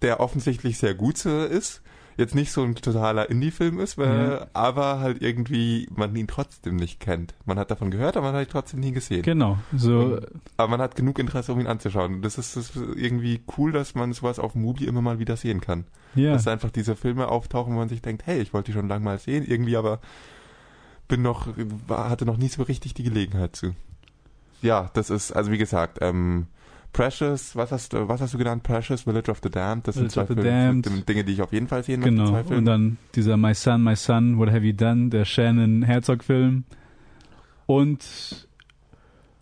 der 0.01 0.19
offensichtlich 0.19 0.79
sehr 0.79 0.95
gut 0.95 1.23
ist. 1.25 1.83
Jetzt 2.19 2.35
nicht 2.35 2.51
so 2.51 2.63
ein 2.63 2.75
totaler 2.75 3.29
Indie-Film 3.29 3.79
ist, 3.79 3.97
weil, 3.97 4.41
mhm. 4.41 4.45
aber 4.51 4.99
halt 4.99 5.21
irgendwie 5.21 5.87
man 5.95 6.13
ihn 6.17 6.27
trotzdem 6.27 6.75
nicht 6.75 6.99
kennt. 6.99 7.33
Man 7.45 7.57
hat 7.57 7.71
davon 7.71 7.91
gehört, 7.91 8.17
aber 8.17 8.33
man 8.33 8.35
hat 8.35 8.49
ihn 8.49 8.51
trotzdem 8.51 8.81
nie 8.81 8.91
gesehen. 8.91 9.21
Genau. 9.21 9.57
So. 9.73 9.99
Und, 9.99 10.27
aber 10.57 10.69
man 10.69 10.81
hat 10.81 10.97
genug 10.97 11.17
Interesse, 11.17 11.53
um 11.53 11.61
ihn 11.61 11.67
anzuschauen. 11.67 12.21
Das 12.21 12.37
ist, 12.37 12.57
das 12.57 12.75
ist 12.75 12.97
irgendwie 12.97 13.39
cool, 13.57 13.71
dass 13.71 13.95
man 13.95 14.11
sowas 14.11 14.37
auf 14.37 14.53
Mubi 14.53 14.83
immer 14.83 15.01
mal 15.01 15.19
wieder 15.19 15.37
sehen 15.37 15.61
kann. 15.61 15.85
Ja. 16.13 16.33
Dass 16.33 16.45
einfach 16.45 16.71
diese 16.71 16.97
Filme 16.97 17.29
auftauchen, 17.29 17.73
wo 17.73 17.77
man 17.77 17.87
sich 17.87 18.01
denkt, 18.01 18.25
hey, 18.25 18.41
ich 18.41 18.53
wollte 18.53 18.71
die 18.71 18.73
schon 18.73 18.89
lange 18.89 19.05
mal 19.05 19.17
sehen, 19.17 19.45
irgendwie 19.47 19.77
aber 19.77 20.01
bin 21.07 21.21
noch, 21.21 21.47
hatte 21.87 22.25
noch 22.25 22.37
nie 22.37 22.49
so 22.49 22.63
richtig 22.63 22.95
die 22.95 23.03
Gelegenheit 23.03 23.55
zu. 23.55 23.75
Ja, 24.61 24.91
das 24.93 25.09
ist, 25.09 25.31
also 25.31 25.51
wie 25.51 25.57
gesagt, 25.57 25.99
ähm, 26.01 26.47
Precious, 26.91 27.55
was 27.55 27.71
hast 27.71 27.93
du, 27.93 28.07
was 28.07 28.19
hast 28.19 28.33
du 28.33 28.37
genannt? 28.37 28.63
Precious, 28.63 29.03
Village 29.03 29.29
of 29.29 29.39
the 29.43 29.49
Damned. 29.49 29.87
Das 29.87 29.95
Village 29.95 30.11
sind 30.11 30.27
zwei 30.27 30.33
Filme, 30.33 30.43
Damned. 30.43 31.07
Dinge, 31.07 31.23
die 31.23 31.33
ich 31.33 31.41
auf 31.41 31.53
jeden 31.53 31.67
Fall 31.67 31.83
sehen 31.83 32.01
möchte. 32.01 32.15
Genau. 32.15 32.57
Und 32.57 32.65
dann 32.65 32.97
dieser 33.15 33.37
My 33.37 33.53
Son, 33.53 33.83
My 33.83 33.95
Son, 33.95 34.37
What 34.37 34.49
Have 34.49 34.65
You 34.65 34.73
Done, 34.73 35.09
der 35.09 35.25
Shannon 35.25 35.83
Herzog-Film. 35.83 36.63
Und 37.67 38.47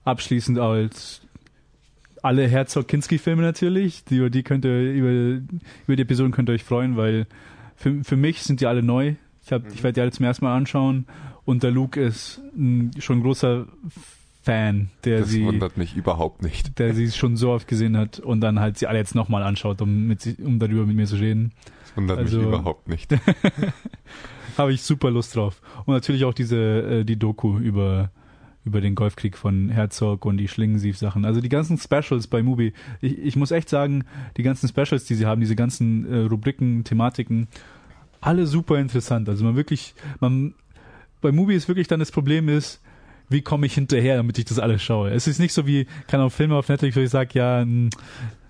abschließend 0.03 0.59
als 0.59 1.21
alle 2.21 2.47
Herzog-Kinski-Filme 2.47 3.41
natürlich. 3.41 4.03
Die, 4.03 4.17
über 4.17 4.29
die 4.29 4.43
könnt 4.43 4.65
ihr, 4.65 4.93
über, 4.93 5.41
über 5.85 5.95
die 5.95 6.01
Episoden 6.01 6.31
könnt 6.31 6.49
ihr 6.49 6.53
euch 6.53 6.63
freuen, 6.63 6.97
weil 6.97 7.27
für, 7.75 8.03
für 8.03 8.17
mich 8.17 8.43
sind 8.43 8.59
die 8.59 8.65
alle 8.65 8.83
neu. 8.83 9.15
Ich, 9.43 9.53
hab, 9.53 9.65
ich 9.71 9.81
werde 9.83 9.93
die 9.93 10.01
alle 10.01 10.11
zum 10.11 10.25
ersten 10.25 10.43
Mal 10.43 10.55
anschauen. 10.55 11.05
Und 11.45 11.63
der 11.63 11.71
Luke 11.71 12.01
ist 12.01 12.41
ein, 12.57 12.91
schon 12.99 13.19
ein 13.19 13.23
großer 13.23 13.67
Fan, 14.47 14.89
der 15.03 15.19
das 15.19 15.29
sie 15.29 15.43
wundert 15.43 15.75
mich 15.77 15.95
überhaupt 15.97 16.41
nicht. 16.41 16.79
der 16.79 16.93
sie 16.93 17.11
schon 17.11 17.35
so 17.35 17.51
oft 17.51 17.67
gesehen 17.67 17.97
hat 17.97 18.19
und 18.19 18.39
dann 18.39 18.61
halt 18.61 18.77
sie 18.77 18.87
alle 18.87 18.97
jetzt 18.97 19.13
nochmal 19.13 19.43
anschaut, 19.43 19.81
um, 19.81 20.07
mit, 20.07 20.25
um 20.39 20.57
darüber 20.57 20.85
mit 20.85 20.95
mir 20.95 21.05
zu 21.05 21.17
reden. 21.17 21.51
Das 21.81 21.97
wundert 21.97 22.17
Also- 22.19 22.37
mich 22.37 22.47
überhaupt 22.47 22.87
nicht. 22.87 23.13
Habe 24.57 24.71
ich 24.73 24.81
super 24.83 25.11
Lust 25.11 25.35
drauf. 25.35 25.61
Und 25.85 25.93
natürlich 25.93 26.23
auch 26.23 26.33
diese, 26.33 26.57
äh, 27.01 27.03
die 27.03 27.17
Doku 27.19 27.59
über, 27.59 28.09
über 28.63 28.79
den 28.79 28.95
Golfkrieg 28.95 29.37
von 29.37 29.67
Herzog 29.69 30.25
und 30.25 30.37
die 30.37 30.47
Schlingensief-Sachen. 30.47 31.25
Also 31.25 31.41
die 31.41 31.49
ganzen 31.49 31.77
Specials 31.77 32.27
bei 32.27 32.41
Mubi. 32.41 32.71
Ich, 33.01 33.17
ich 33.19 33.35
muss 33.35 33.51
echt 33.51 33.67
sagen, 33.67 34.05
die 34.37 34.43
ganzen 34.43 34.69
Specials, 34.69 35.03
die 35.03 35.15
sie 35.15 35.25
haben, 35.25 35.41
diese 35.41 35.57
ganzen 35.57 36.11
äh, 36.11 36.17
Rubriken, 36.21 36.85
Thematiken, 36.85 37.49
alle 38.21 38.47
super 38.47 38.79
interessant. 38.79 39.27
Also 39.27 39.43
man 39.43 39.57
wirklich, 39.57 39.93
man, 40.21 40.53
bei 41.21 41.31
Mubi 41.33 41.53
ist 41.53 41.67
wirklich 41.67 41.87
dann 41.87 41.99
das 41.99 42.11
Problem 42.11 42.47
ist, 42.49 42.81
wie 43.29 43.41
komme 43.41 43.65
ich 43.65 43.73
hinterher, 43.73 44.17
damit 44.17 44.37
ich 44.37 44.45
das 44.45 44.59
alles 44.59 44.81
schaue. 44.81 45.11
Es 45.11 45.27
ist 45.27 45.39
nicht 45.39 45.53
so 45.53 45.67
wie, 45.67 45.85
keine 46.07 46.23
Ahnung, 46.23 46.31
Filme 46.31 46.55
auf 46.55 46.69
Netflix, 46.69 46.95
wo 46.95 47.01
ich 47.01 47.09
sage, 47.09 47.29
ja, 47.33 47.61
hm, 47.61 47.89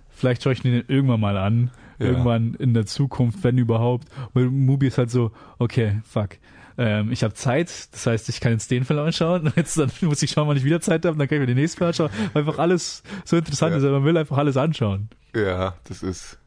vielleicht 0.09 0.43
schaue 0.43 0.53
ich 0.53 0.63
mir 0.63 0.71
den 0.71 0.85
irgendwann 0.87 1.19
mal 1.19 1.37
an. 1.37 1.71
Ja. 1.99 2.07
Irgendwann 2.07 2.53
in 2.53 2.75
der 2.75 2.85
Zukunft, 2.85 3.43
wenn 3.43 3.57
überhaupt. 3.57 4.07
Weil 4.33 4.45
Mubi 4.45 4.87
ist 4.87 4.99
halt 4.99 5.09
so, 5.09 5.31
okay, 5.57 6.01
fuck. 6.07 6.37
Ähm, 6.77 7.11
ich 7.11 7.23
habe 7.23 7.33
Zeit, 7.33 7.71
das 7.91 8.05
heißt, 8.05 8.29
ich 8.29 8.39
kann 8.39 8.51
jetzt 8.51 8.69
den 8.69 8.85
Film 8.85 8.99
anschauen. 8.99 9.51
Jetzt 9.55 9.79
dann 9.79 9.89
muss 10.01 10.21
ich 10.21 10.29
schauen, 10.29 10.47
wann 10.47 10.57
ich 10.57 10.63
wieder 10.63 10.79
Zeit 10.79 11.05
habe, 11.05 11.17
dann 11.17 11.27
kann 11.27 11.37
ich 11.37 11.39
mir 11.39 11.47
den 11.47 11.57
nächsten 11.57 11.79
Film 11.79 11.87
anschauen. 11.87 12.11
Weil 12.33 12.43
einfach 12.43 12.59
alles 12.59 13.01
so 13.25 13.35
interessant 13.35 13.71
Ja. 13.71 13.77
ist, 13.79 13.83
aber 13.83 13.93
man 13.93 14.03
will 14.05 14.15
einfach 14.15 14.37
alles 14.37 14.57
anschauen. 14.57 15.09
Ja, 15.35 15.73
das 15.85 16.03
ist. 16.03 16.37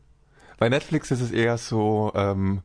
Bei 0.57 0.69
Netflix 0.69 1.11
ist 1.11 1.21
es 1.21 1.33
eher 1.33 1.59
so, 1.59 2.13
ähm, 2.15 2.61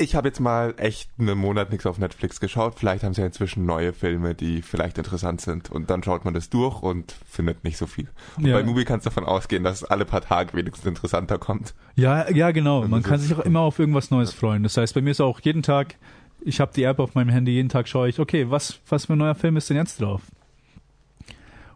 ich 0.00 0.14
habe 0.14 0.28
jetzt 0.28 0.38
mal 0.40 0.74
echt 0.76 1.10
einen 1.18 1.36
Monat 1.36 1.70
nichts 1.70 1.84
auf 1.84 1.98
Netflix 1.98 2.38
geschaut. 2.40 2.74
Vielleicht 2.78 3.02
haben 3.02 3.14
sie 3.14 3.20
ja 3.20 3.26
inzwischen 3.26 3.66
neue 3.66 3.92
Filme, 3.92 4.34
die 4.34 4.62
vielleicht 4.62 4.96
interessant 4.96 5.40
sind. 5.40 5.70
Und 5.70 5.90
dann 5.90 6.02
schaut 6.04 6.24
man 6.24 6.34
das 6.34 6.50
durch 6.50 6.82
und 6.82 7.12
findet 7.28 7.64
nicht 7.64 7.76
so 7.76 7.86
viel. 7.86 8.08
Und 8.36 8.46
Ja. 8.46 8.54
bei 8.56 8.62
Movie 8.62 8.84
kannst 8.84 9.06
du 9.06 9.10
davon 9.10 9.24
ausgehen, 9.24 9.64
dass 9.64 9.82
alle 9.84 10.04
paar 10.04 10.20
Tage 10.20 10.54
wenigstens 10.54 10.86
interessanter 10.86 11.38
kommt. 11.38 11.74
Ja, 11.96 12.30
ja, 12.30 12.52
genau. 12.52 12.82
Und 12.82 12.90
Man 12.90 13.02
kann 13.02 13.18
sich 13.18 13.34
auch 13.34 13.40
immer 13.40 13.60
auf 13.60 13.78
irgendwas 13.78 14.10
Neues 14.10 14.32
freuen. 14.32 14.62
Das 14.62 14.76
heißt, 14.76 14.94
bei 14.94 15.00
mir 15.00 15.10
ist 15.10 15.20
auch 15.20 15.40
jeden 15.40 15.62
Tag, 15.62 15.96
ich 16.40 16.60
habe 16.60 16.72
die 16.74 16.84
App 16.84 17.00
auf 17.00 17.14
meinem 17.16 17.30
Handy, 17.30 17.50
jeden 17.52 17.68
Tag 17.68 17.88
schaue 17.88 18.08
ich, 18.08 18.20
okay, 18.20 18.48
was, 18.50 18.78
was 18.88 19.06
für 19.06 19.14
ein 19.14 19.18
neuer 19.18 19.34
Film 19.34 19.56
ist 19.56 19.68
denn 19.68 19.76
jetzt 19.76 20.00
drauf? 20.00 20.22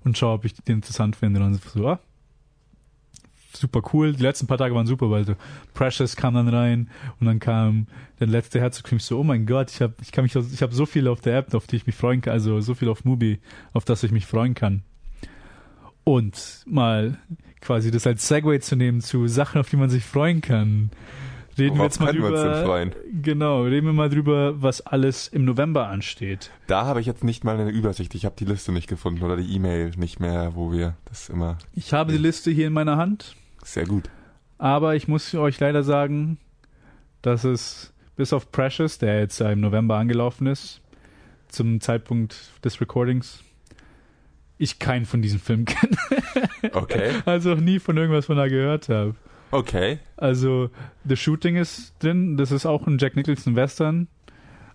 Und 0.05 0.17
schaue, 0.17 0.35
ob 0.35 0.45
ich 0.45 0.55
den 0.55 0.77
interessant 0.77 1.17
finde. 1.17 1.41
Und 1.41 1.53
dann 1.53 1.61
so, 1.75 1.89
ah, 1.89 1.99
super 3.57 3.83
cool. 3.93 4.13
Die 4.13 4.23
letzten 4.23 4.47
paar 4.47 4.59
Tage 4.59 4.75
waren 4.75 4.87
super, 4.87 5.11
weil 5.11 5.25
so 5.25 5.35
Precious 5.75 6.17
kam 6.17 6.35
dann 6.35 6.49
rein 6.49 6.91
und 7.21 7.27
dann 7.27 7.41
kam 7.41 7.87
der 8.21 8.27
letzte 8.27 8.61
Herzogfilm. 8.61 8.99
Ich 8.99 9.05
so, 9.05 9.19
oh 9.19 9.25
mein 9.25 9.47
Gott, 9.47 9.71
ich 9.71 9.81
habe 9.81 9.95
ich 10.03 10.13
kann 10.13 10.25
mich, 10.25 10.35
ich 10.35 10.63
habe 10.63 10.75
so 10.75 10.87
viel 10.87 11.09
auf 11.09 11.21
der 11.21 11.37
App, 11.39 11.55
auf 11.55 11.67
die 11.67 11.77
ich 11.77 11.87
mich 11.87 11.97
freuen 11.97 12.21
kann, 12.21 12.33
also 12.33 12.61
so 12.61 12.75
viel 12.75 12.89
auf 12.89 13.05
Mubi, 13.05 13.41
auf 13.73 13.85
das 13.85 14.03
ich 14.03 14.13
mich 14.13 14.27
freuen 14.27 14.55
kann. 14.55 14.83
Und 16.05 16.65
mal 16.67 17.19
quasi 17.61 17.91
das 17.91 18.07
als 18.07 18.27
Segway 18.27 18.61
zu 18.61 18.77
nehmen 18.77 19.01
zu 19.01 19.29
Sachen, 19.29 19.61
auf 19.61 19.69
die 19.71 19.77
man 19.77 19.89
sich 19.89 20.05
freuen 20.05 20.41
kann. 20.41 20.91
Reden 21.59 21.75
wir 21.75 21.81
Worauf 21.81 21.85
jetzt 21.85 22.01
mal 22.01 22.15
wir 22.15 22.25
uns 22.25 22.41
denn 22.41 22.53
drüber. 22.53 22.65
freuen? 22.65 22.95
Genau, 23.23 23.63
reden 23.65 23.87
wir 23.87 23.93
mal 23.93 24.09
drüber, 24.09 24.63
was 24.63 24.81
alles 24.81 25.29
im 25.29 25.45
November 25.45 25.89
ansteht. 25.89 26.51
Da 26.67 26.87
habe 26.87 27.01
ich 27.01 27.07
jetzt 27.07 27.25
nicht 27.25 27.45
mal 27.45 27.59
eine 27.59 27.71
Übersicht. 27.71 28.15
Ich 28.15 28.25
habe 28.25 28.35
die 28.39 28.47
Liste 28.47 28.73
nicht 28.73 28.89
gefunden 28.89 29.23
oder 29.23 29.37
die 29.37 29.55
E-Mail 29.55 29.91
nicht 29.97 30.19
mehr, 30.19 30.55
wo 30.55 30.73
wir 30.73 30.97
das 31.05 31.29
immer 31.29 31.59
Ich 31.75 31.93
habe 31.93 32.13
die 32.13 32.19
Liste 32.19 32.51
hier 32.51 32.69
in 32.69 32.73
meiner 32.73 32.97
Hand, 32.97 33.37
sehr 33.65 33.87
gut. 33.87 34.09
aber 34.59 34.95
ich 34.97 35.09
muss 35.09 35.35
euch 35.35 35.59
leider 35.61 35.83
sagen, 35.83 36.39
dass 37.23 37.45
es 37.45 37.93
bis 38.17 38.33
auf 38.33 38.51
Precious, 38.53 38.99
der 38.99 39.21
jetzt 39.21 39.41
im 39.41 39.61
November 39.61 39.97
angelaufen 39.97 40.47
ist, 40.47 40.81
zum 41.49 41.81
Zeitpunkt 41.81 42.37
des 42.65 42.81
Recordings, 42.81 43.43
ich 44.59 44.79
keinen 44.79 45.05
von 45.07 45.23
diesen 45.23 45.39
Filmen 45.41 45.65
kenne. 45.67 45.97
Okay, 46.73 47.11
Also 47.25 47.53
auch 47.55 47.61
nie 47.61 47.79
von 47.79 47.97
irgendwas 47.97 48.27
von 48.27 48.37
da 48.37 48.49
gehört 48.49 48.89
habe. 48.89 49.15
okay. 49.51 49.99
Also 50.17 50.71
The 51.05 51.17
Shooting 51.17 51.57
ist 51.57 51.95
drin, 52.01 52.37
das 52.37 52.53
ist 52.53 52.67
auch 52.67 52.87
ein 52.87 52.99
Jack 52.99 53.17
Nicholson 53.17 53.57
Western, 53.57 54.09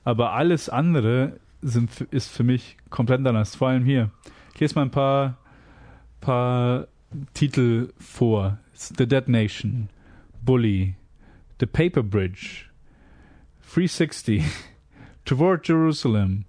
aber 0.03 0.33
alles 0.33 0.69
andere 0.69 1.39
sind, 1.61 2.01
ist 2.11 2.29
für 2.29 2.43
mich 2.43 2.77
komplett 2.89 3.25
anders. 3.25 3.55
Vor 3.55 3.69
allem 3.69 3.85
hier. 3.85 4.11
Ich 4.53 4.59
lese 4.59 4.75
mal 4.75 4.81
ein 4.83 4.91
paar, 4.91 5.37
paar 6.21 6.87
Titel 7.33 7.89
vor. 7.97 8.59
The 8.73 9.07
Dead 9.07 9.27
Nation, 9.27 9.89
Bully, 10.43 10.95
The 11.59 11.65
Paper 11.65 12.03
Bridge, 12.03 12.65
360, 13.73 14.43
Toward 15.25 15.67
Jerusalem, 15.67 16.45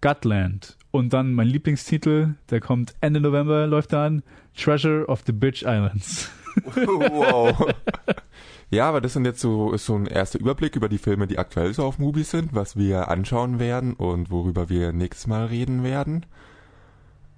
Gutland 0.00 0.76
und 0.90 1.12
dann 1.12 1.34
mein 1.34 1.46
Lieblingstitel, 1.46 2.36
der 2.48 2.60
kommt 2.60 2.94
Ende 3.00 3.20
November, 3.20 3.66
läuft 3.66 3.92
da 3.92 4.06
an, 4.06 4.22
Treasure 4.56 5.06
of 5.06 5.22
the 5.26 5.32
Bitch 5.32 5.62
Islands. 5.62 6.30
wow. 6.74 7.72
Ja, 8.72 8.88
aber 8.88 9.00
das 9.00 9.14
sind 9.14 9.24
jetzt 9.24 9.40
so, 9.40 9.72
ist 9.72 9.84
so 9.84 9.96
ein 9.96 10.06
erster 10.06 10.38
Überblick 10.38 10.76
über 10.76 10.88
die 10.88 10.98
Filme, 10.98 11.26
die 11.26 11.38
aktuell 11.38 11.74
so 11.74 11.82
auf 11.82 11.98
Mubi 11.98 12.22
sind, 12.22 12.54
was 12.54 12.76
wir 12.76 13.08
anschauen 13.08 13.58
werden 13.58 13.94
und 13.94 14.30
worüber 14.30 14.68
wir 14.68 14.92
nächstes 14.92 15.26
Mal 15.26 15.46
reden 15.46 15.82
werden. 15.82 16.24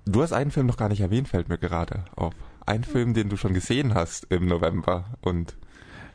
Du 0.04 0.22
hast 0.22 0.32
einen 0.32 0.50
Film 0.50 0.66
noch 0.66 0.76
gar 0.76 0.88
nicht 0.88 1.00
erwähnt, 1.00 1.28
fällt 1.28 1.48
mir 1.48 1.58
gerade 1.58 2.04
auf. 2.16 2.34
Ein 2.66 2.84
Film, 2.84 3.14
den 3.14 3.28
du 3.28 3.36
schon 3.36 3.54
gesehen 3.54 3.94
hast 3.94 4.26
im 4.30 4.46
November 4.46 5.04
und 5.20 5.56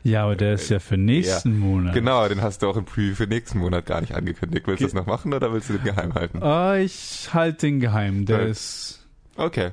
Ja, 0.02 0.24
aber 0.24 0.36
der 0.36 0.54
ist 0.54 0.68
ja 0.70 0.78
für 0.78 0.96
nächsten 0.96 1.58
Monat. 1.58 1.94
genau, 1.94 2.26
den 2.28 2.40
hast 2.42 2.62
du 2.62 2.68
auch 2.68 2.76
im 2.76 2.84
Preview 2.84 3.14
für 3.14 3.26
nächsten 3.26 3.58
Monat 3.58 3.86
gar 3.86 4.00
nicht 4.00 4.14
angekündigt. 4.14 4.66
Willst 4.66 4.80
du 4.82 4.86
das 4.86 4.94
noch 4.94 5.06
machen 5.06 5.32
oder 5.34 5.52
willst 5.52 5.68
du 5.70 5.74
den 5.74 5.84
geheim 5.84 6.14
halten? 6.14 6.42
Ah, 6.42 6.76
ich 6.76 7.28
halte 7.32 7.66
den 7.66 7.80
geheim. 7.80 8.24
Der 8.26 8.40
Ja. 8.42 8.46
ist. 8.46 9.06
Okay. 9.36 9.70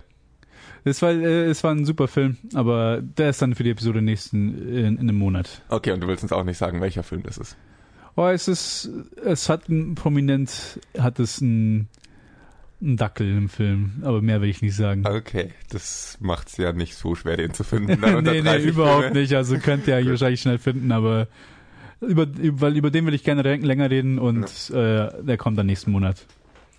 Es 0.88 1.02
war, 1.02 1.12
äh, 1.12 1.46
es 1.46 1.64
war 1.64 1.72
ein 1.72 1.84
super 1.86 2.08
Film, 2.08 2.38
aber 2.54 3.02
der 3.02 3.32
ist 3.32 3.42
dann 3.42 3.56
für 3.56 3.64
die 3.64 3.72
Episode 3.72 4.02
nächsten 4.02 4.56
in, 4.70 4.86
in 4.86 5.00
einem 5.00 5.16
Monat. 5.16 5.62
Okay, 5.70 5.92
und 5.92 6.02
du 6.02 6.08
willst 6.08 6.24
uns 6.24 6.32
auch 6.32 6.44
nicht 6.44 6.58
sagen, 6.58 6.80
welcher 6.80 7.04
Film 7.04 7.24
das 7.24 7.38
ist. 7.38 7.58
Oh, 8.16 8.28
es 8.28 8.48
ist, 8.48 8.90
es 9.24 9.50
hat 9.50 9.68
ein 9.68 9.96
prominent, 9.96 10.80
hat 10.98 11.20
es 11.20 11.42
ein, 11.42 11.88
ein 12.86 12.98
Dackel 12.98 13.28
im 13.38 13.50
Film, 13.50 13.94
aber 14.04 14.22
mehr 14.22 14.42
will 14.42 14.50
ich 14.50 14.62
nicht 14.62 14.76
sagen. 14.76 15.06
Okay, 15.06 15.52
das 15.70 16.18
macht's 16.22 16.58
ja 16.58 16.72
nicht 16.72 16.96
so 16.96 17.16
schwer, 17.16 17.38
den 17.38 17.54
zu 17.54 17.64
finden. 17.64 18.00
Nee, 18.02 18.22
nee, 18.22 18.42
30 18.42 18.66
überhaupt 18.70 19.04
Filme. 19.06 19.20
nicht. 19.20 19.34
Also 19.34 19.58
könnt 19.58 19.88
ihr 19.88 20.06
wahrscheinlich 20.06 20.42
schnell 20.42 20.58
finden, 20.58 20.92
aber 20.92 21.28
über, 22.02 22.28
weil 22.62 22.78
über 22.78 22.92
den 22.92 23.06
will 23.06 23.14
ich 23.14 23.24
gerne 23.24 23.42
länger 23.42 23.90
reden 23.90 24.20
und 24.20 24.70
äh, 24.72 25.10
der 25.24 25.38
kommt 25.38 25.58
dann 25.58 25.66
nächsten 25.66 25.92
Monat. 25.92 26.26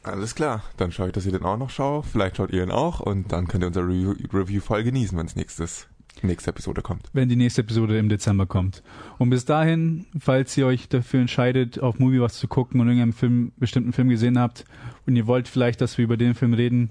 Alles 0.03 0.35
klar, 0.37 0.63
dann 0.77 0.93
schaue 0.93 1.09
ich, 1.09 1.13
dass 1.13 1.27
ihr 1.27 1.33
den 1.33 1.43
auch 1.43 1.59
noch 1.59 1.71
schaut. 1.71 2.07
Vielleicht 2.07 2.37
schaut 2.37 2.53
ihr 2.53 2.63
ihn 2.63 2.71
auch 2.71 3.01
und 3.01 3.33
dann 3.33 3.49
könnt 3.49 3.65
ihr 3.65 3.69
unser 3.69 3.83
Re 3.83 4.15
Review 4.33 4.61
voll 4.61 4.85
genießen, 4.85 5.19
wenn 5.19 5.27
es 5.27 5.35
nächstes 5.35 5.89
nächste 6.23 6.51
Episode 6.51 6.81
kommt. 6.81 7.11
wenn 7.13 7.29
die 7.29 7.37
nächste 7.37 7.61
Episode 7.61 7.99
im 7.99 8.09
Dezember 8.09 8.47
kommt. 8.47 8.83
Und 9.19 9.31
bis 9.31 9.45
dahin, 9.45 10.07
falls 10.19 10.57
ihr 10.57 10.67
euch 10.67 10.89
dafür 10.89 11.21
entscheidet, 11.21 11.81
auf 11.81 11.99
Movie 11.99 12.21
was 12.21 12.39
zu 12.39 12.49
gucken 12.49 12.81
und 12.81 12.87
irgendeinen 12.87 13.13
Film, 13.13 13.53
bestimmten 13.59 13.93
Film 13.93 14.09
gesehen 14.09 14.39
habt 14.39 14.65
und 15.07 15.17
ihr 15.17 15.27
wollt 15.27 15.49
vielleicht, 15.49 15.81
dass 15.81 15.97
wir 15.99 16.05
über 16.05 16.17
den 16.17 16.35
Film 16.35 16.55
reden, 16.55 16.91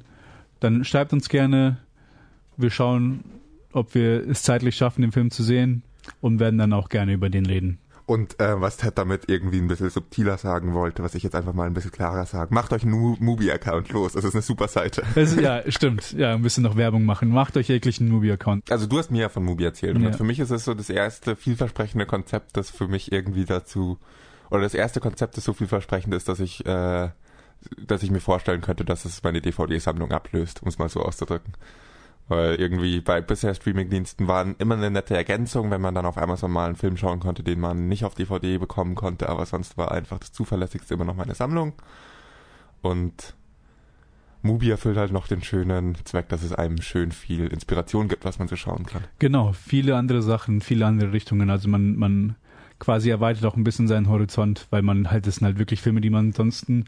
dann 0.60 0.84
schreibt 0.84 1.14
uns 1.14 1.30
gerne. 1.30 1.78
Wir 2.58 2.70
schauen, 2.72 3.24
ob 3.74 3.94
wir 3.96 4.28
es 4.28 4.44
zeitlich 4.44 4.76
schaffen, 4.76 5.02
den 5.02 5.12
Film 5.12 5.32
zu 5.32 5.44
sehen 5.44 5.84
und 6.22 6.40
werden 6.40 6.58
dann 6.58 6.74
auch 6.74 6.90
gerne 6.90 7.14
über 7.14 7.30
den 7.30 7.46
reden. 7.46 7.80
Und 8.08 8.40
äh, 8.40 8.62
was 8.62 8.78
Ted 8.78 9.00
damit 9.00 9.24
irgendwie 9.30 9.58
ein 9.58 9.68
bisschen 9.68 9.90
subtiler 9.90 10.38
sagen 10.38 10.76
wollte, 10.76 11.02
was 11.02 11.16
ich 11.16 11.24
jetzt 11.24 11.34
einfach 11.36 11.54
mal 11.54 11.66
ein 11.66 11.74
bisschen 11.74 11.90
klarer 11.92 12.28
sage, 12.28 12.54
macht 12.54 12.72
euch 12.72 12.84
einen 12.84 13.18
Mubi-Account 13.20 13.90
los, 13.92 14.14
das 14.14 14.24
ist 14.24 14.36
eine 14.36 14.44
super 14.44 14.68
Seite. 14.68 15.02
Das, 15.16 15.36
ja, 15.36 15.64
stimmt. 15.72 16.12
Ja, 16.12 16.34
ein 16.34 16.44
bisschen 16.44 16.64
noch 16.64 16.78
Werbung 16.78 17.04
machen. 17.04 17.30
Macht 17.30 17.58
euch 17.58 17.68
jeglichen 17.68 18.08
Movie-Account. 18.10 18.72
Also 18.72 18.86
du 18.86 19.00
hast 19.00 19.10
mir 19.10 19.22
ja 19.22 19.30
von 19.30 19.44
Mubi 19.44 19.64
erzählt 19.66 19.98
Ja. 19.98 20.06
und 20.08 20.16
für 20.16 20.24
mich 20.24 20.40
ist 20.40 20.52
es 20.52 20.66
so 20.66 20.76
das 20.76 20.92
erste 20.92 21.36
vielversprechende 21.36 22.06
Konzept, 22.06 22.56
das 22.56 22.70
für 22.70 22.88
mich 22.88 23.12
irgendwie 23.12 23.46
dazu, 23.46 23.98
oder 24.52 24.62
das 24.62 24.76
erste 24.76 25.00
Konzept, 25.00 25.36
das 25.38 25.44
so 25.44 25.54
vielversprechend 25.54 26.14
ist, 26.14 26.30
dass 26.30 26.40
ich, 26.40 26.64
äh, 26.68 27.10
dass 27.86 28.04
ich 28.04 28.12
mir 28.12 28.20
vorstellen 28.20 28.62
könnte, 28.62 28.86
dass 28.86 29.06
es 29.06 29.24
meine 29.24 29.42
DVD-Sammlung 29.42 30.12
ablöst, 30.12 30.62
um 30.62 30.68
es 30.68 30.78
mal 30.78 30.90
so 30.90 31.02
auszudrücken. 31.02 31.54
Weil 32.28 32.56
irgendwie 32.56 33.02
bei 33.02 33.22
bisher 33.22 33.54
Streamingdiensten 33.54 34.28
waren 34.28 34.56
immer 34.58 34.76
eine 34.76 34.90
nette 34.90 35.16
Ergänzung, 35.16 35.70
wenn 35.70 35.82
man 35.82 35.94
dann 35.94 36.08
auf 36.08 36.18
Amazon 36.18 36.52
mal 36.52 36.66
einen 36.66 36.76
Film 36.76 36.98
schauen 36.98 37.20
konnte, 37.20 37.44
den 37.44 37.60
man 37.60 37.88
nicht 37.88 38.04
auf 38.04 38.16
DVD 38.16 38.58
bekommen 38.58 38.96
konnte, 38.96 39.30
aber 39.30 39.46
sonst 39.46 39.78
war 39.78 39.92
einfach 39.92 40.18
das 40.18 40.32
zuverlässigste 40.32 40.96
immer 40.96 41.06
noch 41.06 41.16
meine 41.16 41.36
Sammlung. 41.36 41.74
Und 42.82 43.36
Mubi 44.42 44.70
erfüllt 44.70 44.98
halt 44.98 45.12
noch 45.12 45.28
den 45.28 45.44
schönen 45.44 45.96
Zweck, 46.06 46.30
dass 46.30 46.44
es 46.44 46.54
einem 46.54 46.82
schön 46.82 47.12
viel 47.12 47.48
Inspiration 47.48 48.08
gibt, 48.08 48.26
was 48.26 48.40
man 48.40 48.48
so 48.48 48.56
schauen 48.56 48.86
kann. 48.86 49.04
Genau, 49.20 49.54
viele 49.54 49.96
andere 49.96 50.22
Sachen, 50.22 50.62
viele 50.62 50.86
andere 50.86 51.12
Richtungen. 51.12 51.50
Also 51.50 51.68
man, 51.68 51.96
man 51.96 52.36
quasi 52.80 53.10
erweitert 53.10 53.46
auch 53.46 53.56
ein 53.56 53.64
bisschen 53.64 53.88
seinen 53.88 54.10
Horizont, 54.10 54.68
weil 54.70 54.82
man 54.82 55.10
halt, 55.12 55.28
das 55.28 55.36
sind 55.36 55.46
halt 55.46 55.60
wirklich 55.60 55.82
Filme, 55.82 56.02
die 56.02 56.10
man 56.10 56.28
ansonsten 56.28 56.86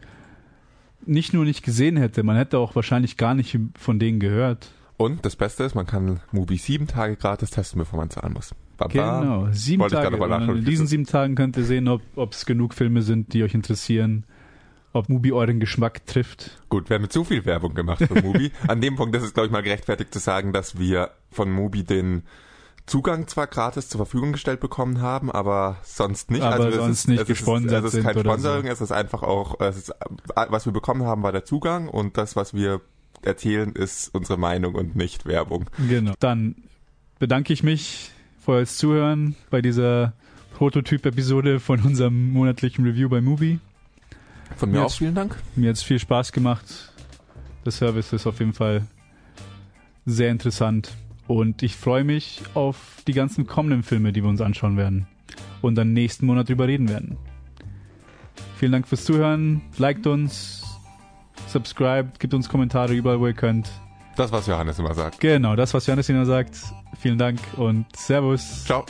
nicht 1.06 1.34
nur 1.34 1.46
nicht 1.46 1.64
gesehen 1.64 1.98
hätte, 1.98 2.24
man 2.24 2.36
hätte 2.36 2.60
auch 2.60 2.76
wahrscheinlich 2.76 3.18
gar 3.18 3.34
nicht 3.34 3.58
von 3.78 4.00
denen 4.00 4.20
gehört. 4.20 4.72
Und 4.98 5.26
das 5.26 5.36
Beste 5.36 5.64
ist, 5.64 5.76
man 5.76 5.86
kann 5.86 6.22
Mubi 6.32 6.58
sieben 6.58 6.88
Tage 6.88 7.16
gratis 7.16 7.52
testen, 7.52 7.80
bevor 7.80 8.00
man 8.00 8.10
zahlen 8.10 8.34
muss. 8.34 8.56
Baba. 8.78 8.92
Genau, 8.92 9.48
sieben 9.52 9.82
Wollte 9.82 9.96
Tage. 9.96 10.52
In 10.52 10.66
diesen 10.66 10.88
sieben 10.88 11.06
Tagen 11.06 11.36
könnt 11.36 11.58
ihr 11.58 11.64
sehen, 11.64 11.88
ob 11.88 12.32
es 12.32 12.46
genug 12.46 12.74
Filme 12.74 13.02
sind, 13.02 13.34
die 13.34 13.44
euch 13.44 13.54
interessieren 13.54 14.26
ob 14.98 15.10
Mubi 15.10 15.32
euren 15.32 15.60
Geschmack 15.60 16.06
trifft. 16.06 16.62
Gut, 16.70 16.90
wir 16.90 16.96
haben 16.96 17.10
zu 17.10 17.24
viel 17.24 17.46
Werbung 17.46 17.74
gemacht 17.74 18.04
für 18.06 18.22
Mubi. 18.22 18.52
An 18.68 18.82
dem 18.82 18.96
Punkt 18.96 19.16
ist 19.16 19.24
es, 19.24 19.34
glaube 19.34 19.48
ich, 19.48 19.52
mal 19.52 19.62
gerechtfertigt 19.62 20.14
zu 20.14 20.20
sagen, 20.20 20.54
dass 20.54 20.80
wir 20.80 21.12
von 21.30 21.52
Mubi 21.52 21.84
den 21.84 22.24
Zugang 22.88 23.28
zwar 23.28 23.48
gratis 23.48 23.90
zur 23.90 24.00
Verfügung 24.00 24.32
gestellt 24.32 24.62
bekommen 24.62 25.02
haben, 25.02 25.30
aber 25.30 25.76
sonst 25.84 26.32
nicht. 26.32 26.42
Aber 26.42 26.66
also 26.66 26.80
sonst 26.80 27.00
ist, 27.00 27.08
nicht 27.10 27.26
gesponsert 27.28 27.84
ist, 27.84 27.94
es 27.94 28.00
ist 28.00 28.06
kein 28.06 28.18
Sponsoring, 28.18 28.66
so. 28.66 28.72
es 28.72 28.82
ist 28.82 28.92
einfach 28.94 29.24
auch, 29.24 29.60
es 29.60 29.78
ist, 29.78 29.94
was 30.34 30.66
wir 30.66 30.72
bekommen 30.72 31.04
haben, 31.04 31.22
war 31.22 31.34
der 31.34 31.44
Zugang 31.44 31.90
und 31.90 32.18
das, 32.18 32.38
was 32.38 32.54
wir 32.54 32.80
erzählen, 33.22 33.74
ist 33.74 34.16
unsere 34.16 34.40
Meinung 34.40 34.74
und 34.76 34.96
nicht 34.96 35.26
Werbung. 35.26 35.66
Genau. 35.90 36.14
Dann 36.20 36.56
bedanke 37.20 37.52
ich 37.52 37.62
mich 37.62 38.12
für 38.40 38.54
euer 38.54 38.66
Zuhören 38.66 39.36
bei 39.50 39.62
dieser 39.62 40.14
Prototyp-Episode 40.56 41.60
von 41.60 41.82
unserem 41.82 42.32
monatlichen 42.32 42.86
Review 42.86 43.10
bei 43.10 43.20
Mubi. 43.20 43.60
Von 44.56 44.72
mir, 44.72 44.80
mir 44.80 44.86
auch 44.86 44.94
vielen 44.94 45.14
Dank. 45.14 45.36
Mir 45.58 45.70
hat 45.70 45.76
es 45.76 45.84
viel 45.84 46.00
Spaß 46.00 46.32
gemacht. 46.32 46.94
Der 47.66 47.74
Service 47.74 48.14
ist 48.14 48.26
auf 48.26 48.40
jeden 48.40 48.54
Fall 48.54 48.88
sehr 50.06 50.32
interessant. 50.32 50.96
Und 51.28 51.62
ich 51.62 51.76
freue 51.76 52.04
mich 52.04 52.42
auf 52.54 53.04
die 53.08 53.14
ganzen 53.14 53.48
kommenden 53.48 53.84
Filme, 53.84 54.14
die 54.14 54.24
wir 54.24 54.30
uns 54.30 54.42
anschauen 54.42 54.78
werden. 54.78 55.08
Und 55.62 55.76
dann 55.76 55.94
nächsten 55.94 56.26
Monat 56.26 56.50
drüber 56.50 56.68
reden 56.68 56.88
werden. 56.88 57.18
Vielen 58.58 58.72
Dank 58.72 58.88
fürs 58.88 59.04
Zuhören. 59.06 59.62
Liked 59.78 60.08
uns, 60.08 60.64
subscribed, 61.48 62.20
gibt 62.20 62.34
uns 62.34 62.50
Kommentare 62.50 62.94
überall, 62.94 63.20
wo 63.20 63.28
ihr 63.28 63.34
könnt. 63.34 63.70
Das, 64.16 64.32
was 64.32 64.48
Johannes 64.48 64.80
immer 64.80 64.96
sagt. 64.96 65.20
Genau, 65.20 65.56
das, 65.56 65.74
was 65.74 65.86
Johannes 65.86 66.10
immer 66.10 66.26
sagt. 66.26 66.58
Vielen 67.00 67.20
Dank 67.20 67.40
und 67.58 67.86
Servus. 67.96 68.66
Ciao. 68.66 68.86